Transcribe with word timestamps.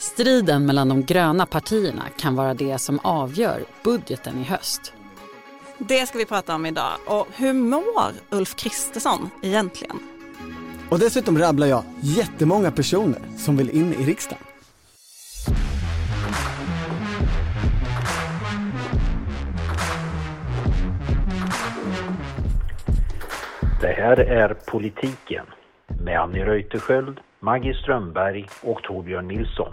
Striden 0.00 0.66
mellan 0.66 0.88
de 0.88 1.02
gröna 1.02 1.46
partierna 1.46 2.02
kan 2.16 2.34
vara 2.34 2.54
det 2.54 2.78
som 2.78 2.98
avgör 2.98 3.64
budgeten 3.84 4.38
i 4.38 4.42
höst. 4.42 4.92
Det 5.78 6.08
ska 6.08 6.18
vi 6.18 6.26
prata 6.26 6.54
om 6.54 6.66
idag. 6.66 6.92
Och 7.06 7.26
hur 7.34 7.52
mår 7.52 8.12
Ulf 8.30 8.56
Kristersson 8.56 9.30
egentligen? 9.42 9.98
Och 10.90 10.98
dessutom 10.98 11.38
rabblar 11.38 11.66
jag 11.66 11.82
jättemånga 12.00 12.70
personer 12.70 13.20
som 13.36 13.56
vill 13.56 13.70
in 13.70 13.94
i 13.94 14.04
riksdagen. 14.04 14.44
Det 23.80 23.92
här 23.92 24.20
är 24.20 24.54
Politiken 24.54 25.46
med 26.04 26.20
Annie 26.20 26.44
Reuterskiöld, 26.44 27.20
Maggie 27.42 27.74
Strömberg 27.74 28.48
och 28.62 28.82
Torbjörn 28.82 29.28
Nilsson. 29.28 29.72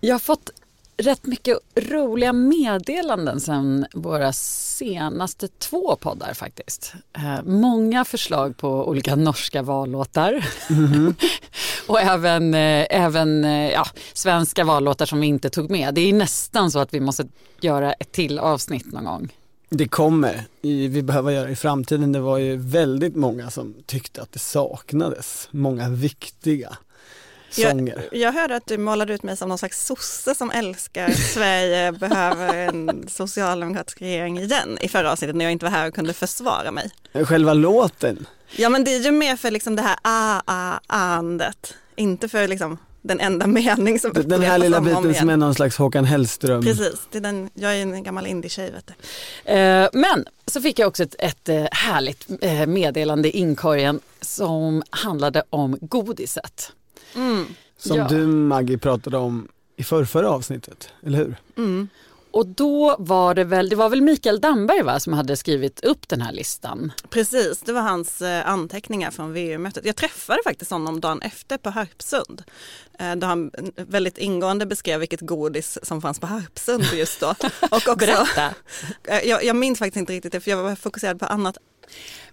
Jag 0.00 0.14
har 0.14 0.18
fått 0.18 0.50
rätt 0.96 1.26
mycket 1.26 1.58
roliga 1.74 2.32
meddelanden 2.32 3.40
sen 3.40 3.86
våra 3.94 4.32
senaste 4.32 5.48
två 5.48 5.96
poddar 5.96 6.34
faktiskt. 6.34 6.94
Eh, 7.16 7.42
många 7.44 8.04
förslag 8.04 8.56
på 8.56 8.88
olika 8.88 9.16
norska 9.16 9.62
vallåtar. 9.62 10.46
Mm. 10.70 11.14
och 11.88 12.00
även, 12.00 12.54
eh, 12.54 12.86
även 12.90 13.44
eh, 13.44 13.70
ja, 13.70 13.84
svenska 14.12 14.64
vallåtar 14.64 15.06
som 15.06 15.20
vi 15.20 15.26
inte 15.26 15.50
tog 15.50 15.70
med. 15.70 15.94
Det 15.94 16.00
är 16.00 16.12
nästan 16.12 16.70
så 16.70 16.78
att 16.78 16.94
vi 16.94 17.00
måste 17.00 17.24
göra 17.60 17.92
ett 17.92 18.12
till 18.12 18.38
avsnitt 18.38 18.92
någon 18.92 19.04
gång. 19.04 19.32
Det 19.68 19.88
kommer, 19.88 20.44
vi 20.88 21.02
behöver 21.02 21.32
göra 21.32 21.50
i 21.50 21.56
framtiden. 21.56 22.12
Det 22.12 22.20
var 22.20 22.38
ju 22.38 22.56
väldigt 22.56 23.16
många 23.16 23.50
som 23.50 23.74
tyckte 23.86 24.22
att 24.22 24.32
det 24.32 24.38
saknades 24.38 25.48
många 25.50 25.88
viktiga 25.88 26.76
sånger. 27.50 28.08
Jag, 28.12 28.20
jag 28.20 28.32
hörde 28.32 28.56
att 28.56 28.66
du 28.66 28.78
målade 28.78 29.14
ut 29.14 29.22
mig 29.22 29.36
som 29.36 29.48
någon 29.48 29.58
slags 29.58 29.86
sosse 29.86 30.34
som 30.34 30.50
älskar 30.50 31.10
Sverige 31.10 31.92
behöver 32.00 32.54
en 32.54 33.08
socialdemokratisk 33.08 34.02
regering 34.02 34.38
igen 34.38 34.78
i 34.80 34.88
förra 34.88 35.12
avsnittet 35.12 35.36
när 35.36 35.44
jag 35.44 35.52
inte 35.52 35.64
var 35.64 35.72
här 35.72 35.88
och 35.88 35.94
kunde 35.94 36.12
försvara 36.12 36.70
mig. 36.70 36.90
Själva 37.24 37.54
låten? 37.54 38.26
Ja 38.56 38.68
men 38.68 38.84
det 38.84 38.94
är 38.94 39.00
ju 39.00 39.10
mer 39.10 39.36
för 39.36 39.50
liksom 39.50 39.76
det 39.76 39.82
här 39.82 39.96
a-a-andet, 40.02 41.74
inte 41.96 42.28
för 42.28 42.48
liksom 42.48 42.78
den 43.06 43.20
enda 43.20 43.46
mening 43.46 43.98
som 43.98 44.12
Den 44.12 44.42
här 44.42 44.58
lilla 44.58 44.80
biten 44.80 45.14
som 45.14 45.30
är 45.30 45.36
någon 45.36 45.54
slags 45.54 45.76
Håkan 45.76 46.04
Hellström. 46.04 46.62
Precis, 46.62 47.00
det 47.10 47.18
är 47.18 47.22
den, 47.22 47.50
jag 47.54 47.76
är 47.76 47.82
en 47.82 48.02
gammal 48.02 48.26
indie-tjej 48.26 48.70
vet 48.70 48.86
du. 48.86 49.52
Eh, 49.52 49.88
men 49.92 50.24
så 50.46 50.60
fick 50.60 50.78
jag 50.78 50.88
också 50.88 51.02
ett, 51.02 51.14
ett 51.18 51.48
eh, 51.48 51.64
härligt 51.72 52.26
eh, 52.40 52.66
meddelande 52.66 53.28
i 53.28 53.38
inkorgen 53.38 54.00
som 54.20 54.82
handlade 54.90 55.42
om 55.50 55.78
godiset. 55.80 56.72
Mm. 57.14 57.46
Som 57.78 57.96
ja. 57.96 58.08
du 58.08 58.26
Maggie 58.26 58.78
pratade 58.78 59.16
om 59.16 59.48
i 59.76 59.84
förrförra 59.84 60.30
avsnittet, 60.30 60.88
eller 61.06 61.18
hur? 61.18 61.36
Mm. 61.56 61.88
Och 62.36 62.46
då 62.46 62.96
var 62.98 63.34
det 63.34 63.44
väl, 63.44 63.68
det 63.68 63.76
var 63.76 63.88
väl 63.88 64.02
Mikael 64.02 64.40
Damberg 64.40 64.82
va, 64.82 65.00
som 65.00 65.12
hade 65.12 65.36
skrivit 65.36 65.84
upp 65.84 66.08
den 66.08 66.20
här 66.20 66.32
listan? 66.32 66.92
Precis, 67.10 67.60
det 67.60 67.72
var 67.72 67.80
hans 67.80 68.22
eh, 68.22 68.48
anteckningar 68.48 69.10
från 69.10 69.32
VU-mötet. 69.32 69.84
Jag 69.84 69.96
träffade 69.96 70.42
faktiskt 70.44 70.70
honom 70.70 71.00
dagen 71.00 71.22
efter 71.22 71.58
på 71.58 71.70
Harpsund. 71.70 72.42
Eh, 72.98 73.16
då 73.16 73.26
han 73.26 73.50
väldigt 73.76 74.18
ingående 74.18 74.66
beskrev 74.66 75.00
vilket 75.00 75.20
godis 75.20 75.78
som 75.82 76.02
fanns 76.02 76.20
på 76.20 76.26
Harpsund 76.26 76.84
just 76.94 77.20
då. 77.20 77.26
Och 77.60 77.76
också, 77.76 77.96
Berätta! 77.96 78.54
Eh, 79.08 79.28
jag, 79.28 79.44
jag 79.44 79.56
minns 79.56 79.78
faktiskt 79.78 79.96
inte 79.96 80.12
riktigt 80.12 80.32
det 80.32 80.40
för 80.40 80.50
jag 80.50 80.62
var 80.62 80.76
fokuserad 80.76 81.20
på 81.20 81.26
annat. 81.26 81.58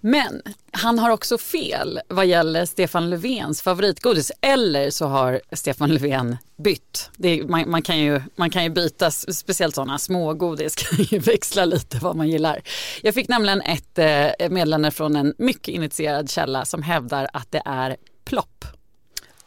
Men 0.02 0.42
han 0.72 1.00
har 1.00 1.10
också 1.10 1.38
fel 1.38 2.00
vad 2.08 2.26
gäller 2.26 2.66
Stefan 2.66 3.10
Löfvens 3.10 3.62
favoritgodis. 3.62 4.32
Eller 4.42 4.90
så 4.90 5.06
har 5.06 5.42
Stefan 5.52 5.94
Löfven 5.94 6.38
bytt. 6.58 7.10
Är, 7.24 7.44
man, 7.44 7.70
man, 7.70 7.82
kan 7.82 7.98
ju, 7.98 8.22
man 8.36 8.50
kan 8.50 8.64
ju 8.64 8.70
byta, 8.70 9.12
speciellt 9.12 9.76
sådana 9.76 10.00
smågodis 10.00 10.76
kan 10.76 11.04
ju 11.04 11.20
växla 11.20 11.66
lite 11.66 11.98
vad 11.98 12.16
man 12.16 12.30
gillar. 12.30 12.62
Jag 13.02 13.14
fick 13.14 13.28
nämligen 13.28 13.62
ett 13.62 14.00
eh, 14.00 14.50
meddelande 14.50 14.92
från 14.92 15.16
en 15.16 15.34
mycket 15.38 15.68
initierad 15.68 16.30
källa 16.30 16.66
som 16.66 16.84
hävdar 16.84 17.28
att 17.34 17.52
det 17.52 17.62
är 17.66 17.98
plopp. 18.26 18.66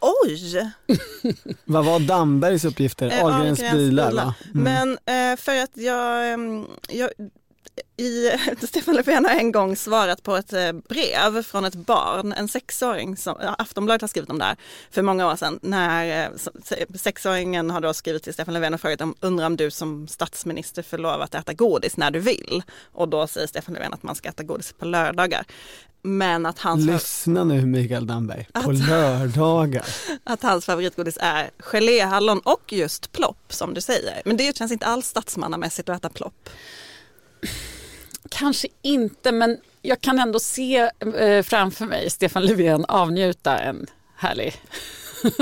Oj! 0.01 0.73
Vad 1.65 1.85
var 1.85 2.01
Dambergs 2.01 2.65
uppgifter? 2.65 3.07
Eh, 3.07 3.25
Ahlgrens 3.25 3.61
bilar 3.73 4.13
va? 4.13 4.35
Mm. 4.55 4.63
Men 4.63 5.33
eh, 5.33 5.37
för 5.37 5.63
att 5.63 5.71
jag, 5.75 6.33
mm, 6.33 6.67
jag 6.89 7.11
i, 7.97 8.31
Stefan 8.67 8.95
Löfven 8.95 9.25
har 9.25 9.33
en 9.33 9.53
gång 9.53 9.77
svarat 9.77 10.23
på 10.23 10.37
ett 10.37 10.53
eh, 10.53 10.73
brev 10.73 11.43
från 11.43 11.65
ett 11.65 11.75
barn, 11.75 12.33
en 12.33 12.49
sexåring, 12.49 13.17
som, 13.17 13.37
Aftonbladet 13.59 14.01
har 14.01 14.09
skrivit 14.09 14.31
om 14.31 14.39
det 14.39 14.45
här 14.45 14.57
för 14.91 15.03
många 15.03 15.27
år 15.33 15.37
sedan, 15.37 15.59
när 15.63 16.25
eh, 16.25 16.31
sexåringen 16.95 17.71
har 17.71 17.81
då 17.81 17.95
skrivit 17.95 18.23
till 18.23 18.35
Stefan 18.35 18.55
Löfven 18.55 18.75
och 18.75 18.81
frågat 18.81 19.01
om, 19.01 19.15
undrar 19.21 19.47
om 19.47 19.57
du 19.57 19.71
som 19.71 20.09
statsminister 20.09 20.83
får 20.83 20.99
lov 20.99 21.23
att 21.23 21.35
äta 21.35 21.53
godis 21.53 21.97
när 21.97 22.11
du 22.11 22.19
vill? 22.19 22.63
Och 22.93 23.09
då 23.09 23.27
säger 23.27 23.47
Stefan 23.47 23.75
Löfven 23.75 23.95
att 23.95 24.03
man 24.03 24.15
ska 24.15 24.29
äta 24.29 24.43
godis 24.43 24.73
på 24.73 24.85
lördagar. 24.85 25.45
Men 26.03 26.47
att 26.47 26.59
hans... 26.59 26.87
Lyssna 26.87 27.45
nu 27.45 27.67
Mikael 27.67 28.07
Damberg, 28.07 28.49
på 28.53 28.71
att, 28.71 28.89
lördagar. 28.89 29.85
Att 30.25 30.43
hans 30.43 30.65
favoritgodis 30.65 31.19
är 31.21 31.51
geléhallon 31.59 32.39
och 32.39 32.73
just 32.73 33.13
plopp 33.13 33.53
som 33.53 33.75
du 33.75 33.81
säger. 33.81 34.23
Men 34.25 34.37
det 34.37 34.57
känns 34.57 34.73
inte 34.73 34.87
alls 34.87 35.07
statsmannamässigt 35.07 35.89
att 35.89 35.97
äta 35.97 36.09
plopp. 36.09 36.49
Kanske 38.29 38.69
inte, 38.83 39.33
men 39.33 39.59
jag 39.83 40.01
kan 40.01 40.19
ändå 40.19 40.39
se 40.39 40.91
eh, 41.19 41.43
framför 41.43 41.85
mig 41.85 42.11
Stefan 42.11 42.47
Löfven 42.47 42.85
avnjuta 42.85 43.59
en 43.59 43.87
härlig 44.17 44.55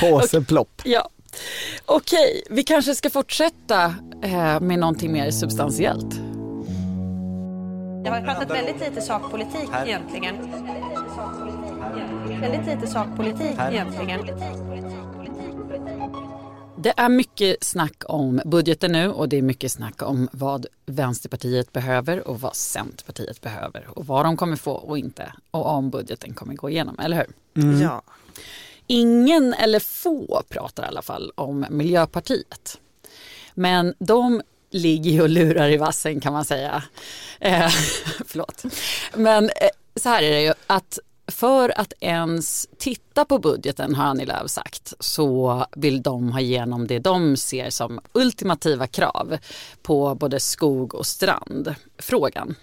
påseplopp. 0.00 0.82
Ja. 0.84 1.08
Okej, 1.86 2.42
vi 2.50 2.62
kanske 2.62 2.94
ska 2.94 3.10
fortsätta 3.10 3.84
eh, 4.22 4.60
med 4.60 4.78
någonting 4.78 5.12
mer 5.12 5.30
substantiellt. 5.30 6.14
Jag 8.04 8.12
har 8.12 8.22
pratat 8.22 8.50
väldigt 8.50 8.80
lite 8.80 9.00
sakpolitik 9.00 9.68
egentligen. 9.86 10.36
Väldigt 12.40 12.66
lite 12.66 12.86
sakpolitik 12.86 13.56
egentligen. 13.70 14.20
Det 16.80 16.94
är 16.96 17.08
mycket 17.08 17.64
snack 17.64 18.02
om 18.06 18.40
budgeten 18.44 18.92
nu 18.92 19.08
och 19.08 19.28
det 19.28 19.36
är 19.36 19.42
mycket 19.42 19.72
snack 19.72 20.02
om 20.02 20.28
vad 20.32 20.66
Vänsterpartiet 20.86 21.72
behöver 21.72 22.28
och 22.28 22.40
vad 22.40 22.56
Centerpartiet 22.56 23.40
behöver 23.40 23.86
och 23.88 24.06
vad 24.06 24.24
de 24.24 24.36
kommer 24.36 24.56
få 24.56 24.72
och 24.72 24.98
inte 24.98 25.32
och 25.50 25.66
om 25.66 25.90
budgeten 25.90 26.34
kommer 26.34 26.54
gå 26.54 26.70
igenom, 26.70 26.98
eller 26.98 27.16
hur? 27.16 27.62
Mm. 27.62 27.82
Ja. 27.82 28.02
Ingen 28.86 29.54
eller 29.54 29.80
få 29.80 30.42
pratar 30.48 30.82
i 30.84 30.86
alla 30.86 31.02
fall 31.02 31.32
om 31.34 31.66
Miljöpartiet. 31.70 32.80
Men 33.54 33.94
de 33.98 34.42
ligger 34.70 35.10
ju 35.10 35.22
och 35.22 35.28
lurar 35.28 35.68
i 35.68 35.76
vassen 35.76 36.20
kan 36.20 36.32
man 36.32 36.44
säga. 36.44 36.82
Eh, 37.40 37.68
förlåt. 38.26 38.62
Men 39.14 39.44
eh, 39.44 39.50
så 39.96 40.08
här 40.08 40.22
är 40.22 40.30
det 40.32 40.42
ju 40.42 40.54
att 40.66 40.98
för 41.28 41.80
att 41.80 41.92
ens 42.00 42.68
titta 42.78 43.24
på 43.24 43.38
budgeten 43.38 43.94
har 43.94 44.04
Annie 44.04 44.26
Lööf 44.26 44.50
sagt 44.50 44.94
så 45.00 45.64
vill 45.76 46.02
de 46.02 46.32
ha 46.32 46.40
igenom 46.40 46.86
det 46.86 46.98
de 46.98 47.36
ser 47.36 47.70
som 47.70 48.00
ultimativa 48.12 48.86
krav 48.86 49.38
på 49.82 50.14
både 50.14 50.40
skog 50.40 50.94
och 50.94 51.06
strandfrågan. 51.06 52.54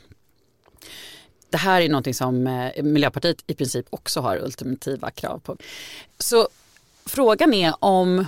Det 1.50 1.58
här 1.58 1.82
är 1.82 1.90
någonting 1.90 2.14
som 2.14 2.48
eh, 2.48 2.84
Miljöpartiet 2.84 3.44
i 3.48 3.54
princip 3.54 3.86
också 3.90 4.22
har 4.22 4.38
ultimativa 4.38 5.12
krav 5.12 5.40
på. 5.40 5.58
Så 6.20 6.48
frågan 7.06 7.54
är 7.54 7.74
om 7.80 8.26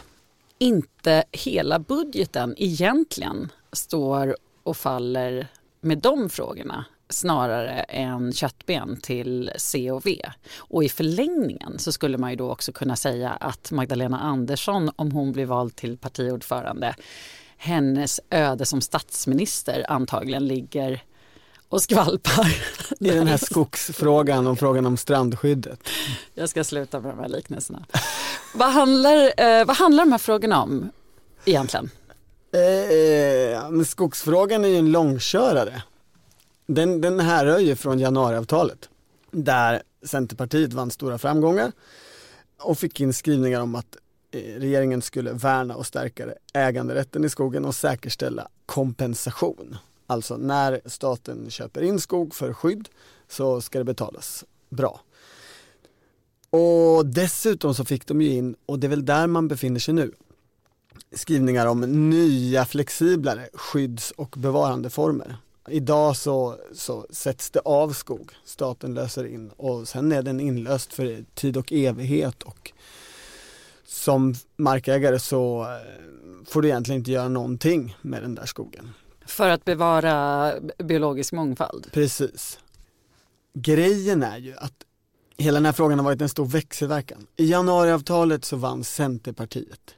inte 0.57 1.23
hela 1.31 1.79
budgeten 1.79 2.55
egentligen 2.57 3.51
står 3.71 4.37
och 4.63 4.77
faller 4.77 5.47
med 5.81 5.97
de 5.97 6.29
frågorna 6.29 6.85
snarare 7.09 7.81
än 7.81 8.33
köttben 8.33 9.01
till 9.01 9.51
C 9.57 9.91
och 9.91 10.05
V. 10.05 10.21
Och 10.57 10.83
i 10.83 10.89
förlängningen 10.89 11.79
så 11.79 11.91
skulle 11.91 12.17
man 12.17 12.29
ju 12.29 12.35
då 12.35 12.51
också 12.51 12.71
kunna 12.71 12.95
säga 12.95 13.29
att 13.29 13.71
Magdalena 13.71 14.19
Andersson, 14.19 14.91
om 14.95 15.11
hon 15.11 15.31
blir 15.31 15.45
vald 15.45 15.75
till 15.75 15.97
partiordförande, 15.97 16.95
hennes 17.57 18.19
öde 18.29 18.65
som 18.65 18.81
statsminister 18.81 19.85
antagligen 19.89 20.47
ligger 20.47 21.03
och 21.69 21.81
skvalpar. 21.81 22.55
I 22.99 23.09
den 23.09 23.27
här 23.27 23.37
skogsfrågan 23.37 24.47
och 24.47 24.59
frågan 24.59 24.85
om 24.85 24.97
strandskyddet. 24.97 25.89
Jag 26.33 26.49
ska 26.49 26.63
sluta 26.63 26.99
med 26.99 27.11
de 27.11 27.19
här 27.19 27.29
liknelserna. 27.29 27.85
vad, 28.55 28.69
handlar, 28.71 29.41
eh, 29.41 29.65
vad 29.65 29.77
handlar 29.77 30.05
de 30.05 30.11
här 30.11 30.19
frågorna 30.19 30.63
om 30.63 30.91
egentligen? 31.45 31.89
Eh, 32.53 32.61
eh 32.61 33.83
skogsfrågan 33.83 34.65
är 34.65 34.69
ju 34.69 34.77
en 34.77 34.91
långkörare. 34.91 35.81
Den, 36.67 37.01
den 37.01 37.19
härrör 37.19 37.59
ju 37.59 37.75
från 37.75 37.99
januariavtalet 37.99 38.89
där 39.31 39.81
Centerpartiet 40.03 40.73
vann 40.73 40.91
stora 40.91 41.17
framgångar 41.17 41.71
och 42.57 42.79
fick 42.79 43.01
in 43.01 43.13
skrivningar 43.13 43.61
om 43.61 43.75
att 43.75 43.97
eh, 44.31 44.39
regeringen 44.39 45.01
skulle 45.01 45.31
värna 45.31 45.75
och 45.75 45.85
stärka 45.85 46.27
äganderätten 46.53 47.25
i 47.25 47.29
skogen 47.29 47.65
och 47.65 47.75
säkerställa 47.75 48.47
kompensation. 48.65 49.77
Alltså 50.07 50.37
när 50.37 50.81
staten 50.85 51.49
köper 51.49 51.81
in 51.81 51.99
skog 51.99 52.35
för 52.35 52.53
skydd 52.53 52.89
så 53.27 53.61
ska 53.61 53.77
det 53.77 53.85
betalas 53.85 54.45
bra. 54.69 55.01
Och 56.49 57.05
dessutom 57.05 57.73
så 57.73 57.85
fick 57.85 58.07
de 58.07 58.21
ju 58.21 58.29
in, 58.29 58.55
och 58.65 58.79
det 58.79 58.87
är 58.87 58.89
väl 58.89 59.05
där 59.05 59.27
man 59.27 59.47
befinner 59.47 59.79
sig 59.79 59.93
nu, 59.93 60.11
skrivningar 61.11 61.67
om 61.67 62.09
nya 62.09 62.65
flexiblare 62.65 63.49
skydds 63.53 64.11
och 64.11 64.35
bevarandeformer. 64.37 65.37
Idag 65.67 66.15
så, 66.15 66.57
så 66.73 67.05
sätts 67.09 67.49
det 67.51 67.59
av 67.59 67.93
skog, 67.93 68.31
staten 68.45 68.93
löser 68.93 69.25
in 69.25 69.49
och 69.57 69.87
sen 69.87 70.11
är 70.11 70.21
den 70.21 70.39
inlöst 70.39 70.93
för 70.93 71.25
tid 71.33 71.57
och 71.57 71.73
evighet 71.73 72.43
och 72.43 72.71
som 73.85 74.35
markägare 74.55 75.19
så 75.19 75.61
eh, 75.61 76.47
får 76.47 76.61
du 76.61 76.67
egentligen 76.67 76.99
inte 76.99 77.11
göra 77.11 77.29
någonting 77.29 77.95
med 78.01 78.21
den 78.21 78.35
där 78.35 78.45
skogen. 78.45 78.89
För 79.25 79.49
att 79.49 79.65
bevara 79.65 80.53
biologisk 80.77 81.33
mångfald? 81.33 81.87
Precis. 81.91 82.59
Grejen 83.53 84.23
är 84.23 84.37
ju 84.37 84.55
att 84.57 84.73
hela 85.37 85.55
den 85.55 85.65
här 85.65 85.73
frågan 85.73 85.99
har 85.99 86.05
varit 86.05 86.21
en 86.21 86.29
stor 86.29 86.45
växelverkan. 86.45 87.27
I 87.35 87.51
januariavtalet 87.51 88.45
så 88.45 88.55
vann 88.55 88.83
Centerpartiet. 88.83 89.95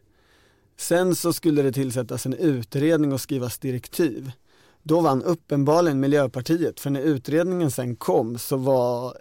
Sen 0.77 1.15
så 1.15 1.33
skulle 1.33 1.61
det 1.61 1.71
tillsättas 1.71 2.25
en 2.25 2.33
utredning 2.33 3.13
och 3.13 3.21
skrivas 3.21 3.57
direktiv. 3.57 4.31
Då 4.83 5.01
vann 5.01 5.23
uppenbarligen 5.23 5.99
Miljöpartiet, 5.99 6.79
för 6.79 6.89
när 6.89 7.01
utredningen 7.01 7.71
sen 7.71 7.95
kom 7.95 8.37
så 8.37 8.57
var 8.57 9.17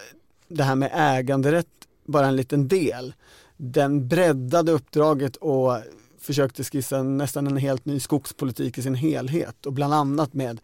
det 0.49 0.63
här 0.63 0.75
med 0.75 0.91
äganderätt 0.95 1.89
bara 2.05 2.27
en 2.27 2.37
liten 2.37 2.69
del. 2.69 3.15
Den 3.57 4.09
breddade 4.09 4.73
uppdraget 4.73 5.37
och 5.37 5.79
försökte 6.19 6.65
skissa 6.65 7.03
nästan 7.03 7.47
en 7.47 7.57
helt 7.57 7.85
ny 7.85 8.01
skogspolitik 8.01 8.79
i 8.79 8.83
sin 8.83 8.95
helhet 8.95 9.67
och 9.67 9.73
bland 9.73 9.95
annat 9.95 10.35
med 10.35 10.61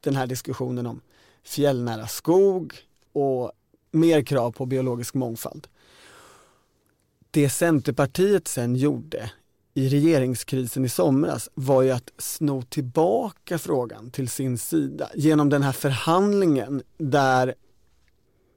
den 0.00 0.16
här 0.16 0.26
diskussionen 0.26 0.86
om 0.86 1.00
fjällnära 1.44 2.06
skog 2.06 2.74
och 3.12 3.52
mer 3.90 4.22
krav 4.22 4.52
på 4.52 4.66
biologisk 4.66 5.14
mångfald. 5.14 5.66
Det 7.30 7.50
Centerpartiet 7.50 8.48
sen 8.48 8.76
gjorde 8.76 9.30
i 9.74 9.88
regeringskrisen 9.88 10.84
i 10.84 10.88
somras 10.88 11.48
var 11.54 11.82
ju 11.82 11.90
att 11.90 12.10
sno 12.18 12.62
tillbaka 12.62 13.58
frågan 13.58 14.10
till 14.10 14.28
sin 14.28 14.58
sida 14.58 15.10
genom 15.14 15.48
den 15.48 15.62
här 15.62 15.72
förhandlingen 15.72 16.82
där 16.98 17.54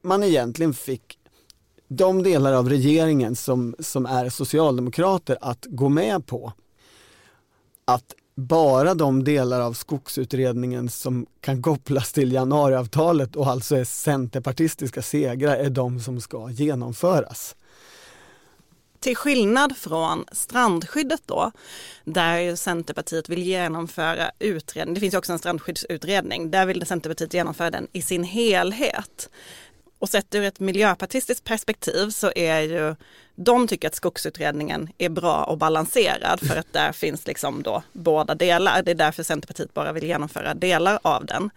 man 0.04 0.24
egentligen 0.24 0.74
fick 0.74 1.18
de 1.88 2.24
delar 2.24 2.54
av 2.54 2.70
regeringen 2.70 3.36
som, 3.36 3.76
som 3.80 4.06
är 4.06 4.30
socialdemokrater 4.30 5.38
att 5.42 5.66
gå 5.70 5.90
med 5.90 6.26
på 6.26 6.54
att 7.86 8.14
bara 8.36 8.94
de 8.94 9.24
delar 9.24 9.62
av 9.62 9.74
skogsutredningen 9.74 10.90
som 10.90 11.26
kan 11.42 11.62
kopplas 11.62 12.14
till 12.14 12.32
januariavtalet 12.32 13.36
och 13.36 13.48
alltså 13.48 13.76
är 13.76 13.84
centerpartistiska 13.84 15.02
segrar 15.02 15.56
är 15.56 15.70
de 15.70 16.00
som 16.00 16.22
ska 16.22 16.50
genomföras. 16.50 17.56
Till 19.04 19.16
skillnad 19.16 19.78
från 19.78 20.26
strandskyddet 20.32 21.22
då, 21.26 21.52
där 22.04 22.56
Centerpartiet 22.56 23.30
vill 23.30 23.44
genomföra 23.44 24.32
utredning, 24.40 24.94
det 24.94 25.00
finns 25.00 25.14
ju 25.14 25.18
också 25.18 25.34
en 25.34 25.40
strandskyddsutredning, 25.40 26.52
där 26.52 26.66
vill 26.66 26.86
Centerpartiet 26.86 27.34
genomföra 27.34 27.72
den 27.72 27.88
i 27.92 28.02
sin 28.02 28.24
helhet. 28.24 29.30
Och 30.00 30.10
sett 30.10 30.36
ur 30.36 30.44
ett 30.44 30.60
miljöpartistiskt 30.60 31.44
perspektiv 31.44 32.10
så 32.10 32.32
är 32.36 32.60
ju, 32.60 32.96
de 33.36 33.68
tycker 33.68 33.88
att 33.88 33.96
skogsutredningen 33.96 34.90
är 34.98 35.10
bra 35.10 35.44
och 35.44 35.58
balanserad 35.58 36.40
för 36.40 36.56
att 36.56 36.74
där 36.74 36.92
finns 36.92 37.28
liksom 37.28 37.64
då 37.64 37.84
båda 37.94 38.36
delar. 38.36 38.84
Det 38.84 38.92
är 38.92 38.96
därför 38.96 39.24
Centerpartiet 39.24 39.74
bara 39.74 39.92
vill 39.92 40.04
genomföra 40.04 40.54
delar 40.54 41.00
av 41.02 41.26
den. 41.26 41.50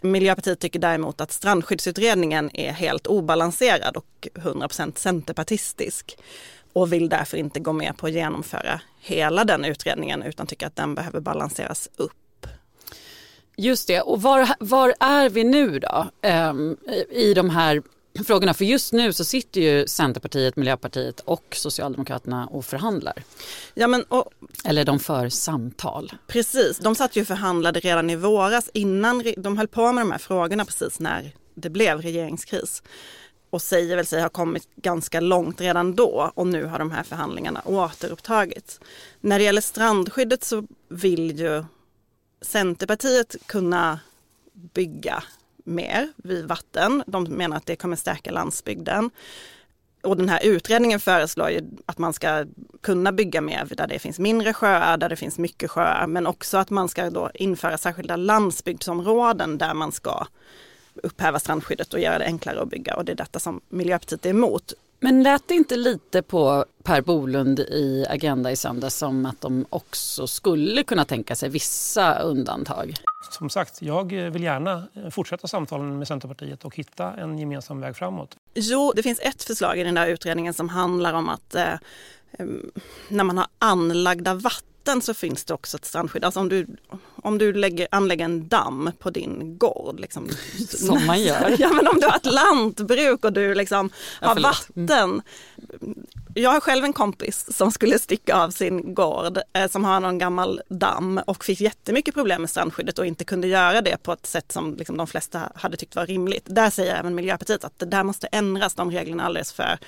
Miljöpartiet 0.00 0.58
tycker 0.58 0.78
däremot 0.78 1.20
att 1.20 1.32
strandskyddsutredningen 1.32 2.56
är 2.56 2.72
helt 2.72 3.06
obalanserad 3.06 3.96
och 3.96 4.28
100% 4.34 4.98
centerpartistisk 4.98 6.16
och 6.72 6.92
vill 6.92 7.08
därför 7.08 7.36
inte 7.36 7.60
gå 7.60 7.72
med 7.72 7.96
på 7.96 8.06
att 8.06 8.12
genomföra 8.12 8.80
hela 9.00 9.44
den 9.44 9.64
utredningen 9.64 10.22
utan 10.22 10.46
tycker 10.46 10.66
att 10.66 10.76
den 10.76 10.94
behöver 10.94 11.20
balanseras 11.20 11.88
upp. 11.96 12.46
Just 13.56 13.88
det, 13.88 14.00
och 14.00 14.22
var, 14.22 14.48
var 14.58 14.94
är 15.00 15.28
vi 15.28 15.44
nu 15.44 15.78
då 15.78 16.10
um, 16.28 16.76
i 17.10 17.34
de 17.34 17.50
här 17.50 17.82
frågorna? 18.26 18.54
För 18.54 18.64
just 18.64 18.92
nu 18.92 19.12
så 19.12 19.24
sitter 19.24 19.60
ju 19.60 19.86
Centerpartiet, 19.86 20.56
Miljöpartiet 20.56 21.20
och 21.20 21.44
Socialdemokraterna 21.50 22.46
och 22.46 22.64
förhandlar. 22.64 23.14
Ja, 23.74 23.86
men, 23.86 24.02
och, 24.02 24.30
Eller 24.64 24.84
de 24.84 24.98
för 24.98 25.28
samtal. 25.28 26.12
Precis, 26.26 26.78
de 26.78 26.94
satt 26.94 27.16
ju 27.16 27.24
förhandlade 27.24 27.80
redan 27.80 28.10
i 28.10 28.16
våras 28.16 28.70
innan 28.74 29.24
de 29.36 29.58
höll 29.58 29.68
på 29.68 29.92
med 29.92 30.02
de 30.02 30.10
här 30.10 30.18
frågorna 30.18 30.64
precis 30.64 31.00
när 31.00 31.32
det 31.54 31.70
blev 31.70 32.02
regeringskris 32.02 32.82
och 33.52 33.62
säger 33.62 33.96
väl 33.96 34.06
sig 34.06 34.22
ha 34.22 34.28
kommit 34.28 34.68
ganska 34.76 35.20
långt 35.20 35.60
redan 35.60 35.94
då 35.94 36.32
och 36.34 36.46
nu 36.46 36.64
har 36.64 36.78
de 36.78 36.90
här 36.90 37.02
förhandlingarna 37.02 37.62
återupptagits. 37.64 38.80
När 39.20 39.38
det 39.38 39.44
gäller 39.44 39.60
strandskyddet 39.60 40.44
så 40.44 40.64
vill 40.88 41.38
ju 41.38 41.64
Centerpartiet 42.40 43.36
kunna 43.46 44.00
bygga 44.52 45.22
mer 45.64 46.12
vid 46.16 46.44
vatten. 46.44 47.02
De 47.06 47.24
menar 47.24 47.56
att 47.56 47.66
det 47.66 47.76
kommer 47.76 47.96
stärka 47.96 48.30
landsbygden. 48.30 49.10
Och 50.02 50.16
den 50.16 50.28
här 50.28 50.40
utredningen 50.44 51.00
föreslår 51.00 51.50
ju 51.50 51.60
att 51.86 51.98
man 51.98 52.12
ska 52.12 52.46
kunna 52.80 53.12
bygga 53.12 53.40
mer 53.40 53.68
där 53.76 53.86
det 53.86 53.98
finns 53.98 54.18
mindre 54.18 54.52
sjöar, 54.52 54.96
där 54.96 55.08
det 55.08 55.16
finns 55.16 55.38
mycket 55.38 55.70
sjöar, 55.70 56.06
men 56.06 56.26
också 56.26 56.58
att 56.58 56.70
man 56.70 56.88
ska 56.88 57.10
då 57.10 57.30
införa 57.34 57.78
särskilda 57.78 58.16
landsbygdsområden 58.16 59.58
där 59.58 59.74
man 59.74 59.92
ska 59.92 60.26
upphäva 60.94 61.38
strandskyddet 61.38 61.94
och 61.94 62.00
göra 62.00 62.18
det 62.18 62.24
enklare 62.24 62.62
att 62.62 62.70
bygga 62.70 62.96
och 62.96 63.04
det 63.04 63.12
är 63.12 63.16
detta 63.16 63.38
som 63.38 63.60
Miljöpartiet 63.68 64.26
är 64.26 64.30
emot. 64.30 64.72
Men 65.00 65.22
lät 65.22 65.48
det 65.48 65.54
inte 65.54 65.76
lite 65.76 66.22
på 66.22 66.64
Per 66.82 67.00
Bolund 67.00 67.60
i 67.60 68.06
Agenda 68.08 68.50
i 68.50 68.56
söndags 68.56 68.96
som 68.96 69.26
att 69.26 69.40
de 69.40 69.66
också 69.70 70.26
skulle 70.26 70.82
kunna 70.82 71.04
tänka 71.04 71.36
sig 71.36 71.48
vissa 71.48 72.18
undantag? 72.18 72.94
Som 73.30 73.50
sagt, 73.50 73.82
jag 73.82 74.12
vill 74.12 74.42
gärna 74.42 74.86
fortsätta 75.10 75.48
samtalen 75.48 75.98
med 75.98 76.08
Centerpartiet 76.08 76.64
och 76.64 76.76
hitta 76.76 77.12
en 77.12 77.38
gemensam 77.38 77.80
väg 77.80 77.96
framåt. 77.96 78.36
Jo, 78.54 78.92
det 78.96 79.02
finns 79.02 79.20
ett 79.20 79.42
förslag 79.42 79.78
i 79.78 79.84
den 79.84 79.94
där 79.94 80.06
utredningen 80.06 80.54
som 80.54 80.68
handlar 80.68 81.12
om 81.12 81.28
att 81.28 81.54
eh, 81.54 81.74
när 83.08 83.24
man 83.24 83.38
har 83.38 83.46
anlagda 83.58 84.34
vatten 84.34 84.71
vatten 84.82 85.02
så 85.02 85.14
finns 85.14 85.44
det 85.44 85.54
också 85.54 85.76
ett 85.76 85.84
strandskydd. 85.84 86.24
Alltså 86.24 86.40
om 86.40 86.48
du, 86.48 86.66
om 87.22 87.38
du 87.38 87.52
lägger, 87.52 87.88
anlägger 87.90 88.24
en 88.24 88.48
damm 88.48 88.90
på 88.98 89.10
din 89.10 89.58
gård. 89.58 90.00
Liksom, 90.00 90.28
Som 90.68 91.06
man 91.06 91.22
gör. 91.22 91.56
ja 91.58 91.68
men 91.68 91.88
om 91.88 92.00
du 92.00 92.06
har 92.06 92.16
ett 92.16 92.26
lantbruk 92.26 93.24
och 93.24 93.32
du 93.32 93.54
liksom 93.54 93.90
ja, 94.20 94.28
har 94.28 94.40
vatten. 94.40 95.22
Jag 96.34 96.50
har 96.50 96.60
själv 96.60 96.84
en 96.84 96.92
kompis 96.92 97.56
som 97.56 97.72
skulle 97.72 97.98
sticka 97.98 98.36
av 98.36 98.50
sin 98.50 98.94
gård 98.94 99.38
eh, 99.52 99.70
som 99.70 99.84
har 99.84 100.00
någon 100.00 100.18
gammal 100.18 100.60
damm 100.68 101.20
och 101.26 101.44
fick 101.44 101.60
jättemycket 101.60 102.14
problem 102.14 102.40
med 102.40 102.50
strandskyddet 102.50 102.98
och 102.98 103.06
inte 103.06 103.24
kunde 103.24 103.48
göra 103.48 103.80
det 103.80 104.02
på 104.02 104.12
ett 104.12 104.26
sätt 104.26 104.52
som 104.52 104.76
liksom, 104.76 104.96
de 104.96 105.06
flesta 105.06 105.52
hade 105.54 105.76
tyckt 105.76 105.96
var 105.96 106.06
rimligt. 106.06 106.46
Där 106.46 106.70
säger 106.70 106.94
även 106.96 107.14
Miljöpartiet 107.14 107.64
att 107.64 107.78
det 107.78 107.86
där 107.86 108.04
måste 108.04 108.26
ändras, 108.26 108.74
de 108.74 108.90
reglerna 108.90 109.24
alldeles 109.24 109.52
för 109.52 109.78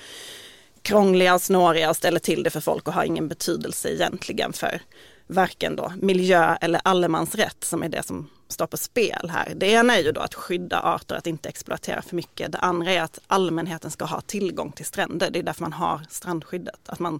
krångliga 0.85 1.33
och 1.33 1.41
snåriga 1.41 1.89
och 1.89 1.95
ställer 1.95 2.19
till 2.19 2.43
det 2.43 2.49
för 2.49 2.59
folk 2.59 2.87
och 2.87 2.93
har 2.93 3.03
ingen 3.03 3.27
betydelse 3.27 3.89
egentligen 3.89 4.53
för 4.53 4.81
varken 5.27 5.75
då 5.75 5.93
miljö 6.01 6.57
eller 6.61 6.81
allemansrätt 6.83 7.63
som 7.63 7.83
är 7.83 7.89
det 7.89 8.03
som 8.03 8.29
står 8.47 8.67
på 8.67 8.77
spel 8.77 9.29
här. 9.29 9.53
Det 9.55 9.67
ena 9.67 9.95
är 9.95 10.03
ju 10.03 10.11
då 10.11 10.21
att 10.21 10.33
skydda 10.33 10.79
arter, 10.79 11.15
att 11.15 11.27
inte 11.27 11.49
exploatera 11.49 12.01
för 12.01 12.15
mycket. 12.15 12.51
Det 12.51 12.57
andra 12.57 12.91
är 12.91 13.01
att 13.01 13.19
allmänheten 13.27 13.91
ska 13.91 14.05
ha 14.05 14.21
tillgång 14.21 14.71
till 14.71 14.85
stränder. 14.85 15.29
Det 15.31 15.39
är 15.39 15.43
därför 15.43 15.61
man 15.61 15.73
har 15.73 16.01
strandskyddet. 16.09 16.79
Att 16.85 16.99
man 16.99 17.19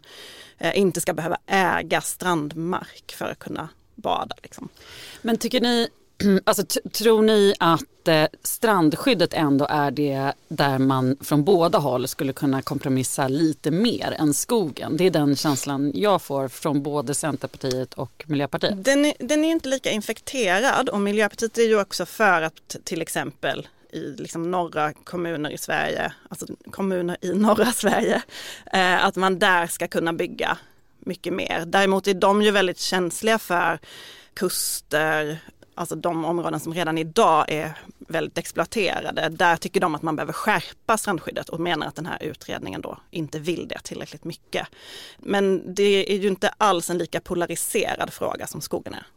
eh, 0.58 0.80
inte 0.80 1.02
ska 1.02 1.14
behöva 1.14 1.38
äga 1.46 2.02
strandmark 2.02 3.16
för 3.18 3.26
att 3.26 3.40
kunna 3.40 3.70
bada. 3.96 4.36
Liksom. 4.44 4.70
Men 5.22 5.38
tycker 5.38 5.62
ni 5.62 5.90
Alltså, 6.44 6.64
tror 6.92 7.22
ni 7.22 7.54
att 7.60 8.08
eh, 8.08 8.26
strandskyddet 8.44 9.34
ändå 9.34 9.68
är 9.70 9.92
det 9.92 10.34
där 10.48 10.80
man 10.80 11.18
från 11.22 11.44
båda 11.44 11.78
håll 11.78 12.08
skulle 12.08 12.34
kunna 12.34 12.62
kompromissa 12.62 13.28
lite 13.28 13.72
mer 13.72 14.16
än 14.20 14.34
skogen? 14.34 14.98
Det 14.98 15.04
är 15.04 15.12
den 15.12 15.36
känslan 15.36 15.92
jag 15.96 16.22
får 16.22 16.48
från 16.48 16.84
både 16.84 17.14
Centerpartiet 17.14 17.94
och 17.94 18.24
Miljöpartiet. 18.28 18.84
Den 18.84 19.06
är, 19.06 19.14
den 19.20 19.46
är 19.46 19.52
inte 19.52 19.70
lika 19.70 19.92
infekterad 19.92 20.90
och 20.90 21.00
Miljöpartiet 21.00 21.58
är 21.58 21.64
ju 21.64 21.82
också 21.82 22.06
för 22.06 22.42
att 22.42 22.76
till 22.84 23.02
exempel 23.02 23.68
i 23.92 24.00
liksom 24.00 24.52
norra 24.52 24.94
kommuner 24.94 25.50
i 25.50 25.58
Sverige, 25.58 26.14
alltså 26.30 26.46
kommuner 26.72 27.18
i 27.22 27.34
norra 27.34 27.72
Sverige, 27.72 28.22
eh, 28.74 29.06
att 29.06 29.16
man 29.16 29.40
där 29.40 29.68
ska 29.68 29.88
kunna 29.88 30.14
bygga 30.14 30.58
mycket 31.00 31.34
mer. 31.34 31.64
Däremot 31.66 32.08
är 32.08 32.14
de 32.14 32.42
ju 32.42 32.52
väldigt 32.52 32.80
känsliga 32.80 33.40
för 33.40 33.80
kuster, 34.34 35.40
alltså 35.76 35.96
de 35.96 36.26
områden 36.26 36.60
som 36.60 36.74
redan 36.74 36.98
idag 36.98 37.46
är 37.48 37.78
väldigt 38.00 38.38
exploaterade, 38.38 39.30
där 39.30 39.58
tycker 39.58 39.80
de 39.80 39.96
att 39.96 40.02
man 40.02 40.16
behöver 40.16 40.34
skärpa 40.34 40.98
strandskyddet 40.98 41.50
och 41.50 41.60
menar 41.60 41.88
att 41.88 41.96
den 41.96 42.06
här 42.06 42.24
utredningen 42.24 42.82
då 42.82 42.98
inte 43.12 43.40
vill 43.40 43.68
det 43.68 43.80
tillräckligt 43.84 44.24
mycket. 44.24 44.68
Men 45.18 45.76
det 45.76 46.14
är 46.14 46.18
ju 46.18 46.28
inte 46.28 46.50
alls 46.58 46.90
en 46.90 46.98
lika 46.98 47.20
polariserad 47.20 48.14
fråga 48.14 48.48
som 48.48 48.62
skogen 48.62 48.94
är. 48.94 49.08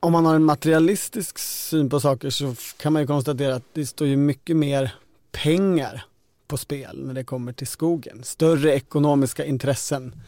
Om 0.00 0.12
man 0.12 0.26
har 0.26 0.34
en 0.34 0.44
materialistisk 0.44 1.38
syn 1.38 1.90
på 1.90 2.00
saker 2.00 2.30
så 2.30 2.54
kan 2.76 2.92
man 2.92 3.02
ju 3.02 3.06
konstatera 3.06 3.54
att 3.54 3.74
det 3.74 3.86
står 3.86 4.06
ju 4.06 4.16
mycket 4.16 4.56
mer 4.56 4.94
pengar 5.32 6.04
på 6.48 6.56
spel 6.56 7.06
när 7.06 7.14
det 7.14 7.24
kommer 7.24 7.52
till 7.52 7.66
skogen. 7.66 8.24
Större 8.24 8.74
ekonomiska 8.74 9.44
intressen 9.44 10.22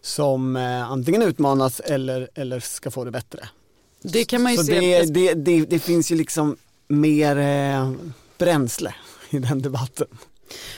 som 0.00 0.56
eh, 0.56 0.90
antingen 0.90 1.22
utmanas 1.22 1.80
eller, 1.80 2.28
eller 2.34 2.60
ska 2.60 2.90
få 2.90 3.04
det 3.04 3.10
bättre. 3.10 3.48
Det 4.02 4.24
kan 4.24 4.42
man 4.42 4.52
ju 4.52 4.58
Så 4.58 4.64
se. 4.64 4.80
det, 4.80 5.04
det, 5.04 5.34
det, 5.34 5.64
det 5.64 5.78
finns 5.78 6.12
ju 6.12 6.16
liksom 6.16 6.56
mer 6.88 7.36
eh, 7.38 7.92
bränsle 8.38 8.94
i 9.30 9.38
den 9.38 9.62
debatten. 9.62 10.06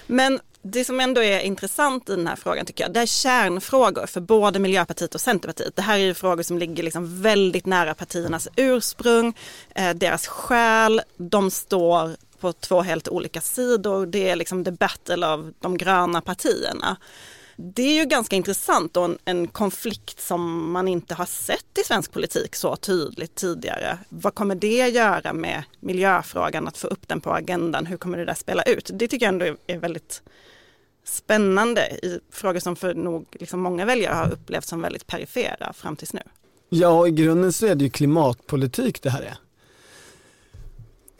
Men 0.07 0.41
det 0.63 0.85
som 0.85 1.01
ändå 1.01 1.23
är 1.23 1.41
intressant 1.41 2.09
i 2.09 2.17
den 2.17 2.27
här 2.27 2.37
frågan 2.37 2.67
tycker 2.67 2.85
jag, 2.85 2.93
det 2.93 3.01
är 3.01 3.07
kärnfrågor 3.07 4.07
för 4.07 4.21
både 4.21 4.59
Miljöpartiet 4.59 5.15
och 5.15 5.21
Centerpartiet. 5.21 5.77
Det 5.77 5.83
här 5.83 5.99
är 5.99 6.03
ju 6.03 6.15
frågor 6.15 6.43
som 6.43 6.59
ligger 6.59 6.83
liksom 6.83 7.23
väldigt 7.23 7.67
nära 7.67 7.95
partiernas 7.95 8.49
ursprung, 8.57 9.35
eh, 9.75 9.95
deras 9.95 10.27
själ, 10.27 11.03
de 11.17 11.51
står 11.51 12.17
på 12.41 12.53
två 12.53 12.83
helt 12.83 13.09
olika 13.09 13.41
sidor. 13.41 14.07
Det 14.07 14.29
är 14.29 14.37
liksom 14.37 14.65
the 14.65 14.71
battle 14.71 15.27
av 15.27 15.53
de 15.61 15.77
gröna 15.77 16.21
partierna. 16.21 16.97
Det 17.63 17.83
är 17.83 17.95
ju 17.95 18.05
ganska 18.05 18.37
intressant 18.37 18.97
och 18.97 19.05
en, 19.05 19.19
en, 19.25 19.47
konflikt 19.47 20.21
som 20.21 20.73
man 20.73 20.89
inte 20.89 21.15
har 21.15 21.27
sett 21.27 21.79
i 21.79 21.85
svensk 21.85 22.13
politik 22.13 22.55
så 22.55 22.77
tydligt 22.77 23.35
tidigare. 23.35 23.99
Vad 24.09 24.35
kommer 24.35 24.55
det 24.55 24.89
göra 24.89 25.33
med 25.33 25.63
miljöfrågan, 25.81 26.69
att 26.69 26.77
få 26.77 26.87
upp 26.87 27.09
den 27.09 27.21
på 27.21 27.33
agendan? 27.33 27.87
Hur 27.87 27.97
kommer 27.97 28.19
det 28.19 28.25
där 28.25 28.35
spela 28.35 28.63
ut? 28.63 28.91
Det 28.95 29.09
tycker 29.09 29.27
jag 29.27 29.33
ändå 29.33 29.57
är 29.67 29.79
väldigt 29.79 30.23
spännande 31.05 31.81
i 31.91 32.21
frågor 32.31 32.61
som 32.61 32.77
för 32.77 32.95
nog 32.95 33.27
liksom 33.33 33.61
många 33.61 33.85
väljare 33.85 34.15
har 34.15 34.33
upplevt 34.33 34.67
som 34.67 34.83
väldigt 34.83 35.07
perifera 35.07 35.73
fram 35.73 35.97
tills 35.97 36.13
nu. 36.13 36.23
Ja, 36.69 37.07
i 37.07 37.11
grunden 37.11 37.53
så 37.53 37.67
är 37.67 37.75
det 37.75 37.85
ju 37.85 37.91
klimatpolitik 37.91 39.03
det 39.03 39.11
här 39.11 39.23
är. 39.23 39.37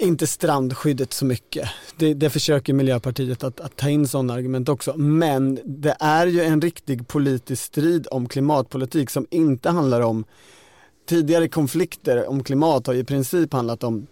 Inte 0.01 0.27
strandskyddet 0.27 1.13
så 1.13 1.25
mycket. 1.25 1.69
Det, 1.97 2.15
det 2.15 2.31
försöker 2.31 2.73
Miljöpartiet 2.73 3.45
att, 3.45 3.61
att, 3.61 3.77
ta 3.77 3.89
in 3.89 4.09
sådana 4.09 4.35
argument 4.35 4.69
också. 4.69 4.97
Men 4.97 5.59
det 5.65 5.97
är 6.01 6.27
ju 6.27 6.41
en 6.43 6.61
riktig 6.61 7.09
politisk 7.09 7.63
strid 7.65 8.07
om 8.11 8.29
klimatpolitik 8.29 9.11
som 9.11 9.27
inte 9.31 9.71
handlar 9.71 10.01
om 10.01 10.25
tidigare 11.09 11.49
konflikter 11.49 12.29
om 12.29 12.45
klimat 12.45 12.87
har 12.87 12.95
i 12.95 13.05
princip 13.05 13.53
handlat 13.53 13.85
om 13.85 14.07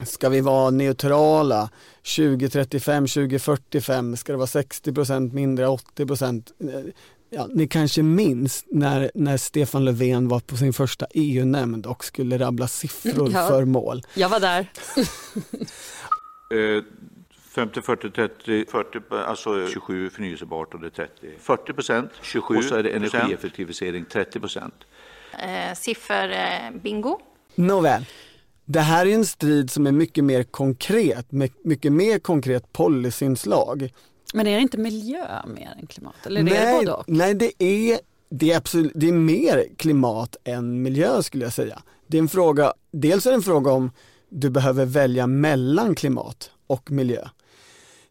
Ska 0.00 0.28
vi 0.28 0.40
vara 0.40 0.70
neutrala 0.70 1.70
2035, 2.16 3.06
2045? 3.06 4.16
Ska 4.16 4.32
det 4.32 4.38
vara 4.38 4.46
60% 4.46 5.32
mindre, 5.32 5.68
80 5.68 6.06
Ja, 7.34 7.48
ni 7.50 7.68
kanske 7.68 8.02
minns 8.02 8.64
när, 8.66 9.10
när 9.14 9.36
Stefan 9.36 9.84
Löfven 9.84 10.28
var 10.28 10.40
på 10.40 10.56
sin 10.56 10.72
första 10.72 11.06
EU-nämnd 11.14 11.86
och 11.86 12.04
skulle 12.04 12.38
rabbla 12.38 12.68
siffror 12.68 13.30
ja, 13.32 13.48
för 13.48 13.64
mål. 13.64 14.02
Jag 14.14 14.28
var 14.28 14.40
där. 14.40 14.66
50, 17.54 17.82
40, 17.82 18.10
30, 18.10 18.64
40, 18.70 18.98
alltså 19.14 19.68
27 19.68 20.10
förnyelsebart 20.10 20.74
och 20.74 20.80
det 20.80 20.86
är 20.86 20.90
30. 20.90 21.12
40 21.38 21.72
procent, 21.72 22.10
27 22.22 22.56
och 22.56 22.64
så 22.64 22.74
är 22.74 22.82
det 22.82 22.90
energieffektivisering 22.90 24.04
30 24.04 24.40
procent. 24.40 24.74
Eh, 25.32 25.74
Sifferbingo. 25.74 27.10
Eh, 27.10 27.64
Nåväl. 27.64 28.04
Det 28.64 28.80
här 28.80 29.06
är 29.06 29.14
en 29.14 29.26
strid 29.26 29.70
som 29.70 29.86
är 29.86 29.92
mycket 29.92 30.24
mer 30.24 30.42
konkret, 30.42 31.26
mycket 31.64 31.92
mer 31.92 32.18
konkret 32.18 32.72
policyinslag. 32.72 33.92
Men 34.32 34.46
är 34.46 34.56
det 34.56 34.62
inte 34.62 34.78
miljö 34.78 35.46
mer 35.46 35.76
än 35.80 35.86
klimat? 35.86 36.26
Eller 36.26 36.40
är 36.40 36.44
nej, 36.44 36.72
det 36.72 36.78
både 36.78 36.92
och? 36.92 37.04
Nej, 37.06 37.34
det 37.34 37.62
är, 37.62 38.00
det, 38.28 38.52
är 38.52 38.56
absolut, 38.56 38.92
det 38.94 39.08
är 39.08 39.12
mer 39.12 39.66
klimat 39.76 40.36
än 40.44 40.82
miljö 40.82 41.22
skulle 41.22 41.44
jag 41.44 41.52
säga. 41.52 41.82
Det 42.06 42.16
är 42.16 42.22
en 42.22 42.28
fråga, 42.28 42.72
dels 42.90 43.26
är 43.26 43.30
det 43.30 43.36
en 43.36 43.42
fråga 43.42 43.72
om 43.72 43.90
du 44.28 44.50
behöver 44.50 44.84
välja 44.84 45.26
mellan 45.26 45.94
klimat 45.94 46.50
och 46.66 46.90
miljö. 46.90 47.28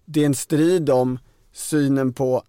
Det 0.06 0.22
är 0.22 0.26
en 0.26 0.36
strid 0.36 0.90
om 0.90 1.20
synen 1.54 2.14
på 2.14 2.44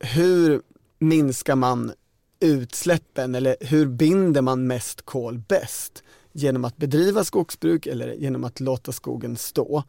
hur 0.00 0.62
minskar 0.98 1.56
man 1.56 1.92
utsläppen 2.40 3.34
eller 3.34 3.56
hur 3.60 3.86
binder 3.86 4.42
man 4.42 4.66
mest 4.66 5.02
kol 5.02 5.38
bäst? 5.38 6.02
Genom 6.32 6.64
att 6.64 6.76
bedriva 6.76 7.24
skogsbruk 7.24 7.86
eller 7.86 8.12
genom 8.12 8.44
att 8.44 8.60
låta 8.60 8.92
skogen 8.92 9.36
stå. 9.36 9.84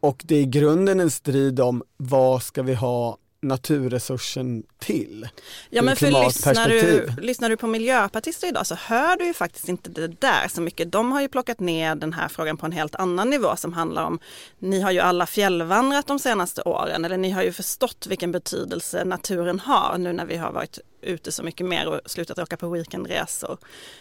Och 0.00 0.22
det 0.24 0.36
är 0.36 0.40
i 0.40 0.46
grunden 0.46 1.00
en 1.00 1.10
strid 1.10 1.60
om 1.60 1.82
vad 1.96 2.42
ska 2.42 2.62
vi 2.62 2.74
ha 2.74 3.18
naturresursen 3.42 4.62
till? 4.78 5.28
Ja 5.70 5.82
men 5.82 5.96
för 5.96 6.24
lyssnar 6.24 6.68
du, 6.68 7.06
lyssnar 7.20 7.48
du 7.48 7.56
på 7.56 7.66
miljöpartister 7.66 8.48
idag 8.48 8.66
så 8.66 8.74
hör 8.74 9.16
du 9.16 9.26
ju 9.26 9.34
faktiskt 9.34 9.68
inte 9.68 9.90
det 9.90 10.20
där 10.20 10.48
så 10.48 10.60
mycket. 10.60 10.92
De 10.92 11.12
har 11.12 11.20
ju 11.20 11.28
plockat 11.28 11.60
ner 11.60 11.94
den 11.94 12.12
här 12.12 12.28
frågan 12.28 12.56
på 12.56 12.66
en 12.66 12.72
helt 12.72 12.94
annan 12.94 13.30
nivå 13.30 13.56
som 13.56 13.72
handlar 13.72 14.04
om, 14.04 14.20
ni 14.58 14.80
har 14.80 14.90
ju 14.90 15.00
alla 15.00 15.26
fjällvandrat 15.26 16.06
de 16.06 16.18
senaste 16.18 16.62
åren 16.62 17.04
eller 17.04 17.16
ni 17.16 17.30
har 17.30 17.42
ju 17.42 17.52
förstått 17.52 18.06
vilken 18.08 18.32
betydelse 18.32 19.04
naturen 19.04 19.60
har 19.60 19.98
nu 19.98 20.12
när 20.12 20.26
vi 20.26 20.36
har 20.36 20.52
varit 20.52 20.78
ute 21.02 21.32
så 21.32 21.42
mycket 21.42 21.66
mer 21.66 21.88
och 21.88 22.00
slutat 22.06 22.38
åka 22.38 22.56
på 22.56 22.68
weekendresor. 22.68 23.58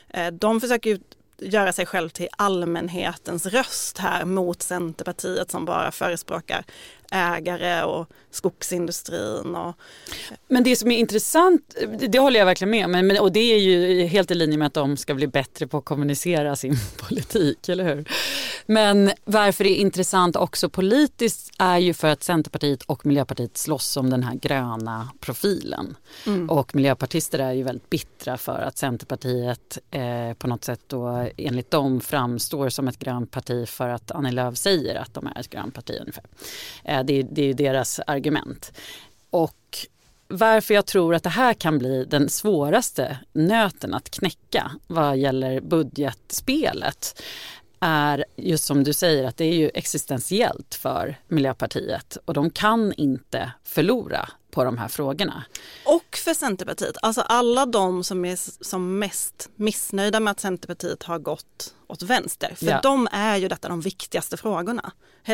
Eh, 0.10 0.28
de 0.28 0.62
försöker 0.62 0.90
ju 0.90 1.00
göra 1.42 1.74
sig 1.74 1.86
själv 1.86 2.10
till 2.10 2.28
allmänhetens 2.38 3.46
röst 3.46 3.98
här 3.98 4.26
mot 4.26 4.62
Centerpartiet 4.62 5.52
som 5.52 5.66
bara 5.66 5.92
förespråkar 5.92 6.64
ägare 7.12 7.84
och 7.84 8.08
skogsindustrin. 8.32 9.56
Och... 9.56 9.76
Men 10.48 10.64
det 10.64 10.76
som 10.76 10.92
är 10.92 10.98
intressant, 10.98 11.76
det 12.00 12.20
håller 12.20 12.40
jag 12.40 12.46
verkligen 12.46 12.70
med 12.70 12.86
om, 12.86 13.18
och 13.22 13.32
det 13.32 13.54
är 13.54 13.60
ju 13.60 14.06
helt 14.06 14.32
i 14.32 14.36
linje 14.36 14.58
med 14.58 14.68
att 14.68 14.74
de 14.74 14.98
ska 14.98 15.14
bli 15.14 15.28
bättre 15.28 15.68
på 15.68 15.78
att 15.78 15.86
kommunicera 15.86 16.56
sin 16.56 16.76
politik, 16.98 17.70
eller 17.70 17.84
hur? 17.84 18.06
Men 18.66 19.12
varför 19.26 19.64
det 19.64 19.70
är 19.70 19.82
intressant 19.82 20.36
också 20.36 20.70
politiskt 20.70 21.54
är 21.58 21.78
ju 21.78 21.94
för 21.94 22.08
att 22.08 22.24
Centerpartiet 22.24 22.84
och 22.84 23.06
Miljöpartiet 23.06 23.58
slåss 23.58 23.98
om 23.98 24.10
den 24.10 24.24
här 24.24 24.36
gröna 24.36 25.10
profilen. 25.20 25.96
Mm. 26.26 26.50
Och 26.50 26.76
miljöpartister 26.76 27.40
är 27.40 27.52
ju 27.52 27.64
väldigt 27.64 27.90
bittra 27.90 28.38
för 28.38 28.62
att 28.62 28.78
Centerpartiet 28.78 29.78
eh, 29.92 30.34
på 30.38 30.48
något 30.48 30.64
sätt 30.64 30.82
då 30.88 31.28
enligt 31.38 31.72
dem 31.72 32.02
framstår 32.02 32.70
som 32.70 32.88
ett 32.88 33.00
grönt 33.00 33.32
parti 33.32 33.70
för 33.70 33.90
att 33.90 34.12
Annie 34.12 34.32
Lööf 34.32 34.58
säger 34.58 34.96
att 34.96 35.14
de 35.14 35.28
är 35.28 35.40
ett 35.40 35.50
grönt 35.50 35.74
parti 35.74 35.98
ungefär. 36.00 36.24
Eh, 36.84 36.99
det, 37.04 37.24
det 37.24 37.42
är 37.42 37.46
ju 37.46 37.54
deras 37.54 38.00
argument. 38.08 38.72
Och 39.30 39.88
varför 40.28 40.74
jag 40.74 40.86
tror 40.86 41.16
att 41.16 41.24
det 41.24 41.30
här 41.30 41.54
kan 41.54 41.78
bli 41.78 42.06
den 42.06 42.30
svåraste 42.30 43.18
nöten 43.34 43.94
att 43.94 44.10
knäcka 44.10 44.72
vad 44.88 45.18
gäller 45.18 45.62
budgetspelet 45.62 47.22
är 47.80 48.26
just 48.36 48.64
som 48.64 48.84
du 48.84 48.94
säger 48.94 49.24
att 49.24 49.38
det 49.38 49.46
är 49.46 49.56
ju 49.56 49.72
existentiellt 49.74 50.76
för 50.76 51.20
Miljöpartiet 51.28 52.18
och 52.26 52.34
de 52.34 52.50
kan 52.50 52.94
inte 52.94 53.52
förlora 53.64 54.30
på 54.52 54.64
de 54.64 54.78
här 54.78 54.88
frågorna. 54.88 55.44
Och 55.86 56.18
för 56.18 56.34
Centerpartiet, 56.34 56.98
alltså 57.02 57.22
alla 57.22 57.66
de 57.66 58.04
som 58.04 58.26
är 58.26 58.64
som 58.66 59.00
mest 59.00 59.50
missnöjda 59.56 60.20
med 60.20 60.32
att 60.32 60.40
Centerpartiet 60.40 61.04
har 61.04 61.20
gått 61.20 61.74
åt 61.88 62.02
vänster. 62.02 62.54
För 62.56 62.66
ja. 62.66 62.80
de 62.84 63.08
är 63.12 63.38
ju 63.38 63.48
detta 63.48 63.70
de 63.70 63.82
viktigaste 63.82 64.38
frågorna. 64.38 64.92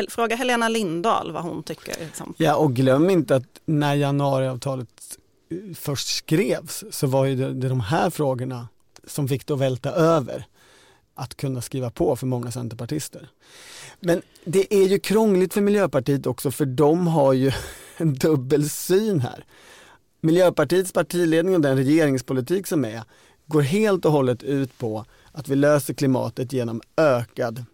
Fråga 0.08 0.36
Helena 0.36 0.68
Lindahl 0.68 1.32
vad 1.32 1.42
hon 1.42 1.62
tycker. 1.62 2.04
Liksom. 2.04 2.34
Ja 2.36 2.56
och 2.56 2.74
glöm 2.74 3.10
inte 3.10 3.36
att 3.36 3.60
när 3.64 3.94
januariavtalet 3.94 5.18
eh, 5.50 5.74
först 5.74 6.16
skrevs 6.16 6.84
så 6.90 7.06
var 7.06 7.24
ju 7.24 7.36
det, 7.36 7.54
det 7.54 7.68
de 7.68 7.80
här 7.80 8.10
frågorna 8.10 8.68
som 9.06 9.28
fick 9.28 9.46
det 9.46 9.54
att 9.54 9.60
välta 9.60 9.90
över 9.90 10.46
att 11.14 11.36
kunna 11.36 11.60
skriva 11.60 11.90
på 11.90 12.16
för 12.16 12.26
många 12.26 12.50
centerpartister. 12.50 13.28
Men 14.00 14.22
det 14.44 14.74
är 14.74 14.86
ju 14.86 14.98
krångligt 14.98 15.54
för 15.54 15.60
Miljöpartiet 15.60 16.26
också 16.26 16.50
för 16.50 16.66
de 16.66 17.06
har 17.06 17.32
ju 17.32 17.52
en 17.96 18.14
dubbel 18.14 18.70
syn 18.70 19.20
här. 19.20 19.44
Miljöpartiets 20.20 20.92
partiledning 20.92 21.54
och 21.54 21.60
den 21.60 21.76
regeringspolitik 21.76 22.66
som 22.66 22.84
är 22.84 23.02
går 23.46 23.60
helt 23.60 24.04
och 24.04 24.12
hållet 24.12 24.42
ut 24.42 24.78
på 24.78 25.04
att 25.32 25.48
vi 25.48 25.56
löser 25.56 25.94
klimatet 25.94 26.52
genom 26.52 26.82
ökad 26.96 27.64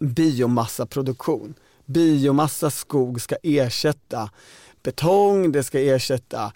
biomassaproduktion. 0.00 1.54
Biomassa 1.84 2.70
skog 2.70 3.20
ska 3.20 3.36
ersätta 3.42 4.30
betong, 4.82 5.52
det 5.52 5.62
ska 5.62 5.80
ersätta 5.80 6.52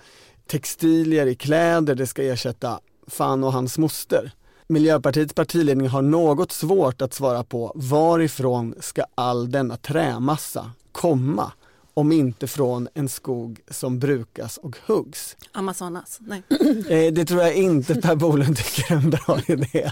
textilier 0.46 1.26
i 1.26 1.34
kläder, 1.34 1.94
det 1.94 2.06
ska 2.06 2.22
ersätta 2.22 2.80
fan 3.06 3.44
och 3.44 3.52
hans 3.52 3.78
moster. 3.78 4.32
Miljöpartiets 4.66 5.34
partiledning 5.34 5.88
har 5.88 6.02
något 6.02 6.52
svårt 6.52 7.02
att 7.02 7.14
svara 7.14 7.44
på 7.44 7.72
varifrån 7.74 8.74
ska 8.80 9.04
all 9.14 9.50
denna 9.50 9.76
trämassa 9.76 10.70
komma 10.92 11.52
om 11.98 12.12
inte 12.12 12.46
från 12.46 12.88
en 12.94 13.08
skog 13.08 13.60
som 13.70 13.98
brukas 13.98 14.56
och 14.56 14.76
huggs. 14.86 15.36
Amazonas, 15.52 16.18
nej. 16.20 16.42
Eh, 16.88 17.12
det 17.12 17.24
tror 17.24 17.42
jag 17.42 17.54
inte 17.54 17.94
Per 17.94 18.16
Bolund 18.16 18.56
tycker 18.56 18.92
är 18.92 18.96
en 18.96 19.10
bra 19.10 19.40
idé. 19.48 19.90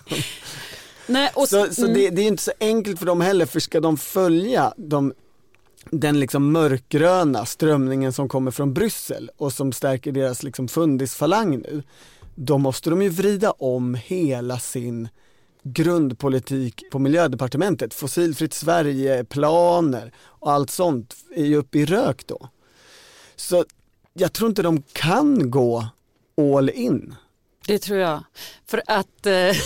Nej, 1.06 1.30
och, 1.34 1.48
så 1.48 1.66
så 1.72 1.82
mm. 1.82 1.94
det, 1.94 2.10
det, 2.10 2.22
är 2.22 2.26
inte 2.26 2.42
så 2.42 2.52
enkelt 2.60 2.98
för 2.98 3.06
dem 3.06 3.20
heller, 3.20 3.46
för 3.46 3.60
ska 3.60 3.80
de 3.80 3.96
följa 3.96 4.74
de, 4.76 5.12
den 5.90 6.20
liksom 6.20 6.52
mörkgröna 6.52 7.46
strömningen 7.46 8.12
som 8.12 8.28
kommer 8.28 8.50
från 8.50 8.74
Bryssel 8.74 9.30
och 9.36 9.52
som 9.52 9.72
stärker 9.72 10.12
deras 10.12 10.42
liksom 10.42 10.68
fundisfalang 10.68 11.58
nu, 11.58 11.82
då 12.34 12.58
måste 12.58 12.90
de 12.90 13.02
ju 13.02 13.08
vrida 13.08 13.50
om 13.50 13.94
hela 13.94 14.58
sin 14.58 15.08
grundpolitik 15.72 16.82
på 16.90 16.98
miljödepartementet, 16.98 17.94
fossilfritt 17.94 18.54
Sverige, 18.54 19.24
planer 19.24 20.12
och 20.18 20.52
allt 20.52 20.70
sånt 20.70 21.16
är 21.36 21.44
ju 21.44 21.56
uppe 21.56 21.78
i 21.78 21.84
rök 21.84 22.26
då. 22.26 22.48
Så 23.36 23.64
jag 24.12 24.32
tror 24.32 24.48
inte 24.50 24.62
de 24.62 24.82
kan 24.92 25.50
gå 25.50 25.86
all 26.54 26.70
in. 26.70 27.14
Det 27.66 27.78
tror 27.78 27.98
jag. 27.98 28.24
För 28.66 28.82
att 28.86 29.26
eh, 29.26 29.32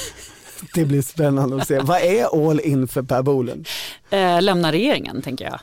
Det 0.75 0.85
blir 0.85 1.03
spännande 1.03 1.57
att 1.57 1.69
se. 1.69 1.79
Vad 1.79 2.01
är 2.03 2.49
all 2.51 2.61
in 2.61 2.89
för 2.89 3.03
Per 3.03 3.23
Bolund? 3.23 3.69
eh, 4.11 4.43
lämna 4.43 4.73
regeringen 4.73 5.23
tänker 5.23 5.45
jag. 5.45 5.61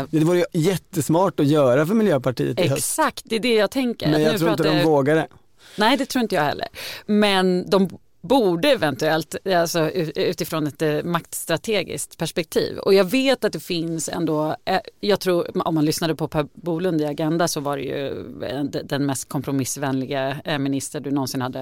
Eh, 0.00 0.06
Det 0.10 0.24
vore 0.24 0.38
ju 0.38 0.44
jättesmart 0.52 1.40
att 1.40 1.46
göra 1.46 1.86
för 1.86 1.94
Miljöpartiet 1.94 2.60
i 2.60 2.68
höst. 2.68 2.78
exakt, 2.78 3.22
det 3.24 3.36
är 3.36 3.40
det 3.40 3.54
jag 3.54 3.70
tänker. 3.70 4.10
Men 4.10 4.22
jag 4.22 4.32
Nu 4.32 4.38
tror 4.38 4.50
inte 4.50 4.62
de 4.62 4.84
vågar 4.84 5.14
det. 5.14 5.28
Nej, 5.76 5.96
det 5.96 6.06
tror 6.06 6.22
inte 6.22 6.34
jag 6.34 6.42
heller. 6.42 6.68
Men 7.06 7.70
de 7.70 7.98
borde 8.20 8.68
eventuellt, 8.70 9.46
alltså 9.46 9.90
utifrån 9.90 10.66
ett 10.66 10.82
eh, 10.82 11.02
maktstrategiskt 11.02 12.18
perspektiv. 12.18 12.78
Och 12.78 12.94
jag 12.94 13.04
vet 13.04 13.44
att 13.44 13.52
det 13.52 13.60
finns 13.60 14.08
ändå, 14.08 14.56
eh, 14.64 14.80
jag 15.00 15.20
tror 15.20 15.66
om 15.66 15.74
man 15.74 15.84
lyssnade 15.84 16.14
på 16.14 16.28
Per 16.28 16.46
Bolund 16.54 17.00
i 17.00 17.04
Agenda 17.04 17.48
så 17.48 17.60
var 17.60 17.76
det 17.76 17.82
ju 17.82 18.08
eh, 18.44 18.62
den 18.62 19.06
mest 19.06 19.28
kompromissvänliga 19.28 20.36
minister 20.58 21.00
du 21.00 21.10
någonsin 21.10 21.42
hade 21.42 21.58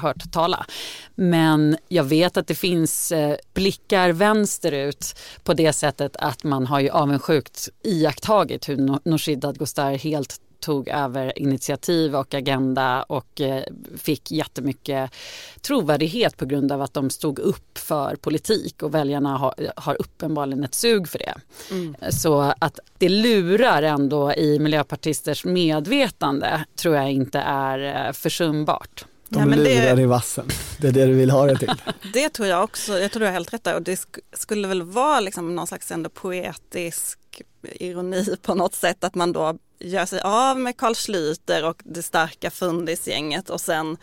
hört 0.00 0.32
tala. 0.32 0.66
Men 1.14 1.76
jag 1.88 2.04
vet 2.04 2.36
att 2.36 2.46
det 2.46 2.54
finns 2.54 3.12
blickar 3.54 4.12
vänsterut 4.12 5.18
på 5.44 5.54
det 5.54 5.72
sättet 5.72 6.16
att 6.16 6.44
man 6.44 6.66
har 6.66 6.80
ju 6.80 6.90
avundsjukt 6.90 7.68
iakttagit 7.82 8.68
hur 8.68 8.98
Nooshi 9.08 9.36
Dadgostar 9.36 9.92
helt 9.92 10.40
tog 10.60 10.88
över 10.88 11.38
initiativ 11.38 12.16
och 12.16 12.34
agenda 12.34 13.02
och 13.02 13.40
eh, 13.40 13.62
fick 13.98 14.30
jättemycket 14.30 15.10
trovärdighet 15.60 16.36
på 16.36 16.46
grund 16.46 16.72
av 16.72 16.82
att 16.82 16.94
de 16.94 17.10
stod 17.10 17.38
upp 17.38 17.78
för 17.78 18.16
politik 18.16 18.82
och 18.82 18.94
väljarna 18.94 19.36
har, 19.36 19.54
har 19.76 20.00
uppenbarligen 20.00 20.64
ett 20.64 20.74
sug 20.74 21.08
för 21.08 21.18
det. 21.18 21.34
Så 22.10 22.52
att 22.58 22.78
det 22.98 23.08
lurar 23.08 23.82
ändå 23.82 24.32
i 24.34 24.58
miljöpartisters 24.58 25.44
medvetande 25.44 26.64
tror 26.76 26.96
jag 26.96 27.10
inte 27.12 27.38
är 27.38 28.06
eh, 28.06 28.12
försumbart. 28.12 29.04
De 29.28 29.38
Ja, 29.40 29.46
men 29.46 29.58
det- 29.58 29.64
lurar 29.64 30.00
i 30.00 30.06
vassen. 30.06 30.48
Det 30.80 30.88
är 30.88 30.92
det 30.92 31.06
du 31.06 31.14
vill 31.14 31.30
ha 31.30 31.46
det 31.46 31.58
till. 31.58 31.72
Det 32.12 32.28
tror 32.28 32.48
jag 32.48 32.64
också, 32.64 32.98
jag 32.98 33.10
tror 33.12 33.20
du 33.20 33.26
har 33.26 33.32
helt 33.32 33.52
rätt 33.52 33.64
där. 33.64 33.74
Och 33.74 33.82
det 33.82 33.94
sk- 33.94 34.18
skulle 34.32 34.68
väl 34.68 34.82
vara 34.82 35.20
liksom 35.20 35.54
någon 35.56 35.66
slags 35.66 35.90
ändå 35.90 36.10
poetisk 36.10 37.18
ironi 37.62 38.36
på 38.42 38.54
något 38.54 38.74
sätt 38.74 39.04
att 39.04 39.14
man 39.14 39.32
då 39.32 39.58
gör 39.78 40.06
sig 40.06 40.20
av 40.20 40.58
med 40.58 40.76
Carl 40.76 40.92
Schlüter 40.92 41.62
och 41.62 41.82
det 41.84 42.02
starka 42.02 42.50
fundisgänget 42.50 43.50
och 43.50 43.60
sen 43.60 43.96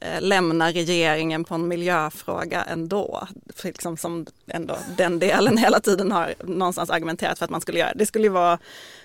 eh, 0.00 0.20
lämnar 0.20 0.72
regeringen 0.72 1.44
på 1.44 1.54
en 1.54 1.68
miljöfråga 1.68 2.62
ändå. 2.62 3.28
Liksom 3.62 3.96
som 3.96 4.26
ändå 4.46 4.76
den 4.96 5.18
delen 5.18 5.56
hela 5.56 5.80
tiden 5.80 6.12
har 6.12 6.34
någonstans 6.44 6.90
argumenterat 6.90 7.38
för 7.38 7.44
att 7.44 7.50
man 7.50 7.60
skulle 7.60 7.78
göra. 7.78 7.94
Det 7.94 8.06
skulle 8.06 8.24
ju 8.24 8.30
vara 8.30 8.58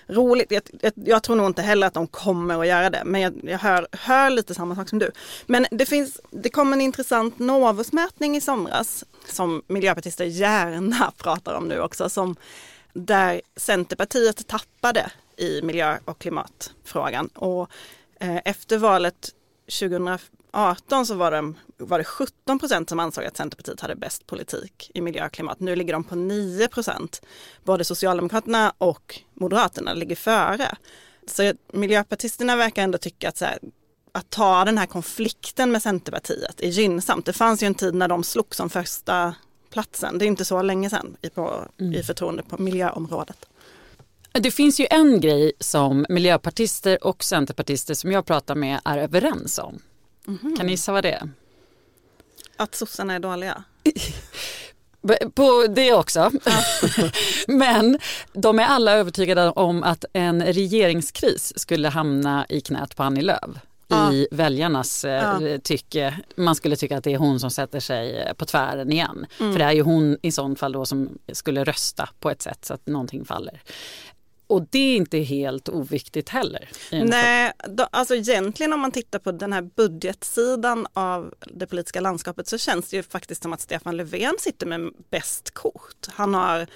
roligt. 0.06 0.50
Jag, 0.50 0.62
jag, 0.80 0.92
jag 0.94 1.22
tror 1.22 1.36
nog 1.36 1.46
inte 1.46 1.62
heller 1.62 1.86
att 1.86 1.94
de 1.94 2.06
kommer 2.06 2.60
att 2.60 2.66
göra 2.66 2.90
det, 2.90 3.02
men 3.04 3.20
jag, 3.20 3.40
jag 3.42 3.58
hör, 3.58 3.86
hör 3.92 4.30
lite 4.30 4.54
samma 4.54 4.76
sak 4.76 4.88
som 4.88 4.98
du. 4.98 5.10
Men 5.46 5.66
det, 5.70 5.86
finns, 5.86 6.20
det 6.30 6.50
kom 6.50 6.72
en 6.72 6.80
intressant 6.80 7.38
Novusmätning 7.38 8.36
i 8.36 8.40
somras 8.40 9.04
som 9.28 9.62
miljöpartister 9.66 10.24
gärna 10.24 11.12
pratar 11.16 11.54
om 11.54 11.68
nu 11.68 11.80
också, 11.80 12.08
som 12.08 12.36
där 13.06 13.40
Centerpartiet 13.56 14.46
tappade 14.46 15.10
i 15.36 15.62
miljö 15.62 15.98
och 16.04 16.18
klimatfrågan. 16.18 17.26
Och 17.28 17.70
eh, 18.20 18.36
efter 18.44 18.78
valet 18.78 19.34
2018 19.80 21.06
så 21.06 21.14
var 21.14 21.30
det, 21.30 21.54
var 21.76 21.98
det 21.98 22.04
17 22.04 22.58
procent 22.58 22.88
som 22.88 23.00
ansåg 23.00 23.24
att 23.24 23.36
Centerpartiet 23.36 23.80
hade 23.80 23.96
bäst 23.96 24.26
politik 24.26 24.90
i 24.94 25.00
miljö 25.00 25.26
och 25.26 25.32
klimat. 25.32 25.60
Nu 25.60 25.76
ligger 25.76 25.92
de 25.92 26.04
på 26.04 26.14
9 26.14 26.68
procent. 26.68 27.22
Både 27.64 27.84
Socialdemokraterna 27.84 28.72
och 28.78 29.20
Moderaterna 29.34 29.92
ligger 29.92 30.16
före. 30.16 30.76
Så 31.26 31.52
miljöpartisterna 31.72 32.56
verkar 32.56 32.82
ändå 32.82 32.98
tycka 32.98 33.28
att, 33.28 33.36
så 33.36 33.44
här, 33.44 33.58
att 34.12 34.30
ta 34.30 34.64
den 34.64 34.78
här 34.78 34.86
konflikten 34.86 35.72
med 35.72 35.82
Centerpartiet 35.82 36.60
är 36.60 36.68
gynnsamt. 36.68 37.26
Det 37.26 37.32
fanns 37.32 37.62
ju 37.62 37.66
en 37.66 37.74
tid 37.74 37.94
när 37.94 38.08
de 38.08 38.24
slog 38.24 38.54
som 38.54 38.70
första 38.70 39.34
platsen. 39.70 40.18
Det 40.18 40.24
är 40.24 40.26
inte 40.26 40.44
så 40.44 40.62
länge 40.62 40.90
sedan 40.90 41.16
i, 41.22 41.30
på, 41.30 41.66
i 41.94 42.02
förtroende 42.02 42.42
på 42.42 42.62
miljöområdet. 42.62 43.46
Det 44.32 44.50
finns 44.50 44.80
ju 44.80 44.86
en 44.90 45.20
grej 45.20 45.52
som 45.60 46.06
miljöpartister 46.08 47.04
och 47.06 47.24
centerpartister 47.24 47.94
som 47.94 48.12
jag 48.12 48.26
pratar 48.26 48.54
med 48.54 48.80
är 48.84 48.98
överens 48.98 49.58
om. 49.58 49.78
Kan 50.56 50.66
ni 50.66 50.72
gissa 50.72 50.92
vad 50.92 51.04
det 51.04 51.12
är? 51.12 51.30
Att 52.56 52.74
sossarna 52.74 53.14
är 53.14 53.18
dåliga. 53.18 53.64
På 55.34 55.66
det 55.66 55.92
också. 55.92 56.30
Men 57.48 57.98
de 58.32 58.58
är 58.58 58.66
alla 58.66 58.92
övertygade 58.92 59.50
om 59.50 59.82
att 59.82 60.04
en 60.12 60.42
regeringskris 60.42 61.52
skulle 61.56 61.88
hamna 61.88 62.46
i 62.48 62.60
knät 62.60 62.96
på 62.96 63.02
Annie 63.02 63.22
Lööf. 63.22 63.50
Ja. 63.88 64.12
i 64.12 64.28
väljarnas 64.30 65.04
eh, 65.04 65.42
Ja. 65.50 65.58
tycke. 65.58 66.18
Man 66.36 66.54
skulle 66.54 66.76
tycka 66.76 66.98
att 66.98 67.04
det 67.04 67.12
är 67.14 67.18
hon 67.18 67.40
som 67.40 67.50
sätter 67.50 67.80
sig 67.80 68.16
eh, 68.18 68.32
på 68.32 68.44
tvären 68.44 68.92
igen. 68.92 69.26
Mm. 69.40 69.52
För 69.52 69.58
det 69.58 69.64
är 69.64 69.72
ju 69.72 69.82
hon 69.82 70.16
i 70.22 70.32
sånt 70.32 70.58
fall 70.58 70.72
då 70.72 70.86
som 70.86 71.18
skulle 71.32 71.64
rösta 71.64 72.08
på 72.20 72.30
ett 72.30 72.42
sätt 72.42 72.64
så 72.64 72.74
att 72.74 72.86
någonting 72.86 73.24
faller. 73.24 73.62
Och 74.46 74.66
det 74.70 74.78
är 74.78 74.96
inte 74.96 75.18
helt 75.18 75.68
oviktigt 75.68 76.28
heller. 76.28 76.68
Nej, 76.92 77.52
då, 77.68 77.88
alltså 77.90 78.14
egentligen 78.14 78.72
om 78.72 78.80
man 78.80 78.92
tittar 78.92 79.18
på 79.18 79.32
den 79.32 79.52
här 79.52 79.62
budgetsidan 79.62 80.86
av 80.92 81.34
det 81.46 81.66
politiska 81.66 82.00
landskapet 82.00 82.48
så 82.48 82.58
känns 82.58 82.90
det 82.90 82.96
ju 82.96 83.02
faktiskt 83.02 83.42
som 83.42 83.52
att 83.52 83.60
Stefan 83.60 83.96
Löfven 83.96 84.34
sitter 84.38 84.66
med 84.66 84.92
bäst 85.10 85.50
kort. 85.54 86.06
Han 86.08 86.34
har 86.34 86.66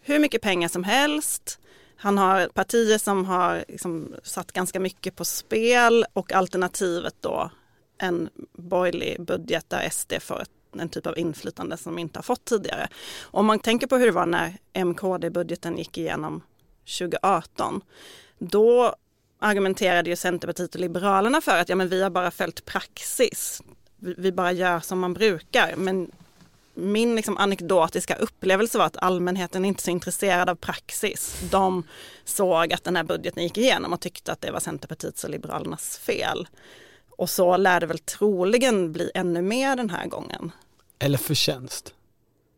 hur 0.00 0.18
mycket 0.18 0.42
pengar 0.42 0.68
som 0.68 0.84
helst. 0.84 1.58
Han 2.02 2.18
har 2.18 2.48
partier 2.48 2.98
som 2.98 3.24
har 3.24 3.64
liksom 3.68 4.14
satt 4.22 4.52
ganska 4.52 4.80
mycket 4.80 5.16
på 5.16 5.24
spel 5.24 6.04
och 6.12 6.32
alternativet 6.32 7.14
då 7.20 7.50
en 7.98 8.28
borgerlig 8.52 9.24
budget 9.24 9.70
där 9.70 9.88
SD 9.90 10.12
får 10.20 10.42
en 10.78 10.88
typ 10.88 11.06
av 11.06 11.18
inflytande 11.18 11.76
som 11.76 11.94
de 11.94 12.00
inte 12.00 12.18
har 12.18 12.22
fått 12.22 12.44
tidigare. 12.44 12.88
Om 13.22 13.46
man 13.46 13.58
tänker 13.58 13.86
på 13.86 13.96
hur 13.96 14.06
det 14.06 14.12
var 14.12 14.26
när 14.26 14.56
MKD-budgeten 14.72 15.78
gick 15.78 15.98
igenom 15.98 16.42
2018, 16.98 17.80
då 18.38 18.94
argumenterade 19.38 20.10
ju 20.10 20.16
Centerpartiet 20.16 20.74
och 20.74 20.80
Liberalerna 20.80 21.40
för 21.40 21.58
att 21.58 21.68
ja, 21.68 21.76
men 21.76 21.88
vi 21.88 22.02
har 22.02 22.10
bara 22.10 22.30
följt 22.30 22.64
praxis. 22.64 23.62
Vi, 23.96 24.14
vi 24.18 24.32
bara 24.32 24.52
gör 24.52 24.80
som 24.80 24.98
man 24.98 25.14
brukar. 25.14 25.76
Men 25.76 26.10
min 26.74 27.16
liksom 27.16 27.36
anekdotiska 27.38 28.14
upplevelse 28.14 28.78
var 28.78 28.84
att 28.86 28.96
allmänheten 28.96 29.64
inte 29.64 29.80
är 29.80 29.84
så 29.84 29.90
intresserad 29.90 30.48
av 30.48 30.54
praxis. 30.54 31.42
De 31.50 31.82
såg 32.24 32.72
att 32.72 32.84
den 32.84 32.96
här 32.96 33.04
budgeten 33.04 33.42
gick 33.42 33.58
igenom 33.58 33.92
och 33.92 34.00
tyckte 34.00 34.32
att 34.32 34.40
det 34.40 34.50
var 34.50 34.60
Centerpartiets 34.60 35.24
och 35.24 35.30
Liberalernas 35.30 35.98
fel. 35.98 36.48
Och 37.16 37.30
så 37.30 37.56
lär 37.56 37.80
det 37.80 37.86
väl 37.86 37.98
troligen 37.98 38.92
bli 38.92 39.10
ännu 39.14 39.42
mer 39.42 39.76
den 39.76 39.90
här 39.90 40.06
gången. 40.06 40.52
Eller 40.98 41.18
förtjänst. 41.18 41.94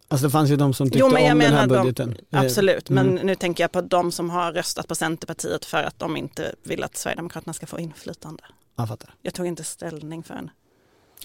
Alltså 0.09 0.27
det 0.27 0.31
fanns 0.31 0.51
ju 0.51 0.57
de 0.57 0.75
som 0.75 0.87
tyckte 0.87 0.99
Jo, 0.99 1.09
men 1.09 1.23
jag 1.23 1.33
om 1.33 1.39
den 1.39 1.53
här 1.53 1.67
menar 1.67 1.77
de- 1.77 1.83
budgeten. 1.83 2.17
Eh, 2.33 2.41
Absolut, 2.41 2.91
men 2.91 3.09
Mm. 3.11 3.27
nu 3.27 3.35
tänker 3.35 3.65
jag 3.65 3.73
på 3.73 3.81
de 3.81 4.13
som 4.13 4.31
har 4.31 4.53
röstat 4.53 4.89
på 4.89 4.95
Centerpartiet 4.95 5.65
för 5.65 5.83
att 5.83 5.99
de 5.99 6.17
inte 6.17 6.55
vill 6.63 6.83
att 6.85 6.97
Sverigedemokraterna 6.97 7.53
ska 7.53 7.67
få 7.67 7.81
inflytande. 7.81 8.43
Jag 8.77 8.89
fattar. 8.89 9.15
Jag 9.23 9.35
tog 9.35 9.47
inte 9.47 9.65
ställning 9.65 10.23
för 10.23 10.35
en. 10.35 10.51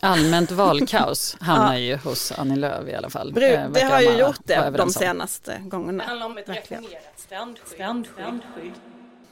Allmänt 0.01 0.51
valkaos 0.51 1.37
hamnar 1.41 1.77
ju 1.77 1.95
hos 1.97 2.31
Annie 2.31 2.55
Lööf 2.55 2.87
i 2.87 2.93
alla 2.95 3.09
fall. 3.09 3.33
Bru- 3.33 3.53
Eh, 3.65 3.69
det 3.69 3.81
har 3.83 4.01
ju 4.01 4.17
gjort 4.17 4.39
det 4.43 4.69
de 4.77 4.89
senaste 4.89 5.61
gångerna. 5.65 6.03
Det 6.03 6.09
handlar 6.09 6.25
om 6.25 6.37
ett 6.37 6.49
reformerat 6.49 7.13
strandskydd. 7.17 7.67
strandskydd. 8.15 8.73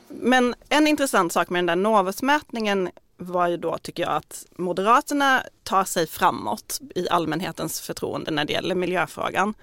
Men 0.08 0.56
en 0.70 0.88
intressant 0.88 1.34
sak 1.34 1.50
med 1.50 1.60
den 1.60 1.66
där 1.66 1.76
Novusmätningen 1.76 2.90
var 3.18 3.48
ju 3.48 3.58
då 3.58 3.78
tycker 3.78 4.04
jag 4.04 4.12
att 4.12 4.46
Moderaterna 4.58 5.44
tar 5.64 5.84
sig 5.84 6.08
framåt 6.08 6.80
i 6.96 7.10
allmänhetens 7.10 7.82
förtroende 7.82 8.32
när 8.32 8.46
det 8.46 8.54
gäller 8.54 8.76
miljöfrågan. 8.76 9.54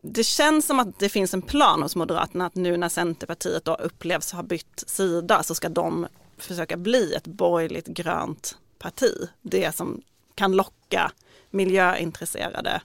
Det 0.00 0.24
känns 0.24 0.66
som 0.66 0.80
att 0.80 0.98
det 0.98 1.08
finns 1.08 1.34
en 1.34 1.42
plan 1.42 1.82
hos 1.82 1.96
Moderaterna 1.96 2.46
att 2.46 2.54
nu 2.54 2.76
när 2.76 2.88
Centerpartiet 2.88 3.64
då 3.64 3.74
upplevs 3.74 4.32
ha 4.32 4.42
bytt 4.42 4.84
sida 4.86 5.42
så 5.42 5.54
ska 5.54 5.68
de 5.68 6.06
försöka 6.38 6.76
bli 6.76 7.14
ett 7.14 7.26
borgerligt 7.26 7.86
grönt 7.86 8.56
parti. 8.78 9.12
Det 9.42 9.76
som 9.76 10.02
kan 10.34 10.52
locka 10.52 11.12
miljöintresserade 11.50 12.80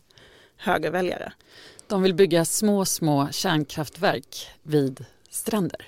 högerväljare. 0.58 1.34
De 1.88 2.02
vill 2.02 2.14
bygga 2.14 2.46
små, 2.46 2.86
små 2.86 3.28
kärnkraftverk 3.32 4.48
vid 4.64 5.06
stränder. 5.30 5.86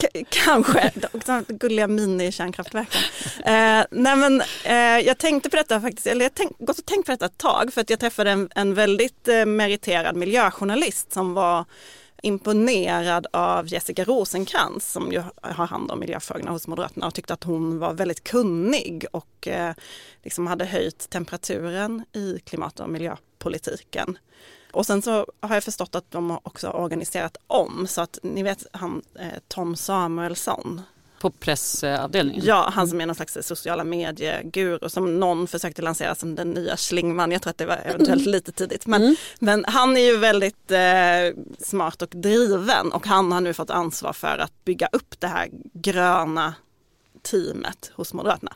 K- 0.00 0.24
kanske, 0.28 0.92
de 1.26 1.44
gulliga 1.48 1.86
mini-kärnkraftverken. 1.86 3.00
Eh, 3.44 3.84
nej 3.90 4.16
men, 4.16 4.42
eh, 4.64 5.06
jag 5.06 5.18
tänkte 5.18 5.50
på 5.50 5.56
detta 5.56 5.80
faktiskt, 5.80 6.06
eller 6.06 6.24
jag 6.24 6.34
tänk, 6.34 6.58
gått 6.58 6.78
och 6.78 6.86
tänkt 6.86 7.06
på 7.06 7.12
detta 7.12 7.26
ett 7.26 7.38
tag 7.38 7.72
för 7.72 7.80
att 7.80 7.90
jag 7.90 8.00
träffade 8.00 8.30
en, 8.30 8.48
en 8.54 8.74
väldigt 8.74 9.28
eh, 9.28 9.46
meriterad 9.46 10.16
miljöjournalist 10.16 11.12
som 11.12 11.34
var 11.34 11.64
imponerad 12.22 13.26
av 13.32 13.68
Jessica 13.68 14.04
Rosenkrantz 14.04 14.92
som 14.92 15.12
ju 15.12 15.22
har 15.42 15.66
hand 15.66 15.90
om 15.90 16.00
miljöfrågorna 16.00 16.50
hos 16.50 16.68
Moderaterna 16.68 17.06
och 17.06 17.14
tyckte 17.14 17.34
att 17.34 17.44
hon 17.44 17.78
var 17.78 17.92
väldigt 17.94 18.24
kunnig 18.24 19.04
och 19.12 19.48
eh, 19.48 19.74
liksom 20.22 20.46
hade 20.46 20.64
höjt 20.64 21.10
temperaturen 21.10 22.04
i 22.12 22.38
klimat 22.44 22.80
och 22.80 22.90
miljöpolitiken. 22.90 24.18
Och 24.72 24.86
sen 24.86 25.02
så 25.02 25.26
har 25.40 25.54
jag 25.54 25.64
förstått 25.64 25.94
att 25.94 26.10
de 26.10 26.38
också 26.42 26.66
har 26.66 26.74
organiserat 26.74 27.36
om 27.46 27.86
så 27.86 28.00
att 28.00 28.18
ni 28.22 28.42
vet 28.42 28.66
han 28.72 29.02
eh, 29.18 29.38
Tom 29.48 29.76
Samuelsson 29.76 30.80
på 31.22 31.30
pressavdelningen? 31.30 32.44
Ja, 32.44 32.70
han 32.74 32.88
som 32.88 33.00
är 33.00 33.06
någon 33.06 33.14
slags 33.16 33.38
sociala 33.42 33.84
medieguru 33.84 34.88
som 34.88 35.20
någon 35.20 35.46
försökte 35.46 35.82
lansera 35.82 36.14
som 36.14 36.34
den 36.34 36.50
nya 36.50 36.76
Schlingman. 36.76 37.32
Jag 37.32 37.42
tror 37.42 37.50
att 37.50 37.58
det 37.58 37.66
var 37.66 37.80
eventuellt 37.84 38.26
lite 38.26 38.52
tidigt. 38.52 38.86
Men, 38.86 39.02
Mm. 39.02 39.16
men 39.40 39.64
han 39.64 39.96
är 39.96 40.00
ju 40.00 40.16
väldigt 40.16 40.70
eh, 40.70 41.42
smart 41.66 42.02
och 42.02 42.08
driven 42.08 42.92
och 42.92 43.06
han 43.06 43.32
har 43.32 43.40
nu 43.40 43.54
fått 43.54 43.70
ansvar 43.70 44.12
för 44.12 44.38
att 44.38 44.64
bygga 44.64 44.88
upp 44.92 45.20
det 45.20 45.26
här 45.26 45.48
gröna 45.74 46.54
teamet 47.22 47.90
hos 47.94 48.12
Moderaterna. 48.14 48.52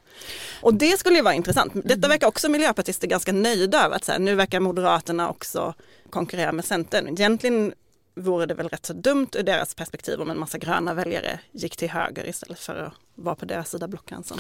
Och 0.63 0.75
det 0.75 0.99
skulle 0.99 1.17
ju 1.17 1.23
vara 1.23 1.35
intressant. 1.35 1.73
Detta 1.85 2.09
verkar 2.09 2.27
också 2.27 2.49
miljöpartister 2.49 3.07
ganska 3.09 3.33
nöjda 3.33 3.85
över 3.85 3.97
att 3.97 4.05
så 4.05 4.13
här, 4.13 4.19
nu 4.19 4.35
verkar 4.35 4.61
Moderaterna 4.61 5.31
också 5.31 5.75
konkurrera 6.11 6.53
med 6.53 6.65
Centern. 6.65 7.09
Egentligen 7.09 7.73
vore 8.17 8.47
det 8.47 8.55
väl 8.55 8.69
rätt 8.69 8.87
så 8.87 8.93
dumt 8.93 9.29
ur 9.33 9.43
deras 9.43 9.75
perspektiv 9.75 10.21
om 10.21 10.31
en 10.31 10.39
massa 10.39 10.59
gröna 10.59 10.95
väljare 10.95 11.41
gick 11.53 11.77
till 11.77 11.91
höger 11.91 12.29
istället 12.29 12.59
för 12.59 12.77
att 12.77 12.93
vara 13.15 13.35
på 13.35 13.45
deras 13.45 13.71
sida 13.71 13.89
blockgränsen. 13.89 14.39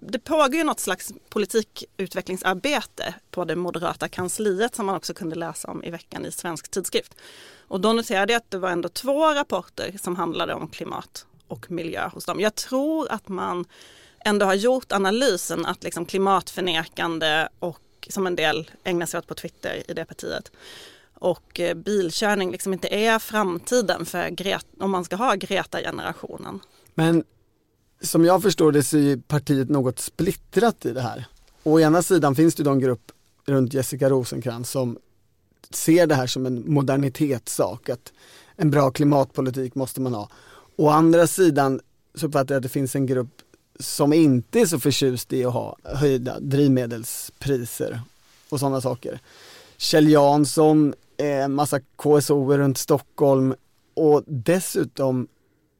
Det 0.00 0.18
pågår 0.18 0.54
ju 0.54 0.64
något 0.64 0.80
slags 0.80 1.12
politikutvecklingsarbete 1.28 3.14
på 3.30 3.44
det 3.44 3.56
moderata 3.56 4.08
kansliet 4.08 4.74
som 4.74 4.86
man 4.86 4.94
också 4.94 5.14
kunde 5.14 5.36
läsa 5.36 5.70
om 5.70 5.84
i 5.84 5.90
veckan 5.90 6.26
i 6.26 6.30
Svensk 6.32 6.70
Tidskrift. 6.70 7.14
Och 7.68 7.80
då 7.80 7.92
noterade 7.92 8.32
jag 8.32 8.40
att 8.40 8.50
det 8.50 8.58
var 8.58 8.70
ändå 8.70 8.88
två 8.88 9.34
rapporter 9.34 9.94
som 10.02 10.16
handlade 10.16 10.54
om 10.54 10.68
klimat 10.68 11.26
och 11.48 11.70
miljö 11.70 12.08
hos 12.08 12.24
dem. 12.24 12.40
Jag 12.40 12.54
tror 12.54 13.12
att 13.12 13.28
man 13.28 13.64
ändå 14.24 14.46
har 14.46 14.54
gjort 14.54 14.92
analysen 14.92 15.66
att 15.66 15.84
liksom 15.84 16.06
klimatförnekande 16.06 17.48
och 17.58 18.08
som 18.08 18.26
en 18.26 18.36
del 18.36 18.70
ägnar 18.84 19.06
sig 19.06 19.18
åt 19.18 19.26
på 19.26 19.34
Twitter 19.34 19.82
i 19.88 19.94
det 19.94 20.04
partiet 20.04 20.52
och 21.18 21.60
eh, 21.60 21.74
bilkörning 21.74 22.50
liksom 22.50 22.72
inte 22.72 22.88
är 22.88 23.18
framtiden 23.18 24.06
för 24.06 24.28
Greta, 24.28 24.66
om 24.84 24.90
man 24.90 25.04
ska 25.04 25.16
ha 25.16 25.34
Greta-generationen. 25.34 26.60
Men 26.94 27.24
som 28.00 28.24
jag 28.24 28.42
förstår 28.42 28.72
det 28.72 28.82
så 28.82 28.98
är 28.98 29.16
partiet 29.16 29.68
något 29.68 29.98
splittrat 29.98 30.86
i 30.86 30.92
det 30.92 31.00
här. 31.00 31.26
Å 31.62 31.80
ena 31.80 32.02
sidan 32.02 32.34
finns 32.34 32.54
det 32.54 32.62
ju 32.62 32.70
en 32.70 32.80
grupp 32.80 33.12
runt 33.46 33.74
Jessica 33.74 34.10
Rosenkrantz 34.10 34.70
som 34.70 34.98
ser 35.70 36.06
det 36.06 36.14
här 36.14 36.26
som 36.26 36.46
en 36.46 36.64
modernitetssak, 36.66 37.88
att 37.88 38.12
en 38.56 38.70
bra 38.70 38.90
klimatpolitik 38.90 39.74
måste 39.74 40.00
man 40.00 40.14
ha. 40.14 40.28
Å 40.76 40.88
andra 40.88 41.26
sidan 41.26 41.80
så 42.14 42.26
uppfattar 42.26 42.54
jag 42.54 42.58
att 42.58 42.62
det 42.62 42.68
finns 42.68 42.96
en 42.96 43.06
grupp 43.06 43.42
som 43.80 44.12
inte 44.12 44.60
är 44.60 44.66
så 44.66 44.80
förtjust 44.80 45.32
i 45.32 45.44
att 45.44 45.52
ha 45.52 45.76
höjda 45.84 46.40
drivmedelspriser 46.40 48.00
och 48.48 48.60
sådana 48.60 48.80
saker. 48.80 49.20
Kjell 49.76 50.08
Jansson, 50.08 50.94
eh, 51.18 51.48
massa 51.48 51.80
KSO 51.80 52.56
runt 52.56 52.78
Stockholm 52.78 53.54
och 53.94 54.22
dessutom 54.26 55.28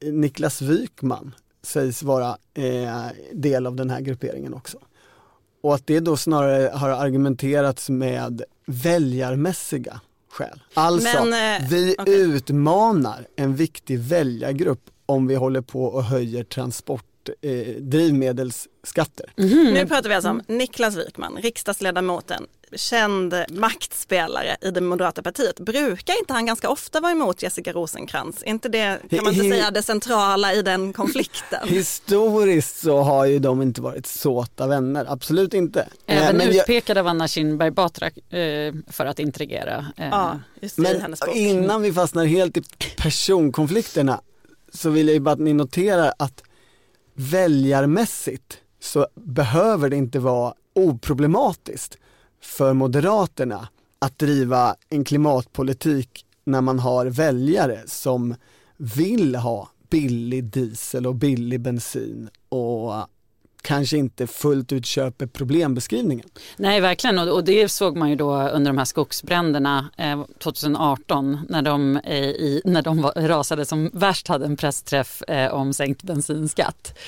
Niklas 0.05 0.63
Wykman 0.63 1.35
sägs 1.63 2.03
vara 2.03 2.37
eh, 2.55 3.07
del 3.33 3.67
av 3.67 3.77
den 3.77 3.91
här 3.91 4.01
grupperingen 4.01 4.55
också. 4.55 4.79
Och 5.63 5.75
att 5.75 5.87
det 5.87 6.01
då 6.01 6.17
snarare 6.17 6.71
har 6.75 6.89
argumenterats 6.89 7.91
med 7.91 8.43
väljarmässiga 8.67 10.01
skäl. 10.31 10.63
Alltså, 10.75 11.25
Men, 11.25 11.63
eh, 11.63 11.69
vi 11.69 11.95
okej. 11.99 12.15
utmanar 12.21 13.27
en 13.37 13.57
viktig 13.57 13.99
väljargrupp 13.99 14.91
om 15.07 15.27
vi 15.27 15.35
håller 15.35 15.61
på 15.61 15.85
och 15.85 16.05
höjer 16.05 16.45
transport, 16.45 17.29
eh, 17.43 17.51
drivmedelsskatter. 17.79 19.33
Nu 19.37 19.87
pratar 19.87 20.09
vi 20.09 20.15
alltså 20.15 20.31
om 20.31 20.43
Niklas 20.49 20.97
Wykman, 20.97 21.37
riksdagsledamoten, 21.37 22.47
känd 22.73 23.35
maktspelare 23.51 24.57
i 24.61 24.71
det 24.71 24.81
moderata 24.81 25.23
partiet. 25.23 25.61
Brukar 25.61 26.19
inte 26.19 26.33
han 26.33 26.47
ganska 26.47 26.69
ofta 26.71 27.01
vara 27.01 27.13
emot 27.13 27.43
Jessica 27.43 27.73
Rosenkrantz? 27.73 28.43
Är 28.43 28.47
inte 28.47 28.69
det, 28.69 29.01
kan 29.11 29.25
man 29.25 29.35
inte 29.35 29.49
säga, 29.51 29.71
det 29.71 29.83
centrala 29.83 30.53
i 30.55 30.63
den 30.63 30.93
konflikten? 30.93 31.69
Historiskt 31.69 32.77
så 32.81 32.99
har 33.03 33.27
ju 33.27 33.39
de 33.39 33.63
inte 33.63 33.81
varit 33.81 34.07
såta 34.07 34.67
vänner, 34.67 35.07
absolut 35.09 35.55
inte. 35.55 35.81
Eh, 36.07 36.23
Även 36.23 36.37
men 36.37 36.47
jag- 36.47 36.57
utpekad 36.57 36.99
av 36.99 37.07
Anna 37.07 37.29
Kinberg 37.29 37.71
Batra 37.71 38.07
eh, 38.07 38.75
för 38.91 39.07
att 39.07 39.19
intrigera. 39.19 39.87
Eh, 39.97 40.09
Ja, 40.09 40.41
just 40.61 40.77
det, 40.77 40.83
i 40.83 40.93
Men 40.93 41.01
hennes 41.03 41.21
bok. 41.21 41.37
innan 41.37 41.83
vi 41.83 41.93
fastnar 41.93 42.25
helt 42.25 42.57
i 42.57 42.63
personkonflikterna 42.97 44.21
så 44.73 44.91
vill 44.91 45.07
jag 45.07 45.15
ju 45.15 45.21
bara 45.21 45.33
att 45.33 45.39
ni 45.41 45.53
noterar 45.53 46.13
att 46.19 46.43
väljarmässigt 47.15 48.59
så 48.81 49.07
behöver 49.15 49.89
det 49.89 49.97
inte 49.97 50.19
vara 50.19 50.55
oproblematiskt 50.75 51.99
för 52.47 52.73
Moderaterna 52.73 53.69
att 53.99 54.19
driva 54.19 54.77
en 54.89 55.05
klimatpolitik 55.05 56.27
när 56.45 56.61
man 56.61 56.79
har 56.79 57.07
väljare 57.07 57.83
som 57.87 58.35
vill 58.77 59.35
ha 59.35 59.71
billig 59.91 60.45
diesel 60.45 61.07
och 61.07 61.15
billig 61.15 61.61
bensin 61.61 62.31
och 62.49 63.09
kanske 63.67 63.97
inte 63.97 64.27
fullt 64.27 64.73
ut 64.73 64.87
köper 64.87 65.27
problembeskrivningen. 65.27 66.29
Nej, 66.57 66.81
verkligen. 66.81 67.19
Och, 67.19 67.45
det 67.45 67.69
såg 67.69 67.97
man 67.97 68.11
ju 68.11 68.17
då 68.17 68.35
under 68.35 68.71
de 68.71 68.79
här 68.79 68.85
skogsbränderna 68.85 69.91
eh, 69.97 70.25
2018 70.39 71.41
när 71.49 71.63
de, 71.63 71.97
eh, 71.97 72.17
i, 72.19 72.63
när 72.65 72.83
de 72.83 73.03
var, 73.03 73.13
rasade 73.13 73.65
som 73.65 73.91
värst 73.93 74.29
hade 74.29 74.45
en 74.45 74.57
pressträff 74.57 75.23
eh, 75.23 75.55
om 75.55 75.73
sänkt 75.73 76.03
bensinskatt. 76.03 76.99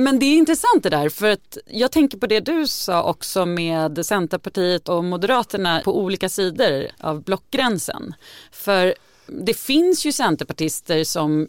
Men 0.00 0.18
det 0.18 0.26
är 0.26 0.36
intressant 0.36 0.82
det 0.82 0.90
där 0.90 1.08
för 1.08 1.30
att 1.30 1.58
jag 1.66 1.92
tänker 1.92 2.18
på 2.18 2.26
det 2.26 2.40
du 2.40 2.66
sa 2.66 3.02
också 3.02 3.46
med 3.46 4.06
Centerpartiet 4.06 4.88
och 4.88 5.04
Moderaterna 5.04 5.80
på 5.84 5.98
olika 5.98 6.28
sidor 6.28 6.86
av 6.98 7.22
blockgränsen. 7.22 8.14
För 8.52 8.94
det 9.26 9.54
finns 9.54 10.06
ju 10.06 10.12
centerpartister 10.12 11.04
som 11.04 11.48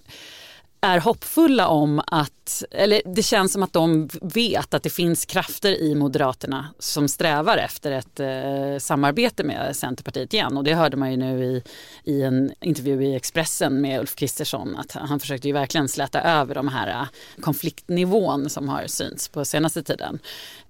är 0.81 0.99
hoppfulla 0.99 1.67
om 1.67 2.01
att, 2.07 2.63
eller 2.71 3.01
det 3.05 3.23
känns 3.23 3.53
som 3.53 3.63
att 3.63 3.73
de 3.73 4.09
vet 4.21 4.73
att 4.73 4.83
det 4.83 4.89
finns 4.89 5.25
krafter 5.25 5.81
i 5.81 5.95
Moderaterna 5.95 6.67
som 6.79 7.07
strävar 7.07 7.57
efter 7.57 7.91
ett 7.91 8.19
eh, 8.19 8.79
samarbete 8.79 9.43
med 9.43 9.75
Centerpartiet 9.75 10.33
igen. 10.33 10.57
Och 10.57 10.63
det 10.63 10.73
hörde 10.73 10.97
man 10.97 11.11
ju 11.11 11.17
nu 11.17 11.43
i, 11.43 11.63
i 12.03 12.21
en 12.21 12.51
intervju 12.61 13.03
i 13.03 13.15
Expressen 13.15 13.81
med 13.81 13.99
Ulf 13.99 14.15
Kristersson 14.15 14.75
att 14.75 14.91
han 14.91 15.19
försökte 15.19 15.47
ju 15.47 15.53
verkligen 15.53 15.87
släta 15.87 16.21
över 16.21 16.55
de 16.55 16.67
här 16.67 16.87
eh, 16.87 17.07
konfliktnivån 17.41 18.49
som 18.49 18.69
har 18.69 18.87
synts 18.87 19.27
på 19.27 19.45
senaste 19.45 19.83
tiden. 19.83 20.19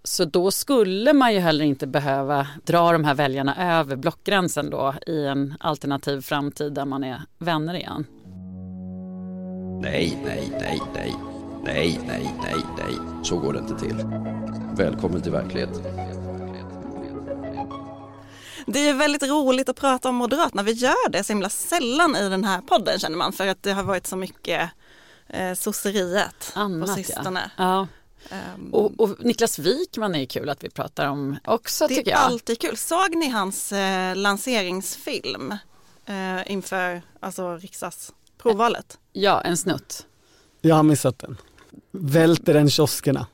Så 0.04 0.26
då 0.26 0.52
skulle 0.52 1.14
man 1.14 1.34
ju 1.34 1.40
heller 1.40 1.66
inte 1.66 1.88
behöva 1.88 2.48
dra 2.64 2.92
de 2.92 3.04
här 3.04 3.14
väljarna 3.14 3.80
över 3.80 3.96
blockgränsen 3.96 4.70
då 4.70 4.96
i 5.08 5.26
en 5.26 5.56
alternativ 5.60 6.22
framtid 6.22 6.74
där 6.74 6.86
man 6.86 7.04
är 7.04 7.22
vänner 7.38 7.74
igen. 7.74 8.06
Nej, 9.82 10.20
nej, 10.26 10.52
nej, 10.60 10.82
nej. 10.94 11.16
Nej, 11.64 12.00
nej, 12.08 12.36
nej, 12.42 12.56
nej. 12.78 12.96
Så 13.24 13.38
går 13.38 13.54
det 13.54 13.60
inte 13.60 13.80
till. 13.80 13.96
Välkommen 14.76 15.22
till 15.22 15.32
verkligheten. 15.32 15.84
Det 18.68 18.80
är 18.90 18.94
väldigt 18.94 19.24
roligt 19.24 19.70
att 19.70 19.76
prata 19.76 20.10
om 20.10 20.16
Moderaterna. 20.16 20.64
Vi 20.64 20.72
gör 20.72 21.10
det 21.10 21.24
så 21.24 21.34
himla 21.34 21.50
sällan 21.50 22.16
i 22.16 22.30
den 22.30 22.44
här 22.44 22.62
podden 22.62 23.00
känner 23.00 23.18
man 23.18 23.34
för 23.34 23.48
att 23.48 23.64
det 23.64 23.72
har 23.72 23.84
varit 23.84 24.08
så 24.08 24.16
mycket 24.16 24.70
eh, 25.28 25.54
sosseriet 25.54 26.52
på 26.54 26.60
Annat, 26.60 26.94
sistone. 26.96 27.52
Ja. 27.58 27.88
Ja. 28.30 28.36
Ehm, 28.36 28.74
Och, 28.74 29.00
och 29.00 29.26
Niklas 29.26 29.60
Wikman 29.60 30.16
är 30.16 30.20
ju 30.20 30.26
kul 30.26 30.50
att 30.50 30.64
vi 30.64 30.70
pratar 30.70 31.08
om 31.08 31.38
också 31.46 31.88
det 31.88 31.96
tycker 31.96 32.12
är 32.12 32.16
jag. 32.16 32.22
alltid 32.24 32.60
kul. 32.62 32.78
Såg 32.78 33.16
ni 33.16 33.30
hans 33.30 33.72
eh, 33.72 34.16
lanseringsfilm 34.16 35.52
eh, 36.06 36.52
inför 36.52 37.02
alltså, 37.20 37.56
riksdagsprovvalet? 37.58 38.98
Ja, 39.14 39.42
en 39.42 39.58
snutt. 39.58 40.06
Jag 40.62 40.76
har 40.76 40.84
missat 40.84 41.20
den. 41.20 41.38
Välter 41.92 42.54
den 42.54 42.70
kioskerna. 42.70 43.28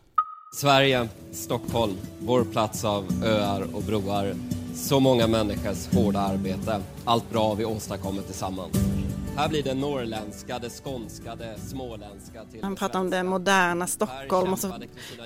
Sverige, 0.55 1.07
Stockholm, 1.31 1.97
vår 2.19 2.43
plats 2.43 2.85
av 2.85 3.23
öar 3.23 3.67
och 3.73 3.81
broar. 3.83 4.35
Så 4.75 4.99
många 4.99 5.27
människors 5.27 5.87
hårda 5.93 6.19
arbete. 6.19 6.81
Allt 7.05 7.29
bra 7.29 7.53
vi 7.53 7.65
åstadkommer 7.65 8.21
tillsammans. 8.21 8.77
Här 9.37 9.49
blir 9.49 9.63
det 9.63 9.73
norrländska, 9.73 10.59
det 10.59 10.69
skånska, 10.69 11.35
det 11.35 11.55
småländska 11.67 12.43
till 12.51 12.63
Han 12.63 12.75
pratar 12.75 12.99
om 12.99 13.09
det 13.09 13.23
moderna 13.23 13.87
Stockholm 13.87 14.53
och 14.53 14.59
så 14.59 14.73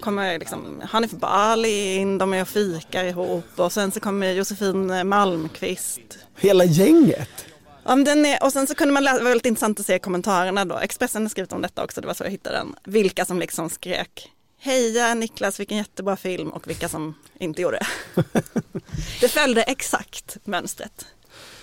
kommer 0.02 0.40
liksom 0.40 0.82
Hanif 0.90 1.12
Bali 1.12 1.96
in, 1.96 2.18
de 2.18 2.34
är 2.34 2.42
och 2.42 2.48
fikar 2.48 3.04
ihop 3.04 3.46
och 3.56 3.72
sen 3.72 3.92
så 3.92 4.00
kommer 4.00 4.32
Josefin 4.32 5.08
Malmqvist. 5.08 6.02
Hela 6.36 6.64
gänget. 6.64 7.46
Ja, 7.86 7.96
den 7.96 8.26
är, 8.26 8.44
och 8.44 8.54
sen 8.54 8.68
så 8.68 8.76
kunde 8.76 8.94
man 8.94 9.04
läsa, 9.04 9.18
det 9.18 9.24
var 9.24 9.32
väldigt 9.32 9.46
intressant 9.46 9.80
att 9.80 9.86
se 9.86 10.00
kommentarerna 10.00 10.66
då. 10.66 10.78
Expressen 10.78 11.22
har 11.22 11.30
skrivit 11.30 11.54
om 11.54 11.62
detta 11.62 11.84
också, 11.84 12.02
det 12.02 12.08
var 12.08 12.14
så 12.14 12.24
jag 12.24 12.32
hittade 12.32 12.58
den. 12.58 12.76
Vilka 12.84 13.26
som 13.26 13.40
liksom 13.40 13.70
skrek 13.70 14.32
Heja 14.64 15.14
Niklas, 15.14 15.60
vilken 15.60 15.78
jättebra 15.78 16.18
film 16.18 16.50
och 16.50 16.68
vilka 16.68 16.90
som 16.90 17.16
inte 17.40 17.62
gjorde 17.62 17.80
det. 17.80 18.24
det 19.22 19.28
följde 19.28 19.64
exakt 19.64 20.38
mönstret. 20.44 21.06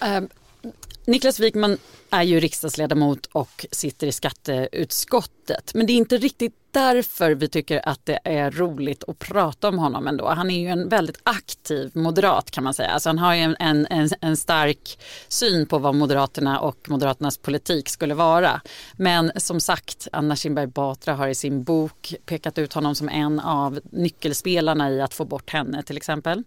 Um, 0.02 0.28
Niklas 1.08 1.40
Wikman 1.40 1.78
är 2.10 2.22
ju 2.22 2.40
riksdagsledamot 2.40 3.26
och 3.26 3.66
sitter 3.70 4.06
i 4.06 4.12
skatteutskottet. 4.12 5.74
Men 5.74 5.86
det 5.86 5.92
är 5.92 5.96
inte 5.96 6.16
riktigt 6.16 6.54
därför 6.70 7.34
vi 7.34 7.48
tycker 7.48 7.88
att 7.88 8.06
det 8.06 8.18
är 8.24 8.50
roligt 8.50 9.04
att 9.08 9.18
prata 9.18 9.68
om 9.68 9.78
honom 9.78 10.06
ändå. 10.06 10.28
Han 10.28 10.50
är 10.50 10.60
ju 10.60 10.68
en 10.68 10.88
väldigt 10.88 11.20
aktiv 11.22 11.90
moderat 11.94 12.50
kan 12.50 12.64
man 12.64 12.74
säga. 12.74 12.88
Alltså 12.88 13.08
han 13.08 13.18
har 13.18 13.34
ju 13.34 13.40
en, 13.40 13.86
en, 13.90 14.10
en 14.20 14.36
stark 14.36 14.98
syn 15.28 15.66
på 15.66 15.78
vad 15.78 15.94
Moderaterna 15.94 16.60
och 16.60 16.76
Moderaternas 16.88 17.38
politik 17.38 17.88
skulle 17.88 18.14
vara. 18.14 18.60
Men 18.92 19.32
som 19.36 19.60
sagt, 19.60 20.08
Anna 20.12 20.36
Kinberg 20.36 20.66
Batra 20.66 21.14
har 21.14 21.28
i 21.28 21.34
sin 21.34 21.62
bok 21.62 22.14
pekat 22.26 22.58
ut 22.58 22.72
honom 22.72 22.94
som 22.94 23.08
en 23.08 23.40
av 23.40 23.80
nyckelspelarna 23.90 24.90
i 24.90 25.00
att 25.00 25.14
få 25.14 25.24
bort 25.24 25.50
henne 25.50 25.82
till 25.82 25.96
exempel. 25.96 26.42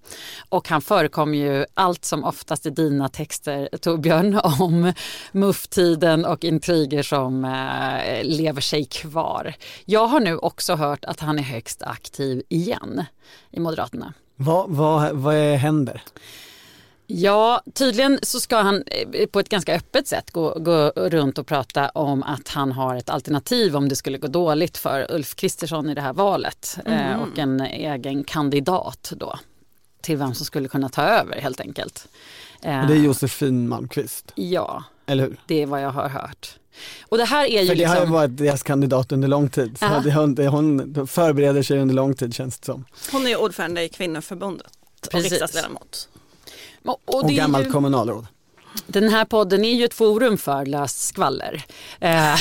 Och 0.50 0.69
han 0.69 0.82
förekommer 0.82 1.38
ju 1.38 1.65
allt 1.74 2.06
som 2.06 2.24
oftast 2.24 2.65
i 2.65 2.69
dina 2.69 3.10
texter 3.10 3.69
Torbjörn 3.82 4.39
om 4.60 4.94
mufftiden 5.32 6.26
och 6.26 6.44
intriger 6.44 7.04
som 7.04 7.46
eh, 7.46 8.24
lever 8.24 8.62
sig 8.62 8.86
kvar. 8.86 9.54
Jag 9.86 10.08
har 10.08 10.20
nu 10.20 10.38
också 10.38 10.76
hört 10.76 11.06
att 11.06 11.20
han 11.20 11.40
är 11.40 11.44
högst 11.44 11.84
aktiv 11.84 12.44
igen 12.50 13.04
i 13.52 13.60
Moderaterna. 13.60 14.14
Vad, 14.36 14.70
vad, 14.70 15.12
vad 15.12 15.36
händer? 15.36 16.02
Ja, 17.14 17.62
tydligen 17.74 18.20
så 18.22 18.40
ska 18.40 18.58
han 18.58 18.84
eh, 18.86 19.28
på 19.28 19.40
ett 19.40 19.50
ganska 19.50 19.76
öppet 19.76 20.08
sätt 20.08 20.32
gå, 20.32 20.60
gå 20.60 20.90
runt 20.96 21.38
och 21.38 21.48
prata 21.48 21.90
om 21.90 22.24
att 22.24 22.48
han 22.48 22.72
har 22.72 22.96
ett 22.96 23.10
alternativ 23.10 23.76
om 23.76 23.90
det 23.90 23.96
skulle 23.96 24.18
gå 24.18 24.28
dåligt 24.28 24.78
för 24.78 25.12
Ulf 25.12 25.36
Kristersson 25.36 25.90
i 25.90 25.94
det 25.94 26.02
här 26.02 26.14
valet 26.14 26.78
mm. 26.86 27.00
eh, 27.00 27.22
och 27.22 27.40
en 27.40 27.62
egen 27.62 28.24
kandidat 28.24 29.14
då 29.16 29.40
till 30.02 30.18
vem 30.18 30.34
som 30.34 30.46
skulle 30.46 30.68
kunna 30.68 30.90
ta 30.90 31.02
över 31.02 31.42
helt 31.42 31.60
enkelt. 31.60 32.08
Eh, 32.62 32.88
det 32.88 32.93
är 32.93 32.97
Josefin 32.97 33.67
Malmqvist? 33.67 34.32
Ja, 34.36 34.84
eller 35.06 35.24
hur? 35.24 35.39
Det 35.47 35.62
är 35.62 35.65
vad 35.65 35.82
jag 35.82 35.91
har 35.91 36.10
hört. 36.10 36.58
Och 37.10 37.17
det 37.17 37.26
här 37.26 37.45
är 37.45 37.62
ju 37.62 37.67
För 37.67 37.76
det 37.76 37.80
liksom... 37.80 37.97
har 37.97 38.06
ju 38.06 38.12
varit 38.12 38.38
deras 38.38 38.63
kandidat 38.63 39.12
under 39.12 39.28
lång 39.28 39.50
tid. 39.50 39.78
Så 39.78 40.00
det, 40.04 40.12
hon, 40.12 40.47
hon 40.47 41.08
förbereder 41.08 41.63
sig 41.63 41.80
under 41.80 41.95
lång 41.95 42.13
tid 42.13 42.34
känns 42.34 42.60
det 42.60 42.65
som. 42.65 42.86
Hon 43.12 43.28
är 43.28 43.41
ordförande 43.41 43.84
i 43.84 43.89
kvinnoförbundet 43.89 44.67
Precis. 45.12 45.26
och 45.26 45.32
riksdagsledamot. 45.32 46.10
Och, 46.86 47.00
och, 47.06 47.24
och 47.24 47.30
gammalt 47.30 47.67
ju... 47.67 47.71
kommunalråd. 47.71 48.28
Den 48.88 49.10
här 49.10 49.25
podden 49.25 49.65
är 49.65 49.73
ju 49.73 49.86
ett 49.86 49.93
forum 49.93 50.38
för 50.38 50.65
löst 50.65 51.07
skvaller. 51.07 51.63
Eh. 51.99 52.36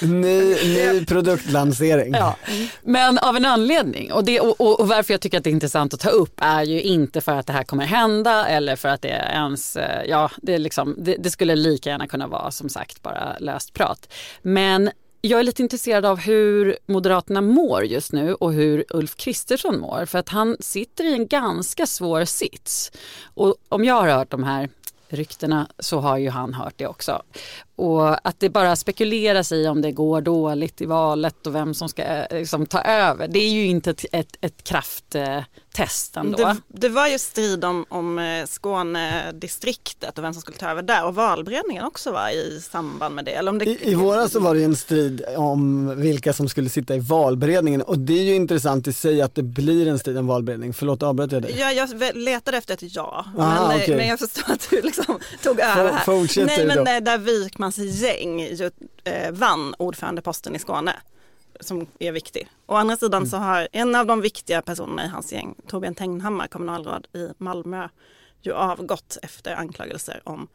ny, 0.08 0.54
ny 0.54 1.06
produktlansering. 1.06 2.14
Ja. 2.14 2.36
Men 2.82 3.18
av 3.18 3.36
en 3.36 3.44
anledning 3.44 4.12
och, 4.12 4.24
det, 4.24 4.40
och, 4.40 4.80
och, 4.80 4.88
varför 4.88 5.14
jag 5.14 5.20
tycker 5.20 5.38
att 5.38 5.44
det 5.44 5.50
är 5.50 5.52
intressant 5.52 5.94
att 5.94 6.00
ta 6.00 6.10
upp 6.10 6.34
är 6.36 6.62
ju 6.62 6.82
inte 6.82 7.20
för 7.20 7.32
att 7.32 7.46
det 7.46 7.52
här 7.52 7.64
kommer 7.64 7.84
hända 7.84 8.46
eller 8.46 8.76
för 8.76 8.88
att 8.88 9.02
det 9.02 9.08
ens, 9.08 9.76
eh, 9.76 10.04
ja 10.06 10.30
det, 10.36 10.58
liksom, 10.58 10.94
det, 10.98 11.16
det 11.16 11.30
skulle 11.30 11.56
lika 11.56 11.90
gärna 11.90 12.06
kunna 12.06 12.26
vara 12.26 12.50
som 12.50 12.68
sagt 12.68 13.02
bara 13.02 13.36
löst 13.38 13.72
prat. 13.72 14.12
Men 14.42 14.90
jag 15.28 15.40
är 15.40 15.44
lite 15.44 15.62
intresserad 15.62 16.04
av 16.04 16.18
hur 16.18 16.78
Moderaterna 16.86 17.40
mår 17.40 17.84
just 17.84 18.12
nu 18.12 18.34
och 18.34 18.52
hur 18.52 18.84
Ulf 18.90 19.16
Kristersson 19.16 19.80
mår. 19.80 20.06
För 20.06 20.18
att 20.18 20.28
han 20.28 20.56
sitter 20.60 21.04
i 21.04 21.12
en 21.12 21.26
ganska 21.26 21.86
svår 21.86 22.24
sits. 22.24 22.92
Och 23.34 23.54
om 23.68 23.84
jag 23.84 23.94
har 23.94 24.08
hört 24.08 24.30
de 24.30 24.44
här 24.44 24.68
ryktena 25.08 25.68
så 25.78 25.98
har 25.98 26.18
ju 26.18 26.30
han 26.30 26.54
hört 26.54 26.74
det 26.76 26.86
också. 26.86 27.22
Och 27.76 28.28
att 28.28 28.40
det 28.40 28.48
bara 28.48 28.76
spekuleras 28.76 29.52
i 29.52 29.68
om 29.68 29.82
det 29.82 29.92
går 29.92 30.20
dåligt 30.20 30.80
i 30.80 30.86
valet 30.86 31.46
och 31.46 31.54
vem 31.54 31.74
som 31.74 31.88
ska 31.88 32.02
eh, 32.02 32.38
liksom, 32.38 32.66
ta 32.66 32.80
över. 32.80 33.28
Det 33.28 33.38
är 33.38 33.50
ju 33.50 33.66
inte 33.66 33.90
ett, 33.90 34.04
ett, 34.12 34.36
ett 34.40 35.14
eh, 35.14 35.42
krafttest 35.74 36.16
ändå. 36.16 36.38
Det, 36.38 36.56
det, 36.68 36.88
var 36.88 37.08
ju 37.08 37.18
strid 37.18 37.64
om, 37.64 37.86
om 37.88 38.18
eh, 38.18 38.46
Skånedistriktet 38.46 40.18
och 40.18 40.24
vem 40.24 40.32
som 40.32 40.40
skulle 40.40 40.56
ta 40.56 40.68
över 40.68 40.82
där 40.82 41.04
och 41.04 41.14
valberedningen 41.14 41.84
också 41.84 42.12
var 42.12 42.28
i 42.28 42.60
samband 42.60 43.14
med 43.14 43.24
det. 43.24 43.30
Eller 43.30 43.50
om 43.50 43.58
det... 43.58 43.64
I, 43.64 43.90
I 43.90 43.94
våras 43.94 44.32
så 44.32 44.40
var 44.40 44.54
det 44.54 44.64
en 44.64 44.76
strid 44.76 45.24
om 45.36 45.92
vilka 46.00 46.32
som 46.32 46.48
skulle 46.48 46.68
sitta 46.68 46.94
i 46.94 46.98
valberedningen 46.98 47.82
och 47.82 47.98
det 47.98 48.18
är 48.18 48.22
ju 48.22 48.34
intressant 48.34 48.86
i 48.86 48.92
sig 48.92 49.22
att 49.22 49.34
det 49.34 49.42
blir 49.42 49.88
en 49.88 49.98
strid 49.98 50.18
om 50.18 50.26
valberedning. 50.26 50.74
Förlåt, 50.74 51.02
avbröt 51.02 51.32
jag 51.32 51.42
dig? 51.42 51.56
Ja, 51.58 51.72
jag 51.72 52.16
letade 52.16 52.56
efter 52.56 52.74
ett 52.74 52.94
ja, 52.94 53.26
Aha, 53.38 53.68
men, 53.68 53.76
okay. 53.76 53.96
men 53.96 54.08
jag 54.08 54.18
förstår 54.18 54.52
att 54.52 54.70
du 54.70 54.82
liksom 54.82 55.18
tog 55.42 55.60
över 55.60 55.92
här. 55.92 56.04
Fortsätt 56.04 56.46
Nej, 56.46 56.66
men 56.66 56.76
då. 56.76 56.84
där 56.84 57.18
Wikman 57.18 57.46
Ekmans 57.46 57.78
gäng 57.78 58.42
eh, 58.42 59.32
vann 59.32 59.74
ordförandeposten 59.78 60.56
i 60.56 60.58
Skåne 60.58 60.94
som 61.60 61.86
är 61.98 62.12
viktig. 62.12 62.48
Å 62.66 62.74
andra 62.74 62.96
sidan 62.96 63.22
mm. 63.22 63.30
så 63.30 63.36
har 63.36 63.68
en 63.72 63.94
av 63.94 64.06
de 64.06 64.20
viktiga 64.20 64.62
personerna 64.62 65.04
i 65.04 65.08
hans 65.08 65.32
gäng, 65.32 65.54
Torbjörn 65.66 65.94
Tegnhammar, 65.94 66.46
kommunalråd 66.46 67.06
i 67.12 67.28
Malmö, 67.38 67.88
ju 68.42 68.52
avgått 68.52 69.18
efter 69.22 69.54
anklagelser 69.54 70.20
om 70.24 70.48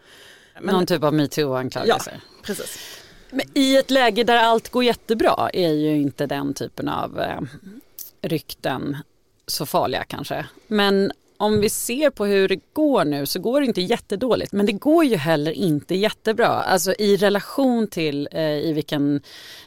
men, 0.62 0.76
Någon 0.76 0.86
typ 0.86 1.04
av 1.04 1.14
metoo-anklagelser. 1.14 2.12
Ja, 2.14 2.42
precis. 2.44 2.80
Men 3.30 3.46
I 3.54 3.78
ett 3.78 3.92
läge 3.92 4.24
där 4.24 4.38
allt 4.38 4.70
går 4.70 4.84
jättebra 4.84 5.50
är 5.54 5.72
ju 5.72 6.02
inte 6.02 6.26
den 6.26 6.54
typen 6.54 6.90
av 6.90 7.20
eh, 7.20 7.42
rykten 8.22 8.98
så 9.48 9.66
farliga 9.66 10.04
kanske. 10.04 10.46
Men 10.68 11.12
om 11.41 11.60
vi 11.60 11.69
ser 11.69 12.10
på 12.10 12.25
hur 12.25 12.47
det 12.47 12.73
går 12.73 13.06
nu 13.06 13.25
så 13.25 13.39
går 13.39 13.62
det 13.62 13.67
inte 13.67 13.82
jättedåligt 13.82 14.52
men 14.52 14.65
det 14.65 14.71
går 14.71 15.06
ju 15.06 15.15
heller 15.15 15.52
inte 15.52 15.95
jättebra. 15.95 16.47
Alltså 16.47 16.93
i 16.99 17.17
relation 17.17 17.88
till 17.88 18.30
eh, 18.32 18.41
i 18.41 18.73
vilken 18.73 19.21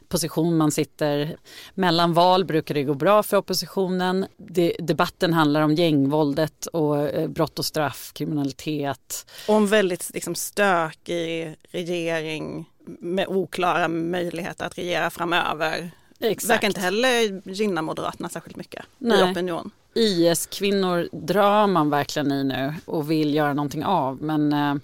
position 0.08 0.56
man 0.56 0.70
sitter. 0.70 1.37
Mellan 1.74 2.12
val 2.12 2.44
brukar 2.44 2.74
det 2.74 2.82
gå 2.82 2.94
bra 2.94 3.22
för 3.22 3.37
oppositionen. 3.37 4.26
De, 4.37 4.76
debatten 4.78 5.32
handlar 5.32 5.61
om 5.61 5.74
gängvåldet 5.74 6.66
och 6.66 6.98
eh, 6.98 7.28
brott 7.28 7.58
och 7.58 7.64
straff, 7.64 8.11
kriminalitet. 8.14 9.26
Och 9.48 9.56
en 9.56 9.66
väldigt 9.66 10.11
liksom, 10.14 10.35
stökig 10.35 11.56
regering 11.70 12.70
med 13.00 13.28
oklara 13.28 13.88
möjligheter 13.88 14.66
att 14.66 14.78
regera 14.78 15.11
framöver. 15.11 15.90
Exakt. 16.20 16.50
Verkar 16.50 16.68
inte 16.68 16.80
heller 16.80 17.42
gynna 17.50 17.82
Moderaterna 17.82 18.28
särskilt 18.28 18.56
mycket 18.56 18.85
Nej. 18.98 19.20
i 19.20 19.32
opinion. 19.32 19.70
IS-kvinnor 19.94 21.09
drar 21.12 21.66
man 21.66 21.90
verkligen 21.90 22.33
i 22.33 22.44
nu 22.44 22.74
och 22.85 23.11
vill 23.11 23.35
göra 23.35 23.55
någonting 23.55 23.85
av 23.85 24.22
men 24.22 24.52
eh, 24.52 24.74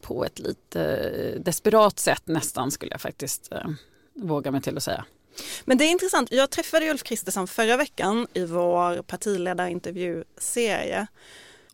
på 0.00 0.24
ett 0.24 0.38
lite 0.38 0.84
eh, 0.84 1.40
desperat 1.40 1.98
sätt 1.98 2.22
nästan 2.24 2.70
skulle 2.70 2.92
jag 2.92 3.00
faktiskt 3.00 3.52
eh, 3.52 3.68
våga 4.14 4.50
mig 4.50 4.62
till 4.62 4.76
att 4.76 4.82
säga. 4.82 5.04
Men 5.64 5.78
det 5.78 5.84
är 5.84 5.90
intressant, 5.90 6.32
jag 6.32 6.50
träffade 6.50 6.90
Ulf 6.90 7.02
Kristersson 7.02 7.46
förra 7.46 7.76
veckan 7.76 8.26
i 8.32 8.44
vår 8.44 9.02
partiledarintervjuserie 9.02 11.06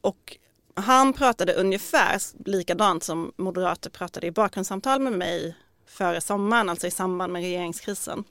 och 0.01 0.37
han 0.75 1.13
pratade 1.13 1.55
ungefär 1.55 2.21
likadant 2.45 3.05
som 3.05 3.33
moderater 3.37 3.91
pratade 3.91 4.27
i 4.27 4.31
bakgrundssamtal 4.31 5.01
med 5.01 5.13
mig 5.13 5.57
före 5.87 6.21
sommaren, 6.21 6.69
alltså 6.69 6.87
i 6.87 6.91
samband 6.91 7.33
med 7.33 7.43
regeringskrisen. 7.43 8.25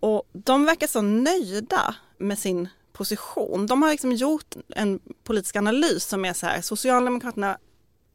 Och 0.00 0.28
de 0.32 0.64
verkar 0.64 0.86
så 0.86 1.00
nöjda 1.00 1.94
med 2.18 2.38
sin 2.38 2.68
position. 2.96 3.66
De 3.66 3.82
har 3.82 3.90
liksom 3.90 4.12
gjort 4.12 4.54
en 4.68 5.00
politisk 5.24 5.56
analys 5.56 6.04
som 6.04 6.24
är 6.24 6.32
så 6.32 6.46
här, 6.46 6.60
Socialdemokraterna 6.60 7.58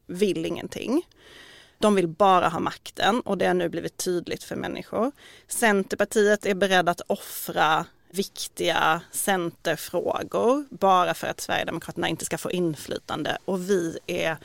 vill 0.06 0.46
ingenting. 0.46 1.06
De 1.78 1.94
vill 1.94 2.08
bara 2.08 2.48
ha 2.48 2.60
makten 2.60 3.20
och 3.20 3.38
det 3.38 3.46
har 3.46 3.54
nu 3.54 3.68
blivit 3.68 3.96
tydligt 3.96 4.44
för 4.44 4.56
människor. 4.56 5.12
Centerpartiet 5.48 6.46
är 6.46 6.54
beredd 6.54 6.88
att 6.88 7.00
offra 7.06 7.86
viktiga 8.10 9.00
centerfrågor 9.12 10.64
bara 10.70 11.14
för 11.14 11.26
att 11.26 11.40
Sverigedemokraterna 11.40 12.08
inte 12.08 12.24
ska 12.24 12.38
få 12.38 12.50
inflytande 12.50 13.38
och 13.44 13.70
vi 13.70 13.98
är 14.06 14.36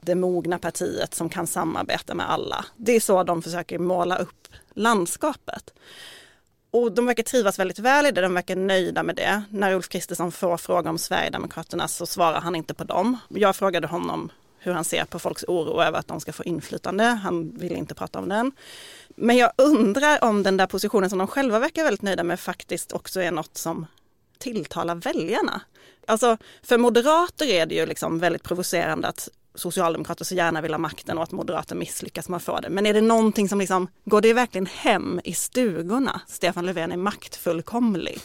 det 0.00 0.14
mogna 0.14 0.58
partiet 0.58 1.14
som 1.14 1.28
kan 1.28 1.46
samarbeta 1.46 2.14
med 2.14 2.30
alla. 2.30 2.64
Det 2.76 2.92
är 2.92 3.00
så 3.00 3.22
de 3.22 3.42
försöker 3.42 3.78
måla 3.78 4.16
upp 4.16 4.48
landskapet. 4.74 5.74
Och 6.70 6.92
de 6.92 7.06
verkar 7.06 7.22
trivas 7.22 7.58
väldigt 7.58 7.78
väl 7.78 8.06
i 8.06 8.10
det, 8.10 8.20
de 8.20 8.34
verkar 8.34 8.56
nöjda 8.56 9.02
med 9.02 9.16
det. 9.16 9.42
När 9.50 9.74
Ulf 9.74 9.88
Kristersson 9.88 10.32
får 10.32 10.56
fråga 10.56 10.90
om 10.90 10.98
Sverigedemokraterna 10.98 11.88
så 11.88 12.06
svarar 12.06 12.40
han 12.40 12.56
inte 12.56 12.74
på 12.74 12.84
dem. 12.84 13.16
Jag 13.28 13.56
frågade 13.56 13.86
honom 13.86 14.30
hur 14.58 14.72
han 14.72 14.84
ser 14.84 15.04
på 15.04 15.18
folks 15.18 15.44
oro 15.48 15.82
över 15.82 15.98
att 15.98 16.08
de 16.08 16.20
ska 16.20 16.32
få 16.32 16.44
inflytande. 16.44 17.04
Han 17.04 17.50
vill 17.50 17.72
inte 17.72 17.94
prata 17.94 18.18
om 18.18 18.28
den. 18.28 18.52
Men 19.08 19.36
jag 19.36 19.52
undrar 19.56 20.24
om 20.24 20.42
den 20.42 20.56
där 20.56 20.66
positionen 20.66 21.10
som 21.10 21.18
de 21.18 21.26
själva 21.26 21.58
verkar 21.58 21.84
väldigt 21.84 22.02
nöjda 22.02 22.24
med 22.24 22.40
faktiskt 22.40 22.92
också 22.92 23.20
är 23.20 23.30
något 23.30 23.56
som 23.56 23.86
tilltalar 24.38 24.94
väljarna. 24.94 25.60
Alltså 26.06 26.36
för 26.62 26.78
moderater 26.78 27.46
är 27.46 27.66
det 27.66 27.74
ju 27.74 27.86
liksom 27.86 28.18
väldigt 28.18 28.42
provocerande 28.42 29.08
att 29.08 29.28
socialdemokrater 29.60 30.24
så 30.24 30.34
gärna 30.34 30.60
vill 30.60 30.72
ha 30.72 30.78
makten 30.78 31.18
och 31.18 31.24
att 31.24 31.32
moderater 31.32 31.76
misslyckas 31.76 32.28
med 32.28 32.36
att 32.36 32.42
få 32.42 32.60
det. 32.60 32.70
Men 32.70 32.86
är 32.86 32.94
det 32.94 33.00
någonting 33.00 33.48
som 33.48 33.58
liksom, 33.58 33.88
går 34.04 34.20
det 34.20 34.32
verkligen 34.32 34.66
hem 34.66 35.20
i 35.24 35.32
stugorna? 35.32 36.20
Stefan 36.28 36.66
Löfven 36.66 36.92
är 36.92 36.96
maktfullkomlig. 36.96 38.20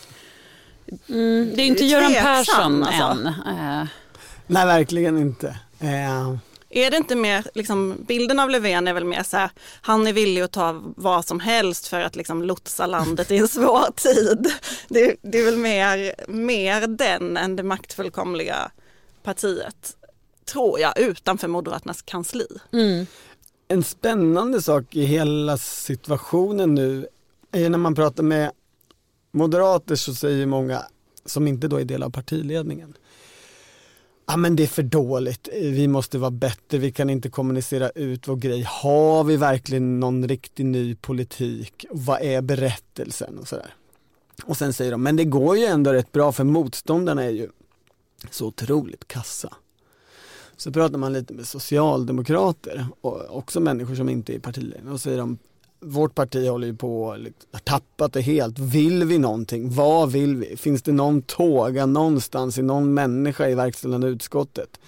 Mm, 1.09 1.51
det 1.55 1.61
är 1.61 1.65
inte 1.65 1.85
Göran 1.85 2.13
Persson 2.13 2.83
alltså. 2.83 3.03
än. 3.03 3.27
Uh. 3.27 3.87
Nej, 4.47 4.65
verkligen 4.65 5.17
inte. 5.17 5.47
Uh. 5.83 6.37
Är 6.69 6.91
det 6.91 6.97
inte 6.97 7.15
mer, 7.15 7.45
liksom, 7.53 7.95
bilden 8.07 8.39
av 8.39 8.49
Löfven 8.49 8.87
är 8.87 8.93
väl 8.93 9.05
mer 9.05 9.23
så 9.23 9.37
här, 9.37 9.49
han 9.81 10.07
är 10.07 10.13
villig 10.13 10.41
att 10.41 10.51
ta 10.51 10.81
vad 10.97 11.25
som 11.25 11.39
helst 11.39 11.87
för 11.87 12.01
att 12.01 12.15
liksom 12.15 12.43
lotsa 12.43 12.85
landet 12.85 13.31
i 13.31 13.37
en 13.37 13.47
svår 13.47 13.91
tid. 13.95 14.53
Det, 14.87 15.15
det 15.21 15.39
är 15.39 15.45
väl 15.45 15.57
mer, 15.57 16.13
mer 16.27 16.87
den 16.87 17.37
än 17.37 17.55
det 17.55 17.63
maktfullkomliga 17.63 18.71
partiet 19.23 19.95
tror 20.45 20.79
jag, 20.79 20.99
utanför 20.99 21.47
Moderaternas 21.47 22.01
kansli. 22.01 22.47
Mm. 22.73 23.05
En 23.67 23.83
spännande 23.83 24.61
sak 24.61 24.95
i 24.95 25.05
hela 25.05 25.57
situationen 25.57 26.75
nu 26.75 27.07
är 27.51 27.69
när 27.69 27.77
man 27.77 27.95
pratar 27.95 28.23
med 28.23 28.51
moderater 29.31 29.95
så 29.95 30.15
säger 30.15 30.45
många 30.45 30.83
som 31.25 31.47
inte 31.47 31.67
då 31.67 31.77
är 31.77 31.85
del 31.85 32.03
av 32.03 32.09
partiledningen 32.09 32.95
Ja 34.27 34.37
men 34.37 34.55
det 34.55 34.63
är 34.63 34.67
för 34.67 34.83
dåligt, 34.83 35.49
vi 35.53 35.87
måste 35.87 36.17
vara 36.17 36.31
bättre, 36.31 36.77
vi 36.77 36.91
kan 36.91 37.09
inte 37.09 37.29
kommunicera 37.29 37.89
ut 37.89 38.27
vår 38.27 38.35
grej. 38.35 38.65
Har 38.67 39.23
vi 39.23 39.37
verkligen 39.37 39.99
någon 39.99 40.27
riktig 40.27 40.65
ny 40.65 40.95
politik? 40.95 41.85
Vad 41.91 42.21
är 42.21 42.41
berättelsen 42.41 43.39
och 43.39 43.47
sådär. 43.47 43.73
Och 44.43 44.57
sen 44.57 44.73
säger 44.73 44.91
de, 44.91 45.03
men 45.03 45.15
det 45.15 45.25
går 45.25 45.57
ju 45.57 45.65
ändå 45.65 45.93
rätt 45.93 46.11
bra 46.11 46.31
för 46.31 46.43
motståndarna 46.43 47.23
är 47.23 47.29
ju 47.29 47.49
så 48.31 48.47
otroligt 48.47 49.07
kassa. 49.07 49.53
Så 50.57 50.71
pratar 50.71 50.97
man 50.97 51.13
lite 51.13 51.33
med 51.33 51.47
socialdemokrater 51.47 52.87
och 53.01 53.37
också 53.37 53.59
människor 53.59 53.95
som 53.95 54.09
inte 54.09 54.35
är 54.35 54.39
partiledare 54.39 54.93
och 54.93 55.01
säger 55.01 55.17
de 55.17 55.37
vårt 55.79 56.15
parti 56.15 56.49
håller 56.49 56.67
ju 56.67 56.75
på 56.75 57.17
att 57.51 57.65
tappat 57.65 58.13
det 58.13 58.21
helt. 58.21 58.59
Vill 58.59 59.03
vi 59.03 59.17
någonting? 59.17 59.69
Vad 59.69 60.11
vill 60.11 60.35
vi? 60.35 60.57
Finns 60.57 60.81
det 60.81 60.91
någon 60.91 61.21
tåga 61.21 61.85
någonstans 61.85 62.57
i 62.57 62.61
någon 62.61 62.93
människa 62.93 63.47
i 63.47 63.55
verkställande 63.55 64.07
utskottet? 64.07 64.79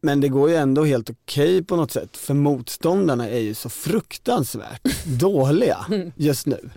Men 0.00 0.20
det 0.20 0.28
går 0.28 0.50
ju 0.50 0.56
ändå 0.56 0.84
helt 0.84 1.10
okej 1.10 1.56
okay 1.56 1.64
på 1.64 1.76
något 1.76 1.90
sätt 1.90 2.16
för 2.16 2.34
motståndarna 2.34 3.28
är 3.28 3.38
ju 3.38 3.54
så 3.54 3.68
fruktansvärt 3.68 4.82
dåliga 5.04 5.86
just 6.16 6.46
nu. 6.46 6.70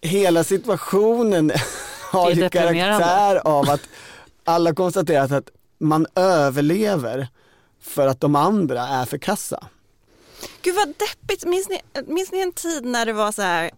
Hela 0.00 0.44
situationen 0.44 1.52
har 2.12 2.30
ju 2.30 2.48
karaktär 2.48 3.36
av 3.36 3.70
att 3.70 3.80
alla 4.44 4.74
konstaterat 4.74 5.32
att 5.32 5.50
man 5.78 6.06
överlever 6.14 7.28
för 7.80 8.06
att 8.06 8.20
de 8.20 8.36
andra 8.36 8.88
är 8.88 9.04
för 9.04 9.18
kassa. 9.18 9.66
Gud 10.62 10.74
vad 10.74 10.88
deppigt. 10.88 11.44
Minns 11.44 11.68
ni, 11.68 11.80
minns 12.06 12.32
ni 12.32 12.40
en 12.40 12.52
tid 12.52 12.84
när 12.84 13.06
det 13.06 13.12
var 13.12 13.32
så 13.32 13.42
här 13.42 13.70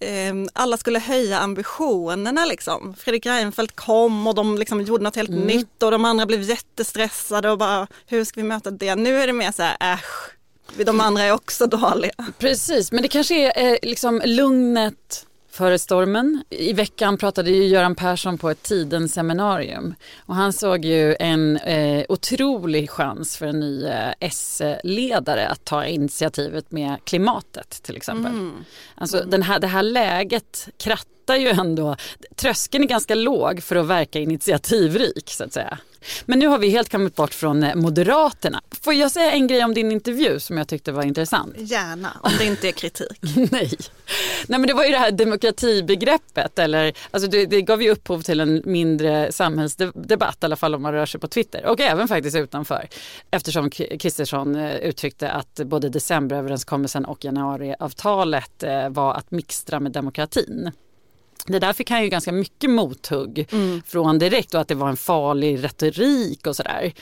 eh, 0.00 0.34
alla 0.52 0.76
skulle 0.76 0.98
höja 0.98 1.38
ambitionerna 1.38 2.44
liksom. 2.44 2.94
Fredrik 2.98 3.26
Reinfeldt 3.26 3.76
kom 3.76 4.26
och 4.26 4.34
de 4.34 4.58
liksom 4.58 4.80
gjorde 4.80 5.04
något 5.04 5.16
helt 5.16 5.30
mm. 5.30 5.46
nytt 5.46 5.82
och 5.82 5.90
de 5.90 6.04
andra 6.04 6.26
blev 6.26 6.42
jättestressade 6.42 7.50
och 7.50 7.58
bara 7.58 7.86
hur 8.06 8.24
ska 8.24 8.40
vi 8.40 8.46
möta 8.46 8.70
det? 8.70 8.94
Nu 8.94 9.20
är 9.20 9.26
det 9.26 9.32
mer 9.32 9.52
så 9.52 9.62
här 9.62 9.94
äsch, 9.94 10.30
de 10.76 11.00
andra 11.00 11.22
är 11.22 11.32
också 11.32 11.66
dåliga. 11.66 12.12
Precis, 12.38 12.92
men 12.92 13.02
det 13.02 13.08
kanske 13.08 13.52
är 13.52 13.72
eh, 13.72 13.78
liksom 13.82 14.22
lugnet 14.24 15.26
före 15.58 15.78
stormen. 15.78 16.44
I 16.50 16.72
veckan 16.72 17.18
pratade 17.18 17.50
ju 17.50 17.64
Göran 17.64 17.94
Persson 17.94 18.38
på 18.38 18.50
ett 18.50 18.62
Tidens 18.62 19.14
seminarium 19.14 19.94
och 20.26 20.34
han 20.34 20.52
såg 20.52 20.84
ju 20.84 21.16
en 21.20 21.56
eh, 21.56 22.04
otrolig 22.08 22.90
chans 22.90 23.36
för 23.36 23.46
en 23.46 23.60
ny 23.60 23.84
eh, 23.84 24.12
S-ledare 24.20 25.48
att 25.48 25.64
ta 25.64 25.84
initiativet 25.84 26.70
med 26.70 26.96
klimatet 27.04 27.82
till 27.82 27.96
exempel. 27.96 28.32
Mm. 28.32 28.64
Alltså 28.94 29.24
den 29.26 29.42
här, 29.42 29.58
det 29.58 29.66
här 29.66 29.82
läget 29.82 30.68
krattar 30.76 31.36
ju 31.36 31.48
ändå, 31.48 31.96
tröskeln 32.36 32.84
är 32.84 32.88
ganska 32.88 33.14
låg 33.14 33.62
för 33.62 33.76
att 33.76 33.86
verka 33.86 34.18
initiativrik 34.18 35.30
så 35.30 35.44
att 35.44 35.52
säga. 35.52 35.78
Men 36.26 36.38
nu 36.38 36.46
har 36.46 36.58
vi 36.58 36.68
helt 36.68 36.88
kommit 36.88 37.16
bort 37.16 37.34
från 37.34 37.62
eh, 37.62 37.74
Moderaterna. 37.74 38.62
Får 38.82 38.94
jag 38.94 39.10
säga 39.10 39.32
en 39.32 39.46
grej 39.46 39.64
om 39.64 39.74
din 39.74 39.92
intervju 39.92 40.40
som 40.40 40.58
jag 40.58 40.68
tyckte 40.68 40.92
var 40.92 41.02
intressant? 41.02 41.54
Gärna, 41.58 42.16
om 42.22 42.32
det 42.38 42.44
inte 42.44 42.68
är 42.68 42.72
kritik. 42.72 43.18
Nej. 43.50 43.70
Nej 44.46 44.60
men 44.60 44.66
det 44.66 44.74
var 44.74 44.84
ju 44.84 44.90
det 44.90 44.98
här 44.98 45.10
demokratibegreppet 45.10 46.58
eller 46.58 46.92
alltså 47.10 47.30
det, 47.30 47.46
det 47.46 47.62
gav 47.62 47.82
ju 47.82 47.90
upphov 47.90 48.22
till 48.22 48.40
en 48.40 48.62
mindre 48.64 49.32
samhällsdebatt 49.32 50.38
i 50.42 50.44
alla 50.46 50.56
fall 50.56 50.74
om 50.74 50.82
man 50.82 50.92
rör 50.92 51.06
sig 51.06 51.20
på 51.20 51.28
Twitter 51.28 51.66
och 51.66 51.80
även 51.80 52.08
faktiskt 52.08 52.36
utanför 52.36 52.88
eftersom 53.30 53.70
Kristersson 53.70 54.56
eh, 54.56 54.76
uttryckte 54.76 55.30
att 55.30 55.60
både 55.64 55.88
decemberöverenskommelsen 55.88 57.04
och 57.04 57.24
januariavtalet 57.24 58.62
eh, 58.62 58.88
var 58.88 59.14
att 59.14 59.30
mixtra 59.30 59.80
med 59.80 59.92
demokratin. 59.92 60.70
Det 61.48 61.58
där 61.58 61.72
fick 61.72 61.90
han 61.90 62.02
ju 62.02 62.08
ganska 62.08 62.32
mycket 62.32 62.70
mothugg 62.70 63.48
mm. 63.52 63.82
från 63.86 64.18
direkt 64.18 64.54
och 64.54 64.60
att 64.60 64.68
det 64.68 64.74
var 64.74 64.88
en 64.88 64.96
farlig 64.96 65.64
retorik 65.64 66.46
och 66.46 66.56
sådär. 66.56 66.92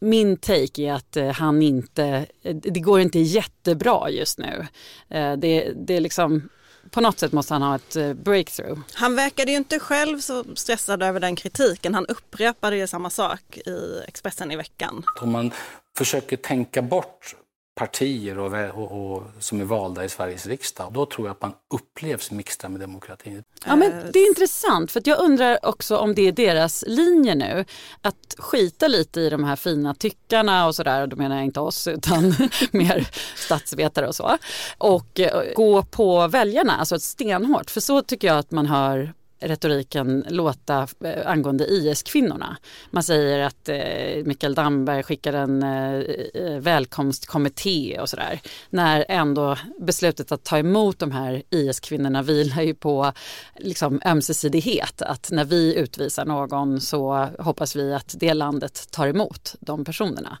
Min 0.00 0.36
take 0.36 0.82
är 0.82 0.92
att 0.92 1.16
eh, 1.16 1.28
han 1.28 1.62
inte, 1.62 2.26
det 2.62 2.80
går 2.80 3.00
inte 3.00 3.18
jättebra 3.18 4.10
just 4.10 4.38
nu. 4.38 4.66
Eh, 5.08 5.32
det, 5.36 5.72
det 5.86 5.96
är 5.96 6.00
liksom 6.00 6.48
på 6.90 7.00
något 7.00 7.18
sätt 7.18 7.32
måste 7.32 7.54
han 7.54 7.62
ha 7.62 7.74
ett 7.74 7.96
eh, 7.96 8.12
breakthrough. 8.12 8.80
Han 8.94 9.16
verkade 9.16 9.50
ju 9.50 9.56
inte 9.56 9.78
själv 9.78 10.20
så 10.20 10.44
stressad 10.54 11.02
över 11.02 11.20
den 11.20 11.36
kritiken. 11.36 11.94
Han 11.94 12.06
upprepade 12.06 12.76
ju 12.76 12.86
samma 12.86 13.10
sak 13.10 13.58
i 13.66 14.02
Expressen 14.08 14.50
i 14.50 14.56
veckan. 14.56 15.02
Om 15.20 15.32
man 15.32 15.50
försöker 15.98 16.36
tänka 16.36 16.82
bort 16.82 17.36
partier 17.80 18.38
och, 18.38 18.52
och, 18.74 19.12
och, 19.12 19.22
som 19.38 19.60
är 19.60 19.64
valda 19.64 20.04
i 20.04 20.08
Sveriges 20.08 20.46
riksdag. 20.46 20.92
Då 20.92 21.06
tror 21.06 21.26
jag 21.26 21.34
att 21.34 21.42
man 21.42 21.52
upplevs 21.74 22.30
mixtra 22.30 22.68
med 22.68 22.80
demokratin. 22.80 23.42
Ja, 23.66 23.76
men 23.76 23.92
det 24.12 24.18
är 24.18 24.28
intressant 24.28 24.92
för 24.92 25.02
jag 25.04 25.18
undrar 25.18 25.66
också 25.66 25.96
om 25.96 26.14
det 26.14 26.28
är 26.28 26.32
deras 26.32 26.84
linje 26.86 27.34
nu. 27.34 27.64
Att 28.02 28.34
skita 28.38 28.88
lite 28.88 29.20
i 29.20 29.30
de 29.30 29.44
här 29.44 29.56
fina 29.56 29.94
tyckarna 29.94 30.66
och 30.66 30.74
sådär. 30.74 31.06
Då 31.06 31.16
menar 31.16 31.36
jag 31.36 31.44
inte 31.44 31.60
oss 31.60 31.88
utan 31.88 32.34
mer 32.70 33.08
statsvetare 33.36 34.08
och 34.08 34.14
så. 34.14 34.38
Och 34.78 35.20
gå 35.56 35.82
på 35.82 36.28
väljarna, 36.28 36.76
alltså 36.76 36.96
ett 36.96 37.02
stenhårt. 37.02 37.70
För 37.70 37.80
så 37.80 38.02
tycker 38.02 38.28
jag 38.28 38.38
att 38.38 38.50
man 38.50 38.66
hör 38.66 39.12
retoriken 39.40 40.24
låta 40.28 40.88
eh, 41.04 41.30
angående 41.30 41.66
IS-kvinnorna. 41.66 42.56
Man 42.90 43.02
säger 43.02 43.38
att 43.38 43.68
eh, 43.68 44.24
Mikael 44.24 44.54
Damberg 44.54 45.02
skickar 45.02 45.32
en 45.32 45.62
eh, 45.62 45.94
eh, 46.34 46.60
välkomstkommitté 46.60 47.98
och 48.00 48.08
sådär. 48.08 48.40
När 48.70 49.04
ändå 49.08 49.56
beslutet 49.80 50.32
att 50.32 50.44
ta 50.44 50.58
emot 50.58 50.98
de 50.98 51.12
här 51.12 51.42
IS-kvinnorna 51.50 52.22
vilar 52.22 52.62
ju 52.62 52.74
på 52.74 53.12
liksom, 53.56 54.00
ömsesidighet. 54.04 55.02
Att 55.02 55.30
när 55.30 55.44
vi 55.44 55.74
utvisar 55.74 56.24
någon 56.24 56.80
så 56.80 57.28
hoppas 57.38 57.76
vi 57.76 57.94
att 57.94 58.14
det 58.18 58.34
landet 58.34 58.90
tar 58.90 59.06
emot 59.06 59.54
de 59.60 59.84
personerna. 59.84 60.38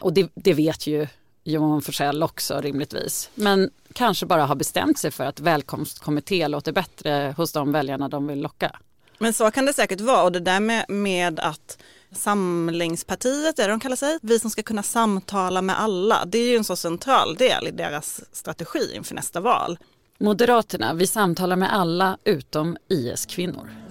Och 0.00 0.12
det, 0.12 0.30
det 0.34 0.54
vet 0.54 0.86
ju 0.86 1.06
Johan 1.48 1.82
Forssell 1.82 2.22
också 2.22 2.60
rimligtvis. 2.60 3.30
Men 3.34 3.70
kanske 3.92 4.26
bara 4.26 4.46
har 4.46 4.54
bestämt 4.54 4.98
sig 4.98 5.10
för 5.10 5.24
att 5.24 5.40
välkomstkommitté 5.40 6.48
låter 6.48 6.72
bättre 6.72 7.34
hos 7.36 7.52
de 7.52 7.72
väljarna 7.72 8.08
de 8.08 8.26
vill 8.26 8.40
locka. 8.40 8.78
Men 9.18 9.32
så 9.32 9.50
kan 9.50 9.66
det 9.66 9.72
säkert 9.72 10.00
vara 10.00 10.22
och 10.22 10.32
det 10.32 10.40
där 10.40 10.60
med, 10.60 10.84
med 10.88 11.40
att 11.40 11.78
Samlingspartiet, 12.12 13.58
är 13.58 13.62
det 13.62 13.72
de 13.72 13.80
kallar 13.80 13.96
sig, 13.96 14.18
vi 14.22 14.38
som 14.38 14.50
ska 14.50 14.62
kunna 14.62 14.82
samtala 14.82 15.62
med 15.62 15.80
alla, 15.80 16.24
det 16.24 16.38
är 16.38 16.50
ju 16.50 16.56
en 16.56 16.64
så 16.64 16.76
central 16.76 17.34
del 17.34 17.66
i 17.66 17.70
deras 17.70 18.20
strategi 18.32 18.92
inför 18.94 19.14
nästa 19.14 19.40
val. 19.40 19.78
Moderaterna, 20.18 20.94
vi 20.94 21.06
samtalar 21.06 21.56
med 21.56 21.74
alla 21.74 22.18
utom 22.24 22.76
IS-kvinnor. 22.88 23.87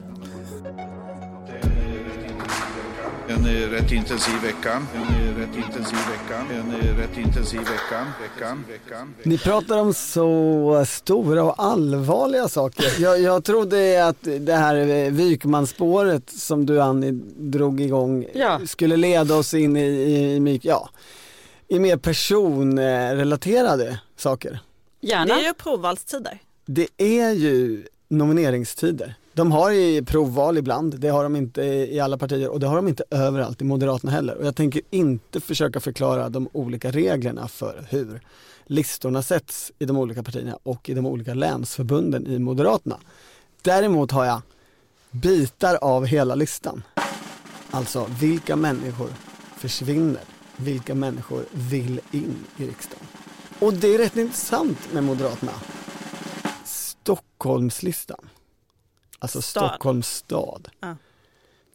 En 3.38 3.69
rätt 3.69 3.91
intensiv 3.91 4.41
vecka. 4.41 4.82
En 4.95 5.38
rätt 5.38 5.56
intensiv 5.56 5.97
vecka. 5.97 6.45
En 6.52 6.97
rätt 6.97 7.17
intensiv 7.17 7.60
vecka. 7.60 8.08
Veckan. 8.21 8.65
Veckan. 8.69 9.13
Ni 9.23 9.38
pratar 9.38 9.78
om 9.78 9.93
så 9.93 10.86
stora 10.88 11.43
och 11.43 11.63
allvarliga 11.63 12.47
saker. 12.47 12.86
Jag, 13.00 13.21
jag 13.21 13.43
trodde 13.43 14.08
att 14.08 14.17
det 14.39 14.54
här 14.54 15.10
Wykmanspåret 15.12 16.30
som 16.30 16.65
du 16.65 16.82
Annie 16.82 17.12
drog 17.38 17.82
igång 17.82 18.26
ja. 18.34 18.60
skulle 18.65 18.97
leda 18.97 19.36
oss 19.36 19.54
in 19.54 19.78
i, 19.78 19.82
i, 19.82 20.36
i, 20.36 20.60
ja, 20.63 20.89
i 21.67 21.80
mer 21.80 21.97
personrelaterade 21.97 24.00
saker. 24.15 24.60
Gärna. 25.02 25.26
Det 25.26 25.34
är 25.41 25.47
ju 25.47 25.54
provvalstider. 25.54 26.39
Det 26.65 26.88
är 26.97 27.32
ju 27.32 27.84
nomineringstider. 28.08 29.15
De 29.38 29.52
har 29.52 29.71
ju 29.71 30.06
provval 30.06 30.58
ibland, 30.58 31.00
det 31.00 31.10
har 31.10 31.23
de 31.23 31.36
inte 31.36 31.62
i 31.63 32.00
alla 32.00 32.17
partier 32.17 32.50
och 32.50 32.60
det 32.60 32.67
har 32.67 32.76
de 32.76 32.88
inte 32.88 33.04
överallt 33.12 33.62
i 33.62 33.63
Moderaterna 33.63 34.12
heller. 34.12 34.36
Och 34.36 34.45
jag 34.45 34.56
tänker 34.56 34.82
inte 34.89 35.39
försöka 35.39 35.80
förklara 35.80 36.30
de 36.30 36.50
olika 36.54 36.91
reglerna 36.91 37.47
för 37.47 37.86
hur 37.89 38.21
listorna 38.65 39.21
sätts 39.21 39.71
i 39.80 39.86
de 39.86 39.97
olika 39.97 40.23
partierna 40.23 40.58
och 40.63 40.89
i 40.89 40.93
de 40.93 41.06
olika 41.06 41.34
länsförbunden 41.34 42.28
i 42.28 42.39
Moderaterna. 42.39 42.97
Däremot 43.62 44.12
har 44.12 44.26
jag 44.26 44.41
bitar 45.12 45.76
av 45.76 46.06
hela 46.06 46.36
listan. 46.36 46.84
Alltså 47.72 48.07
vilka 48.20 48.55
människor 48.55 49.09
försvinner? 49.57 50.24
Vilka 50.55 50.95
människor 50.95 51.45
vill 51.51 52.01
in 52.12 52.36
i 52.57 52.68
riksdagen? 52.68 53.05
Och 53.59 53.74
det 53.74 53.95
är 53.95 53.97
rätt 53.97 54.18
intressant 54.18 54.93
med 54.93 55.03
Moderaterna. 55.03 55.53
Stockholmslistan 56.66 58.30
alltså 59.20 59.41
stad. 59.41 59.70
Stockholms 59.70 60.07
stad. 60.07 60.70
Ja. 60.80 60.95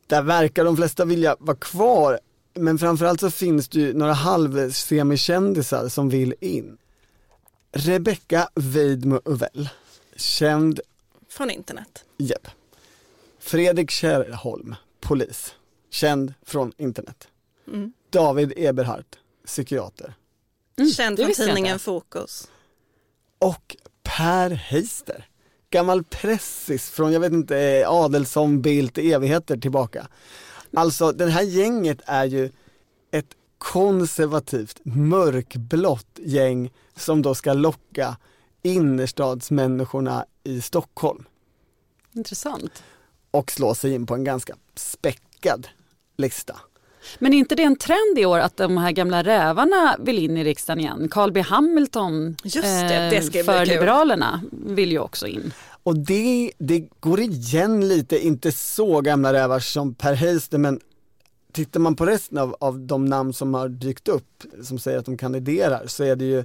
Där 0.06 0.22
verkar 0.22 0.64
de 0.64 0.76
flesta 0.76 1.04
vilja 1.04 1.36
vara 1.38 1.56
kvar, 1.56 2.20
men 2.54 2.78
framförallt 2.78 3.20
så 3.20 3.30
finns 3.30 3.68
det 3.68 3.80
ju 3.80 3.94
några 3.94 4.12
halvsemikändisar 4.12 5.88
som 5.88 6.08
vill 6.08 6.34
in. 6.40 6.78
Rebecca 7.72 8.48
Weidmo 8.54 9.20
Uvell, 9.24 9.68
känd 10.16 10.80
från 11.28 11.50
internet. 11.50 12.04
Japp. 12.16 12.48
Fredrik 13.38 13.90
Kärrholm, 13.90 14.74
polis, 15.00 15.54
känd 15.90 16.34
från 16.42 16.72
internet. 16.78 17.28
Mm. 17.68 17.92
David 18.10 18.52
Eberhardt, 18.56 19.18
psykiater. 19.46 20.14
Känd 20.96 21.16
det 21.16 21.24
från 21.24 21.46
tidningen. 21.46 21.78
Fokus. 21.78 22.48
Och 23.38 23.76
Per 24.02 24.50
Heister, 24.50 25.28
gammal 25.72 26.04
pressis 26.04 26.90
från, 26.90 27.12
jag 27.12 27.20
vet 27.20 27.32
inte, 27.32 27.58
eh, 27.58 27.90
Adelsson, 27.90 28.62
Bildt, 28.62 28.98
evigheter 28.98 29.56
tillbaka. 29.56 30.08
Alltså 30.76 31.12
det 31.12 31.30
här 31.30 31.42
gänget 31.42 32.00
är 32.04 32.24
ju 32.24 32.50
ett 33.10 33.36
konservativt, 33.58 34.80
mörkblått 34.82 36.18
gäng 36.18 36.70
som 36.96 37.22
då 37.22 37.34
ska 37.34 37.52
locka 37.52 38.16
innerstadsmänniskorna 38.62 40.26
i 40.44 40.60
Stockholm 40.60 41.24
Intressant. 42.12 42.82
och 43.30 43.50
slå 43.50 43.74
sig 43.74 43.94
in 43.94 44.06
på 44.06 44.14
en 44.14 44.24
ganska 44.24 44.56
späckad 44.74 45.68
lista. 46.16 46.56
Men 47.18 47.34
är 47.34 47.38
inte 47.38 47.54
det 47.54 47.62
en 47.62 47.76
trend 47.76 48.18
i 48.18 48.26
år 48.26 48.38
att 48.38 48.56
de 48.56 48.76
här 48.78 48.92
gamla 48.92 49.22
rävarna 49.22 49.96
vill 49.98 50.18
in 50.18 50.36
i 50.36 50.44
riksdagen 50.44 50.80
igen? 50.80 51.08
Carl 51.10 51.32
B 51.32 51.40
Hamilton 51.40 52.36
Just 52.42 52.62
det, 52.62 53.08
det 53.10 53.22
ska 53.22 53.44
för. 53.44 53.66
Liberalerna 53.66 54.42
vill 54.50 54.92
ju 54.92 54.98
också 54.98 55.26
in. 55.26 55.52
Och 55.82 55.96
det, 55.96 56.52
det 56.58 56.88
går 57.00 57.20
igen 57.20 57.88
lite, 57.88 58.26
inte 58.26 58.52
så 58.52 59.00
gamla 59.00 59.32
rävar 59.32 59.60
som 59.60 59.94
Per 59.94 60.14
Heister 60.14 60.58
men 60.58 60.80
tittar 61.52 61.80
man 61.80 61.96
på 61.96 62.06
resten 62.06 62.38
av, 62.38 62.56
av 62.60 62.78
de 62.78 63.04
namn 63.04 63.32
som 63.32 63.54
har 63.54 63.68
dykt 63.68 64.08
upp 64.08 64.42
som 64.62 64.78
säger 64.78 64.98
att 64.98 65.04
de 65.04 65.16
kandiderar 65.16 65.86
så 65.86 66.04
är 66.04 66.16
det 66.16 66.24
ju 66.24 66.44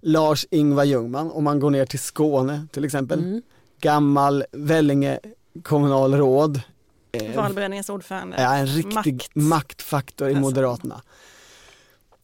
Lars-Ingvar 0.00 0.84
Ljungman 0.84 1.30
om 1.30 1.44
man 1.44 1.60
går 1.60 1.70
ner 1.70 1.86
till 1.86 1.98
Skåne 1.98 2.66
till 2.72 2.84
exempel. 2.84 3.18
Mm. 3.18 3.42
Gammal 3.80 4.44
Vellinge 4.52 5.20
kommunalråd. 5.62 6.60
Eh, 7.12 7.36
Valberedningens 7.36 7.88
ordförande. 7.90 8.42
Ja, 8.42 8.54
en 8.56 8.66
riktig 8.66 9.14
Makt. 9.14 9.34
maktfaktor 9.34 10.28
i 10.28 10.30
Alltså. 10.30 10.40
Moderaterna. 10.40 11.02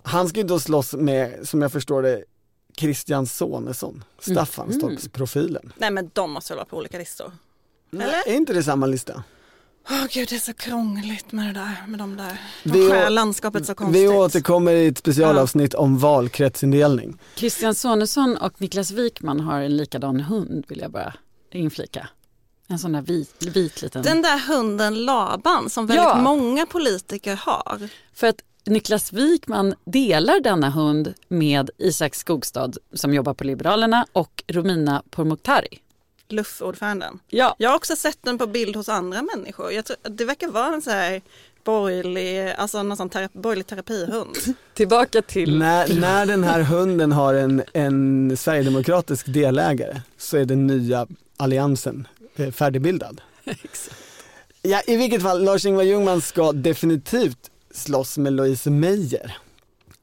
Han 0.03 0.29
ska 0.29 0.41
ju 0.41 0.47
då 0.47 0.61
slåss 0.61 0.93
med, 0.95 1.49
som 1.49 1.63
jag 1.63 1.73
förstår 1.73 2.03
det, 2.03 2.25
Christian 2.79 3.27
Sonesson, 3.27 4.05
Staffanstorpsprofilen. 4.19 5.73
Nej 5.77 5.91
men 5.91 6.11
de 6.13 6.31
måste 6.31 6.53
väl 6.53 6.57
vara 6.57 6.65
på 6.67 6.77
olika 6.77 6.99
listor? 6.99 7.33
Eller? 7.93 8.29
Är 8.29 8.33
inte 8.37 8.53
det 8.53 8.63
samma 8.63 8.87
lista? 8.87 9.25
Åh 9.91 10.07
gud 10.11 10.29
det 10.29 10.35
är 10.35 10.39
så 10.41 10.55
krångligt 10.55 11.33
med 11.33 11.47
det 11.47 11.61
där, 11.61 11.87
med 11.89 11.99
de 11.99 12.17
där. 12.17 12.41
De 12.65 12.71
Vi 12.73 12.91
skär 12.91 13.11
landskapet 13.11 13.67
så 13.67 13.75
konstigt. 13.75 14.03
Vi 14.03 14.09
återkommer 14.09 14.73
i 14.73 14.87
ett 14.87 14.99
specialavsnitt 14.99 15.75
om 15.75 15.99
valkretsindelning. 15.99 17.19
Christian 17.37 17.75
Sonesson 17.75 18.37
och 18.37 18.61
Niklas 18.61 18.91
Wikman 18.91 19.41
har 19.41 19.61
en 19.61 19.77
likadan 19.77 20.21
hund 20.21 20.65
vill 20.69 20.79
jag 20.81 20.91
bara 20.91 21.15
inflika. 21.53 22.09
En 22.69 22.79
sån 22.79 22.93
där 22.93 23.03
vit, 23.03 23.47
vit 23.47 23.83
liten. 23.83 24.03
Den 24.03 24.23
där 24.23 24.39
hunden 24.49 25.05
Laban 25.05 25.71
som 25.71 25.87
väldigt 25.87 26.05
Ja. 26.05 26.17
många 26.21 26.67
politiker 26.67 27.37
har. 27.37 27.89
För 28.15 28.27
att 28.27 28.43
Niklas 28.65 29.13
Wikman 29.13 29.75
delar 29.85 30.41
denna 30.41 30.71
hund 30.71 31.15
med 31.29 31.71
Isak 31.79 32.15
Skogstad 32.15 32.73
som 32.93 33.15
jobbar 33.15 33.35
på 33.35 33.45
Liberalerna 33.45 34.07
och 34.13 34.43
Romina 34.49 35.03
Pourmokhtari. 35.11 35.79
LUF-ordföranden. 36.29 37.19
Ja. 37.29 37.55
Jag 37.59 37.71
har 37.71 37.77
också 37.77 37.97
sett 37.97 38.19
den 38.23 38.39
på 38.39 38.47
bild 38.47 38.77
hos 38.77 38.89
andra 38.89 39.23
människor. 39.23 39.73
Jag 39.73 39.85
tror, 39.85 39.97
det 40.03 40.25
verkar 40.25 40.49
vara 40.49 40.75
en 40.75 40.83
så 40.83 40.91
här 40.91 41.23
borgerlig, 41.65 42.55
alltså 42.59 42.83
någon 42.83 42.97
sån 42.97 43.09
terapi, 43.09 43.39
borgerlig 43.39 43.67
terapihund. 43.67 44.37
Tillbaka 44.75 45.23
till... 45.23 45.59
När, 45.59 46.01
när 46.01 46.27
den 46.27 46.45
här 46.45 46.61
hunden 46.63 47.13
har 47.13 47.35
en, 47.35 47.63
en 47.73 48.37
sverigedemokratisk 48.37 49.27
delägare 49.27 50.01
så 50.19 50.37
är 50.37 50.45
den 50.45 50.67
nya 50.67 51.07
alliansen 51.37 52.09
eh, 52.37 52.51
färdigbildad. 52.51 53.21
Ja, 54.63 54.83
I 54.87 54.97
vilket 54.97 55.23
fall, 55.23 55.45
Lars-Ingvar 55.45 55.83
Ljungman 55.83 56.21
ska 56.21 56.53
definitivt 56.53 57.51
slåss 57.71 58.19
med 58.19 58.33
Louise 58.33 58.71
Meijer. 58.71 59.37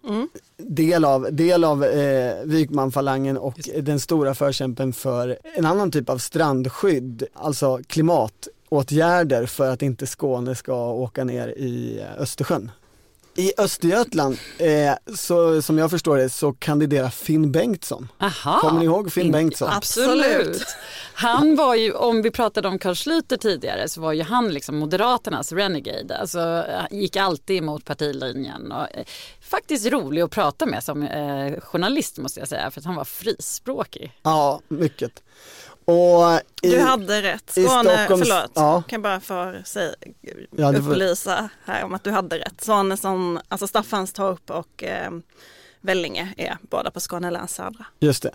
Mm. 0.07 0.29
Del 0.57 1.05
av, 1.05 1.27
del 1.31 1.63
av 1.63 1.83
eh, 1.83 2.43
Wykman-falangen 2.45 3.37
och 3.37 3.69
den 3.81 3.99
stora 3.99 4.35
förkämpen 4.35 4.93
för 4.93 5.37
en 5.55 5.65
annan 5.65 5.91
typ 5.91 6.09
av 6.09 6.17
strandskydd, 6.17 7.23
alltså 7.33 7.79
klimatåtgärder 7.87 9.45
för 9.45 9.69
att 9.69 9.81
inte 9.81 10.07
Skåne 10.07 10.55
ska 10.55 10.91
åka 10.91 11.23
ner 11.23 11.47
i 11.47 11.99
eh, 11.99 12.21
Östersjön. 12.21 12.71
I 13.35 13.51
Östergötland, 13.57 14.37
eh, 14.57 15.15
så, 15.15 15.61
som 15.61 15.77
jag 15.77 15.89
förstår 15.91 16.17
det, 16.17 16.29
så 16.29 16.53
kandiderar 16.53 17.09
Finn 17.09 17.51
Bengtsson. 17.51 18.07
Aha. 18.19 18.59
Kommer 18.59 18.79
ni 18.79 18.85
ihåg 18.85 19.11
Finn 19.11 19.25
In- 19.25 19.31
Bengtsson? 19.31 19.69
Absolut. 19.71 20.65
Han 21.13 21.55
var 21.55 21.75
ju, 21.75 21.91
om 21.93 22.21
vi 22.21 22.31
pratade 22.31 22.67
om 22.67 22.79
Carl 22.79 22.93
Schlüter 22.93 23.37
tidigare, 23.37 23.89
så 23.89 24.01
var 24.01 24.13
ju 24.13 24.23
han 24.23 24.49
liksom 24.53 24.77
Moderaternas 24.77 25.51
renegade. 25.51 26.17
Alltså 26.17 26.65
gick 26.91 27.15
alltid 27.15 27.57
emot 27.57 27.85
partilinjen. 27.85 28.71
Och, 28.71 28.97
eh, 28.97 29.05
faktiskt 29.41 29.85
rolig 29.87 30.21
att 30.21 30.31
prata 30.31 30.65
med 30.65 30.83
som 30.83 31.03
eh, 31.03 31.59
journalist 31.59 32.17
måste 32.17 32.39
jag 32.39 32.49
säga, 32.49 32.71
för 32.71 32.79
att 32.81 32.85
han 32.85 32.95
var 32.95 33.05
frispråkig. 33.05 34.11
Ja, 34.23 34.61
mycket. 34.67 35.23
Och 35.85 36.39
i, 36.61 36.69
Du 36.71 36.79
hade 36.79 37.21
rätt. 37.21 37.57
i 37.57 37.63
Skåne, 37.65 37.89
Stockholms- 38.07 38.25
förlåt, 38.25 38.51
ja. 38.55 38.83
kan 38.87 38.97
jag 38.97 39.01
bara 39.01 39.19
få 39.19 39.53
säga, 39.65 39.93
Ja, 40.57 40.73
upplysa 40.73 41.49
här 41.65 41.83
om 41.83 41.93
att 41.93 42.03
du 42.03 42.11
hade 42.11 42.39
rätt. 42.39 42.63
Sonesson, 42.63 43.39
alltså 43.47 43.67
Staffanstorp 43.67 44.51
och 44.51 44.83
eh, 44.83 45.11
Vellinge 45.81 46.33
är 46.37 46.57
båda 46.61 46.91
på 46.91 46.99
Skåne 46.99 47.31
läns 47.31 47.55
södra. 47.55 47.85
Just 47.99 48.23
det. 48.23 48.31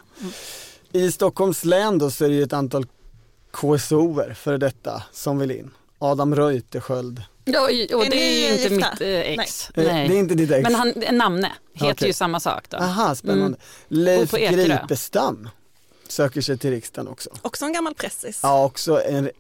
I 0.93 1.13
Stockholms 1.13 1.65
län 1.65 1.99
då 1.99 2.11
så 2.11 2.25
är 2.25 2.29
det 2.29 2.35
ju 2.35 2.43
ett 2.43 2.53
antal 2.53 2.87
KSOer 3.53 4.35
för 4.35 4.59
detta 4.59 5.03
som 5.13 5.39
vill 5.39 5.51
in. 5.51 5.71
Adam 5.99 6.35
Reuterskiöld. 6.37 7.23
Ja, 7.45 7.63
och 7.95 8.05
det 8.11 8.17
är 8.17 8.49
ju 8.49 8.53
inte 8.63 8.75
gifta? 8.75 8.91
mitt 8.91 9.01
eh, 9.01 9.09
ex. 9.45 9.71
Eh, 9.71 9.85
Det 9.85 9.91
är 9.91 10.11
inte 10.13 10.35
ditt 10.35 10.51
ex? 10.51 10.63
Men 10.63 10.75
han, 10.75 10.93
namne 11.13 11.53
heter 11.75 11.93
Okej. 11.93 12.09
ju 12.09 12.13
samma 12.13 12.41
sak 12.41 12.65
då. 12.71 12.77
Aha, 12.77 13.15
spännande. 13.15 13.45
Mm. 13.47 13.59
Leif 13.89 14.23
Och 14.23 14.31
på 14.31 14.39
Ekerö. 14.39 14.65
Gripestam 14.65 15.49
söker 16.09 16.41
sig 16.41 16.59
till 16.59 16.71
riksdagen 16.71 17.09
också. 17.09 17.31
Också 17.43 17.65
en 17.65 17.73
gammal 17.73 17.95
pressis. 17.95 18.41
Ja, 18.43 18.65
också 18.65 19.03
en, 19.03 19.31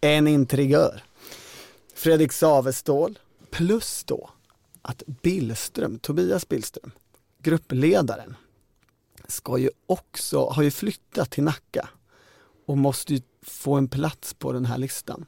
en 0.00 0.28
intrigör. 0.28 1.02
Fredrik 1.94 2.32
Savestål. 2.32 3.18
Plus 3.50 4.04
då 4.04 4.30
att 4.82 5.02
Billström, 5.06 5.98
Tobias 5.98 6.48
Billström, 6.48 6.90
gruppledaren, 7.42 8.36
ska 9.28 9.58
ju 9.58 9.70
också, 9.86 10.48
har 10.48 10.62
ju 10.62 10.70
flyttat 10.70 11.30
till 11.30 11.44
Nacka 11.44 11.88
och 12.66 12.78
måste 12.78 13.14
ju 13.14 13.22
få 13.42 13.74
en 13.74 13.88
plats 13.88 14.34
på 14.34 14.52
den 14.52 14.64
här 14.64 14.78
listan. 14.78 15.26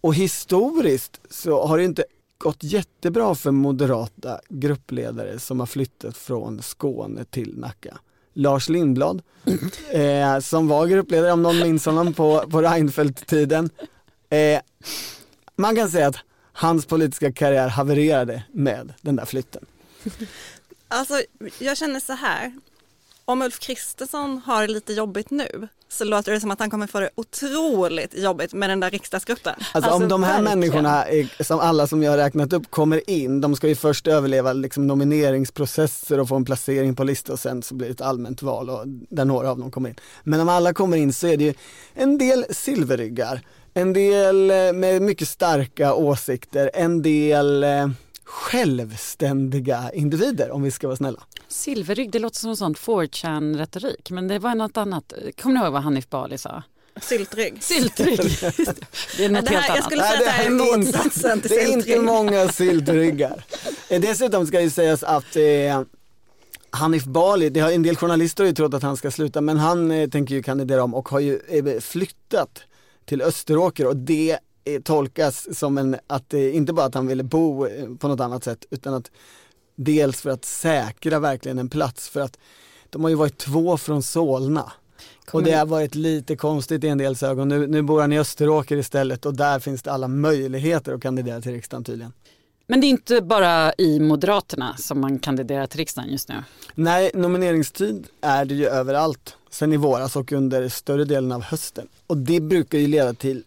Och 0.00 0.14
historiskt 0.14 1.20
så 1.30 1.66
har 1.66 1.78
det 1.78 1.84
inte 1.84 2.04
gått 2.38 2.62
jättebra 2.62 3.34
för 3.34 3.50
moderata 3.50 4.40
gruppledare 4.48 5.38
som 5.38 5.60
har 5.60 5.66
flyttat 5.66 6.16
från 6.16 6.62
Skåne 6.62 7.24
till 7.24 7.58
Nacka. 7.58 7.98
Lars 8.34 8.68
Lindblad, 8.68 9.22
eh, 9.90 10.38
som 10.38 10.68
var 10.68 10.86
gruppledare 10.86 11.32
om 11.32 11.42
någon 11.42 11.58
minns 11.58 11.86
honom 11.86 12.14
på, 12.14 12.44
på 12.50 12.62
Reinfeldt-tiden. 12.62 13.70
Eh, 14.30 14.60
man 15.56 15.76
kan 15.76 15.90
säga 15.90 16.06
att 16.06 16.16
hans 16.52 16.86
politiska 16.86 17.32
karriär 17.32 17.68
havererade 17.68 18.42
med 18.52 18.92
den 19.00 19.16
där 19.16 19.24
flytten. 19.24 19.64
Alltså 20.92 21.22
jag 21.58 21.76
känner 21.76 22.00
så 22.00 22.12
här. 22.12 22.52
Om 23.30 23.42
Ulf 23.42 23.58
Kristersson 23.58 24.40
har 24.44 24.66
det 24.66 24.72
lite 24.72 24.92
jobbigt 24.92 25.30
nu 25.30 25.68
så 25.88 26.04
låter 26.04 26.32
det 26.32 26.40
som 26.40 26.50
att 26.50 26.60
han 26.60 26.70
kommer 26.70 26.86
få 26.86 27.00
det 27.00 27.10
otroligt 27.14 28.18
jobbigt 28.18 28.52
med 28.52 28.70
den 28.70 28.80
där 28.80 28.90
riksdagsgruppen. 28.90 29.54
Alltså, 29.72 29.90
om 29.90 30.08
de 30.08 30.22
här 30.22 30.42
verkligen. 30.42 30.60
människorna, 30.60 31.04
är, 31.04 31.44
som 31.44 31.60
alla 31.60 31.86
som 31.86 32.02
jag 32.02 32.10
har 32.10 32.18
räknat 32.18 32.52
upp, 32.52 32.70
kommer 32.70 33.10
in, 33.10 33.40
de 33.40 33.56
ska 33.56 33.68
ju 33.68 33.74
först 33.74 34.06
överleva 34.06 34.52
liksom, 34.52 34.86
nomineringsprocesser 34.86 36.20
och 36.20 36.28
få 36.28 36.36
en 36.36 36.44
placering 36.44 36.94
på 36.96 37.04
listan 37.04 37.32
och 37.32 37.40
sen 37.40 37.62
så 37.62 37.74
blir 37.74 37.88
det 37.88 37.92
ett 37.92 38.00
allmänt 38.00 38.42
val 38.42 38.70
och, 38.70 38.82
där 38.86 39.24
några 39.24 39.50
av 39.50 39.58
dem 39.58 39.70
kommer 39.70 39.88
in. 39.88 39.96
Men 40.24 40.40
om 40.40 40.48
alla 40.48 40.72
kommer 40.72 40.96
in 40.96 41.12
så 41.12 41.26
är 41.26 41.36
det 41.36 41.44
ju 41.44 41.54
en 41.94 42.18
del 42.18 42.44
silverryggar, 42.50 43.40
en 43.74 43.92
del 43.92 44.50
eh, 44.50 44.72
med 44.72 45.02
mycket 45.02 45.28
starka 45.28 45.94
åsikter, 45.94 46.70
en 46.74 47.02
del 47.02 47.64
eh, 47.64 47.88
självständiga 48.24 49.90
individer 49.94 50.50
om 50.50 50.62
vi 50.62 50.70
ska 50.70 50.86
vara 50.86 50.96
snälla. 50.96 51.22
Silverrygg, 51.50 52.10
det 52.10 52.18
låter 52.18 52.36
som 52.38 52.50
en 52.50 52.56
sån 52.56 52.74
4chan-retorik, 52.74 54.10
men 54.10 54.28
det 54.28 54.38
var 54.38 54.54
något 54.54 54.76
annat. 54.76 55.12
Kommer 55.42 55.54
ni 55.54 55.64
ihåg 55.64 55.72
vad 55.72 55.82
Hanif 55.82 56.08
Bali 56.10 56.38
sa? 56.38 56.62
Syltrygg. 57.02 57.62
Syltrygg. 57.62 58.16
det 59.16 59.24
är 59.24 59.28
något 59.30 59.44
Det 59.46 59.50
här- 59.50 59.60
helt 59.60 59.68
jag 59.68 59.70
annat. 59.70 59.84
skulle 59.84 60.02
säga 60.02 60.12
att 60.18 60.24
det 60.24 60.30
här 60.30 60.46
är 60.46 60.50
motsatsen 60.50 61.40
till 61.40 61.50
Det 61.50 61.62
är 61.62 61.72
inte 61.72 62.00
många 62.00 62.48
syltryggar. 62.48 63.44
Eh, 63.88 64.00
Dessutom 64.00 64.46
ska 64.46 64.60
ju 64.60 64.70
sägas 64.70 65.02
att 65.02 65.36
eh, 65.36 65.82
Hanif 66.70 67.04
Bali, 67.04 67.48
det 67.50 67.60
har 67.60 67.70
en 67.70 67.82
del 67.82 67.96
journalister 67.96 68.44
har 68.44 68.48
ju 68.48 68.54
trott 68.54 68.74
att 68.74 68.82
han 68.82 68.96
ska 68.96 69.10
sluta 69.10 69.40
men 69.40 69.56
han 69.58 69.90
eh, 69.90 70.08
tänker 70.08 70.34
ju 70.34 70.42
kandidera 70.42 70.84
om 70.84 70.94
och 70.94 71.08
har 71.08 71.20
ju 71.20 71.40
eh, 71.48 71.80
flyttat 71.80 72.62
till 73.04 73.22
Österåker 73.22 73.86
och 73.86 73.96
det 73.96 74.38
eh, 74.64 74.80
tolkas 74.82 75.58
som 75.58 75.78
en, 75.78 75.96
att 76.06 76.34
eh, 76.34 76.56
inte 76.56 76.72
bara 76.72 76.86
att 76.86 76.94
han 76.94 77.06
ville 77.06 77.22
bo 77.22 77.66
eh, 77.66 77.88
på 77.98 78.08
något 78.08 78.20
annat 78.20 78.44
sätt 78.44 78.64
utan 78.70 78.94
att 78.94 79.10
dels 79.84 80.20
för 80.20 80.30
att 80.30 80.44
säkra 80.44 81.18
verkligen 81.18 81.58
en 81.58 81.68
plats 81.68 82.08
för 82.08 82.20
att 82.20 82.38
de 82.90 83.02
har 83.02 83.08
ju 83.08 83.16
varit 83.16 83.38
två 83.38 83.76
från 83.76 84.02
Solna. 84.02 84.72
Och 85.32 85.42
det 85.42 85.52
har 85.52 85.66
varit 85.66 85.94
lite 85.94 86.36
konstigt 86.36 86.84
i 86.84 86.88
en 86.88 86.98
dels 86.98 87.22
ögon. 87.22 87.48
Nu, 87.48 87.66
nu 87.66 87.82
bor 87.82 88.00
han 88.00 88.12
i 88.12 88.18
Österåker 88.18 88.76
istället 88.76 89.26
och 89.26 89.34
där 89.34 89.58
finns 89.58 89.82
det 89.82 89.92
alla 89.92 90.08
möjligheter 90.08 90.92
att 90.92 91.02
kandidera 91.02 91.40
till 91.40 91.52
riksdagen 91.52 91.84
tydligen. 91.84 92.12
Men 92.66 92.80
det 92.80 92.86
är 92.86 92.88
inte 92.88 93.22
bara 93.22 93.72
i 93.78 94.00
Moderaterna 94.00 94.76
som 94.76 95.00
man 95.00 95.18
kandiderar 95.18 95.66
till 95.66 95.78
riksdagen 95.78 96.10
just 96.10 96.28
nu. 96.28 96.34
Nej, 96.74 97.10
nomineringstid 97.14 98.06
är 98.20 98.44
det 98.44 98.54
ju 98.54 98.66
överallt 98.66 99.36
sen 99.50 99.72
i 99.72 99.76
våras 99.76 100.16
och 100.16 100.32
under 100.32 100.68
större 100.68 101.04
delen 101.04 101.32
av 101.32 101.42
hösten. 101.42 101.88
Och 102.06 102.16
det 102.16 102.40
brukar 102.40 102.78
ju 102.78 102.86
leda 102.86 103.14
till 103.14 103.44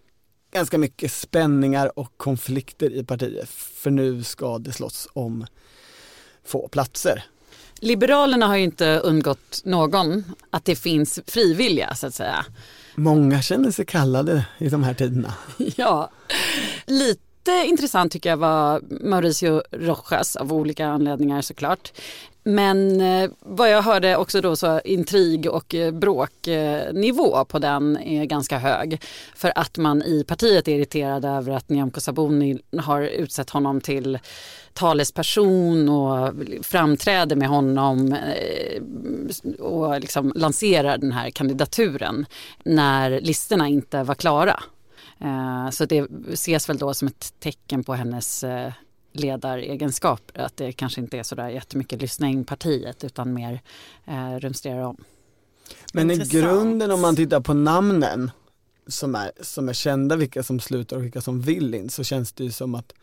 ganska 0.54 0.78
mycket 0.78 1.12
spänningar 1.12 2.00
och 2.00 2.12
konflikter 2.18 2.94
i 2.94 3.04
partiet. 3.04 3.50
För 3.50 3.92
nu 3.92 4.24
ska 4.24 4.58
det 4.58 4.72
slåss 4.72 5.08
om 5.14 5.46
få 6.46 6.68
platser. 6.68 7.24
Liberalerna 7.80 8.48
har 8.48 8.56
ju 8.56 8.64
inte 8.64 9.00
undgått 9.00 9.62
någon 9.64 10.24
att 10.50 10.66
det 10.66 10.76
finns 10.76 11.20
frivilliga 11.28 11.96
så 11.96 12.08
att 12.08 12.14
säga. 12.14 12.46
Många 12.96 13.42
känner 13.42 13.72
sig 13.72 13.86
kallade 13.86 14.46
i 14.58 14.70
de 14.70 14.84
här 14.84 14.94
tiderna. 14.94 15.34
Ja, 15.76 16.12
lite 16.86 17.52
intressant 17.66 18.12
tycker 18.12 18.30
jag 18.30 18.38
var 18.38 18.82
Mauricio 19.02 19.62
Rojas 19.72 20.36
av 20.36 20.54
olika 20.54 20.88
anledningar 20.88 21.42
såklart. 21.42 21.92
Men 22.44 23.02
eh, 23.02 23.30
vad 23.40 23.72
jag 23.72 23.82
hörde 23.82 24.18
också 24.18 24.42
då 24.42 24.56
så 24.56 24.82
intrig 24.86 25.50
och 25.50 25.76
eh, 25.76 25.92
bråknivå 25.92 27.46
på 27.46 27.60
den 27.60 27.98
är 27.98 28.26
ganska 28.26 28.58
hög. 28.58 29.02
För 29.36 29.52
att 29.56 29.78
man 29.78 30.02
i 30.02 30.24
partiet 30.24 30.68
är 30.68 30.76
irriterad 30.76 31.26
över 31.26 31.52
att 31.52 31.70
Nyamko 31.70 32.00
Sabuni 32.00 32.60
har 32.78 33.02
utsett 33.02 33.50
honom 33.50 33.82
till 33.82 34.20
talesperson 34.74 35.90
och 35.90 36.34
framträder 36.62 37.36
med 37.36 37.48
honom 37.48 38.14
eh, 38.14 38.82
och 39.60 40.02
liksom 40.02 40.34
lanserar 40.36 40.98
den 40.98 41.12
här 41.12 41.30
kandidaturen 41.30 42.26
när 42.64 43.22
listorna 43.22 43.68
inte 43.68 44.04
var 44.04 44.16
klara. 44.16 44.64
Eh, 45.22 45.70
så 45.70 45.86
det 45.86 46.08
ses 46.34 46.70
väl 46.70 46.78
då 46.78 46.94
som 46.94 47.08
ett 47.08 47.34
tecken 47.40 47.84
på 47.84 47.94
hennes 47.94 48.44
eh, 48.44 48.72
ledaregenskaper. 49.14 50.42
Att 50.42 50.58
det 50.58 50.72
kanske 50.72 51.02
inte 51.02 51.18
är 51.18 51.24
så 51.24 51.36
där 51.36 51.50
jättemycket 51.50 52.02
lyssna 52.02 52.28
in 52.28 52.46
partiet 52.46 53.04
utan 53.04 53.34
mer 53.34 53.62
eh, 54.06 54.40
rumstera 54.40 54.88
om. 54.88 55.04
Men 55.94 56.12
i 56.12 56.18
grunden 56.18 56.92
om 56.92 57.02
man 57.02 57.16
tittar 57.16 57.40
på 57.40 57.54
namnen 57.54 58.32
som 58.88 59.16
är, 59.16 59.32
som 59.42 59.70
är 59.70 59.74
kända, 59.74 60.16
vilka 60.16 60.44
som 60.44 60.60
slutar 60.60 60.98
och 60.98 61.04
vilka 61.04 61.22
som 61.22 61.42
vill 61.42 61.76
in, 61.76 61.90
så 61.90 62.04
känns 62.04 62.32
det 62.32 62.44
ju 62.44 62.52
som 62.52 62.76
att 62.76 62.94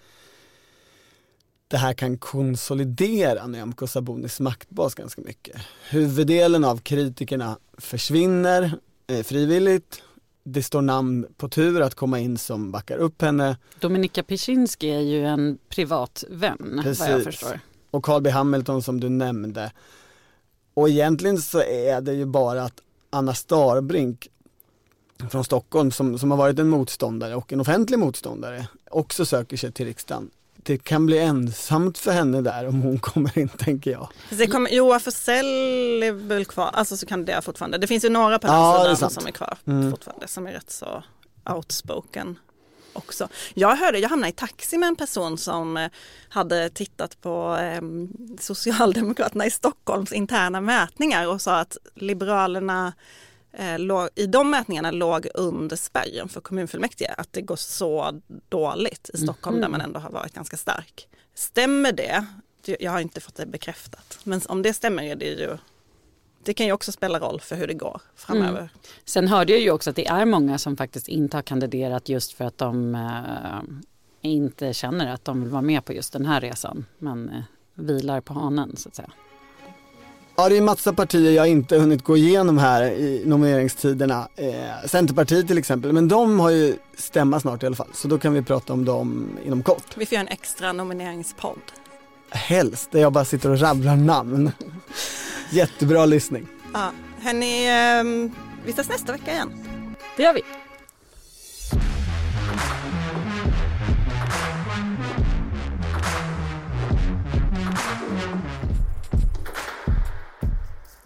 det 1.69 1.77
här 1.77 1.93
kan 1.93 2.19
konsolidera 2.19 3.47
Nyamko 3.47 3.87
Sabunis 3.87 4.41
maktbas 4.41 4.95
ganska 4.95 5.23
mycket. 5.23 5.57
Huvuddelen 5.91 6.65
av 6.65 6.79
kritikerna 6.79 7.59
försvinner 7.79 8.79
eh, 9.07 9.23
frivilligt 9.23 10.03
det 10.45 10.63
står 10.63 10.83
namn 10.83 11.27
på 11.37 11.49
tur 11.49 11.81
att 11.81 11.95
komma 11.95 12.19
in 12.19 12.39
som 12.39 12.73
backar 12.73 12.99
upp 12.99 13.23
henne. 13.23 13.57
Dominika 13.81 14.23
Piczinski 14.23 14.91
är 14.91 15.01
ju 15.01 15.27
en 15.27 15.59
privat 15.69 16.25
vän 16.29 16.81
Precis. 16.83 17.01
vad 17.01 17.11
jag 17.11 17.25
förstår. 17.25 17.61
Och 17.91 18.05
Carl 18.05 18.23
B 18.23 18.31
Hamilton 18.31 18.83
som 18.83 19.01
du 19.01 19.09
nämnde. 19.09 19.73
Och 20.75 20.89
egentligen 20.89 21.39
så 21.39 21.63
är 21.63 22.01
det 22.01 22.15
ju 22.15 22.25
bara 22.25 22.63
att 22.63 22.81
Anna 23.11 23.35
Starbrink 23.35 24.29
från 25.31 25.45
Stockholm 25.45 25.91
som, 25.91 26.19
som 26.19 26.31
har 26.31 26.39
varit 26.39 26.59
en 26.59 26.69
motståndare 26.69 27.35
och 27.35 27.53
en 27.53 27.61
offentlig 27.61 27.99
motståndare 27.99 28.67
också 28.91 29.27
söker 29.27 29.57
sig 29.57 29.73
till 29.73 29.87
riksdagen 29.87 30.31
det 30.63 30.79
kan 30.79 31.07
bli 31.07 31.19
ensamt 31.19 31.99
för 31.99 32.11
henne 32.13 32.41
där 32.41 32.69
om 32.69 32.83
hon 32.83 32.99
kommer 33.01 33.39
in 33.39 33.49
tänker 33.49 33.91
jag. 33.91 34.09
Det 34.31 34.47
kommer, 34.47 34.71
Joa 34.71 34.99
Forsell 34.99 36.03
är 36.03 36.13
väl 36.13 36.45
kvar, 36.45 36.71
alltså 36.73 36.97
så 36.97 37.07
kandidera 37.07 37.43
fortfarande. 37.43 37.79
Det 37.79 37.87
finns 37.87 38.05
ju 38.05 38.09
några 38.09 38.39
på 38.39 38.47
den 38.47 38.57
ja, 38.57 38.97
som 38.97 39.27
är 39.27 39.31
kvar 39.31 39.59
mm. 39.67 39.91
fortfarande 39.91 40.29
som 40.29 40.47
är 40.47 40.53
rätt 40.53 40.71
så 40.71 41.03
outspoken 41.45 42.39
också. 42.93 43.29
Jag 43.55 43.77
hörde, 43.77 43.99
jag 43.99 44.09
hamnade 44.09 44.31
i 44.31 44.33
taxi 44.33 44.79
med 44.79 44.87
en 44.87 44.97
person 44.97 45.39
som 45.39 45.77
eh, 45.77 45.91
hade 46.29 46.69
tittat 46.69 47.21
på 47.21 47.57
eh, 47.61 47.83
Socialdemokraterna 48.41 49.47
i 49.47 49.51
Stockholms 49.51 50.13
interna 50.13 50.61
mätningar 50.61 51.29
och 51.29 51.41
sa 51.41 51.59
att 51.59 51.77
Liberalerna 51.95 52.93
i 54.15 54.27
de 54.27 54.51
mätningarna 54.51 54.91
låg 54.91 55.29
under 55.35 55.77
spärren 55.77 56.29
för 56.29 56.41
kommunfullmäktige, 56.41 57.15
att 57.19 57.33
det 57.33 57.43
går 57.43 57.57
så 57.57 58.21
dåligt 58.49 59.11
i 59.15 59.19
Stockholm 59.19 59.57
mm. 59.57 59.63
där 59.63 59.79
man 59.79 59.81
ändå 59.81 60.01
har 60.01 60.11
varit 60.11 60.33
ganska 60.33 60.57
stark. 60.57 61.09
Stämmer 61.35 61.93
det? 61.93 62.27
Jag 62.81 62.93
har 62.93 63.01
inte 63.01 63.21
fått 63.21 63.35
det 63.35 63.47
bekräftat, 63.47 64.19
men 64.25 64.41
om 64.49 64.63
det 64.63 64.75
stämmer 64.75 65.03
är 65.03 65.17
det 65.17 65.25
ju 65.25 65.59
det 66.45 66.55
kan 66.55 66.67
ju 66.67 66.73
också 66.73 66.93
spela 66.93 67.19
roll 67.19 67.41
för 67.41 67.57
hur 67.57 67.67
det 67.67 67.75
går 67.75 68.01
framöver. 68.15 68.59
Mm. 68.59 68.71
Sen 69.05 69.29
hörde 69.29 69.53
jag 69.53 69.63
ju 69.63 69.71
också 69.71 69.91
att 69.91 69.97
det 69.97 70.07
är 70.07 70.25
många 70.25 70.59
som 70.59 70.77
faktiskt 70.77 71.09
inte 71.09 71.37
har 71.37 71.43
kandiderat 71.43 72.09
just 72.09 72.33
för 72.33 72.45
att 72.45 72.59
de 72.59 72.95
eh, 72.95 74.31
inte 74.31 74.75
känner 74.75 75.15
att 75.15 75.25
de 75.25 75.41
vill 75.41 75.51
vara 75.51 75.63
med 75.63 75.85
på 75.85 75.93
just 75.93 76.13
den 76.13 76.27
här 76.27 76.41
resan 76.41 76.87
men 76.99 77.29
eh, 77.29 77.43
vilar 77.75 78.21
på 78.21 78.35
hanen 78.35 78.77
så 78.77 78.89
att 78.89 78.95
säga. 78.95 79.11
Ja, 80.41 80.49
det 80.49 80.57
är 80.57 80.61
massa 80.61 80.93
partier 80.93 81.33
jag 81.33 81.49
inte 81.49 81.79
hunnit 81.79 82.05
gå 82.05 82.17
igenom 82.17 82.59
här 82.59 82.83
i 82.83 83.23
nomineringstiderna. 83.27 84.29
Eh, 84.37 84.87
Centerpartiet 84.87 85.49
till 85.49 85.59
exempel, 85.59 85.93
men 85.93 86.09
de 86.09 86.41
har 86.41 86.51
ju 86.51 86.77
stämma 86.97 87.41
snart 87.41 87.63
i 87.63 87.67
alla 87.67 87.77
fall. 87.77 87.91
Så 87.95 88.09
då 88.09 88.19
kan 88.19 88.33
vi 88.33 88.43
prata 88.43 88.73
om 88.73 88.85
dem 88.85 89.29
inom 89.45 89.63
kort. 89.63 89.85
Vi 89.97 90.07
får 90.07 90.15
göra 90.15 90.27
en 90.27 90.33
extra 90.33 90.73
nomineringspodd. 90.73 91.61
Helst, 92.31 92.91
där 92.91 93.01
jag 93.01 93.13
bara 93.13 93.25
sitter 93.25 93.51
och 93.51 93.61
rabblar 93.61 93.97
namn. 93.97 94.53
Jättebra 95.51 96.07
lyssning. 96.07 96.47
Ja, 96.73 96.91
hörni, 97.21 97.67
eh, 97.67 98.33
vi 98.65 98.71
ses 98.71 98.89
nästa 98.89 99.13
vecka 99.13 99.33
igen. 99.33 99.67
Det 100.17 100.23
gör 100.23 100.35
vi. 100.35 100.43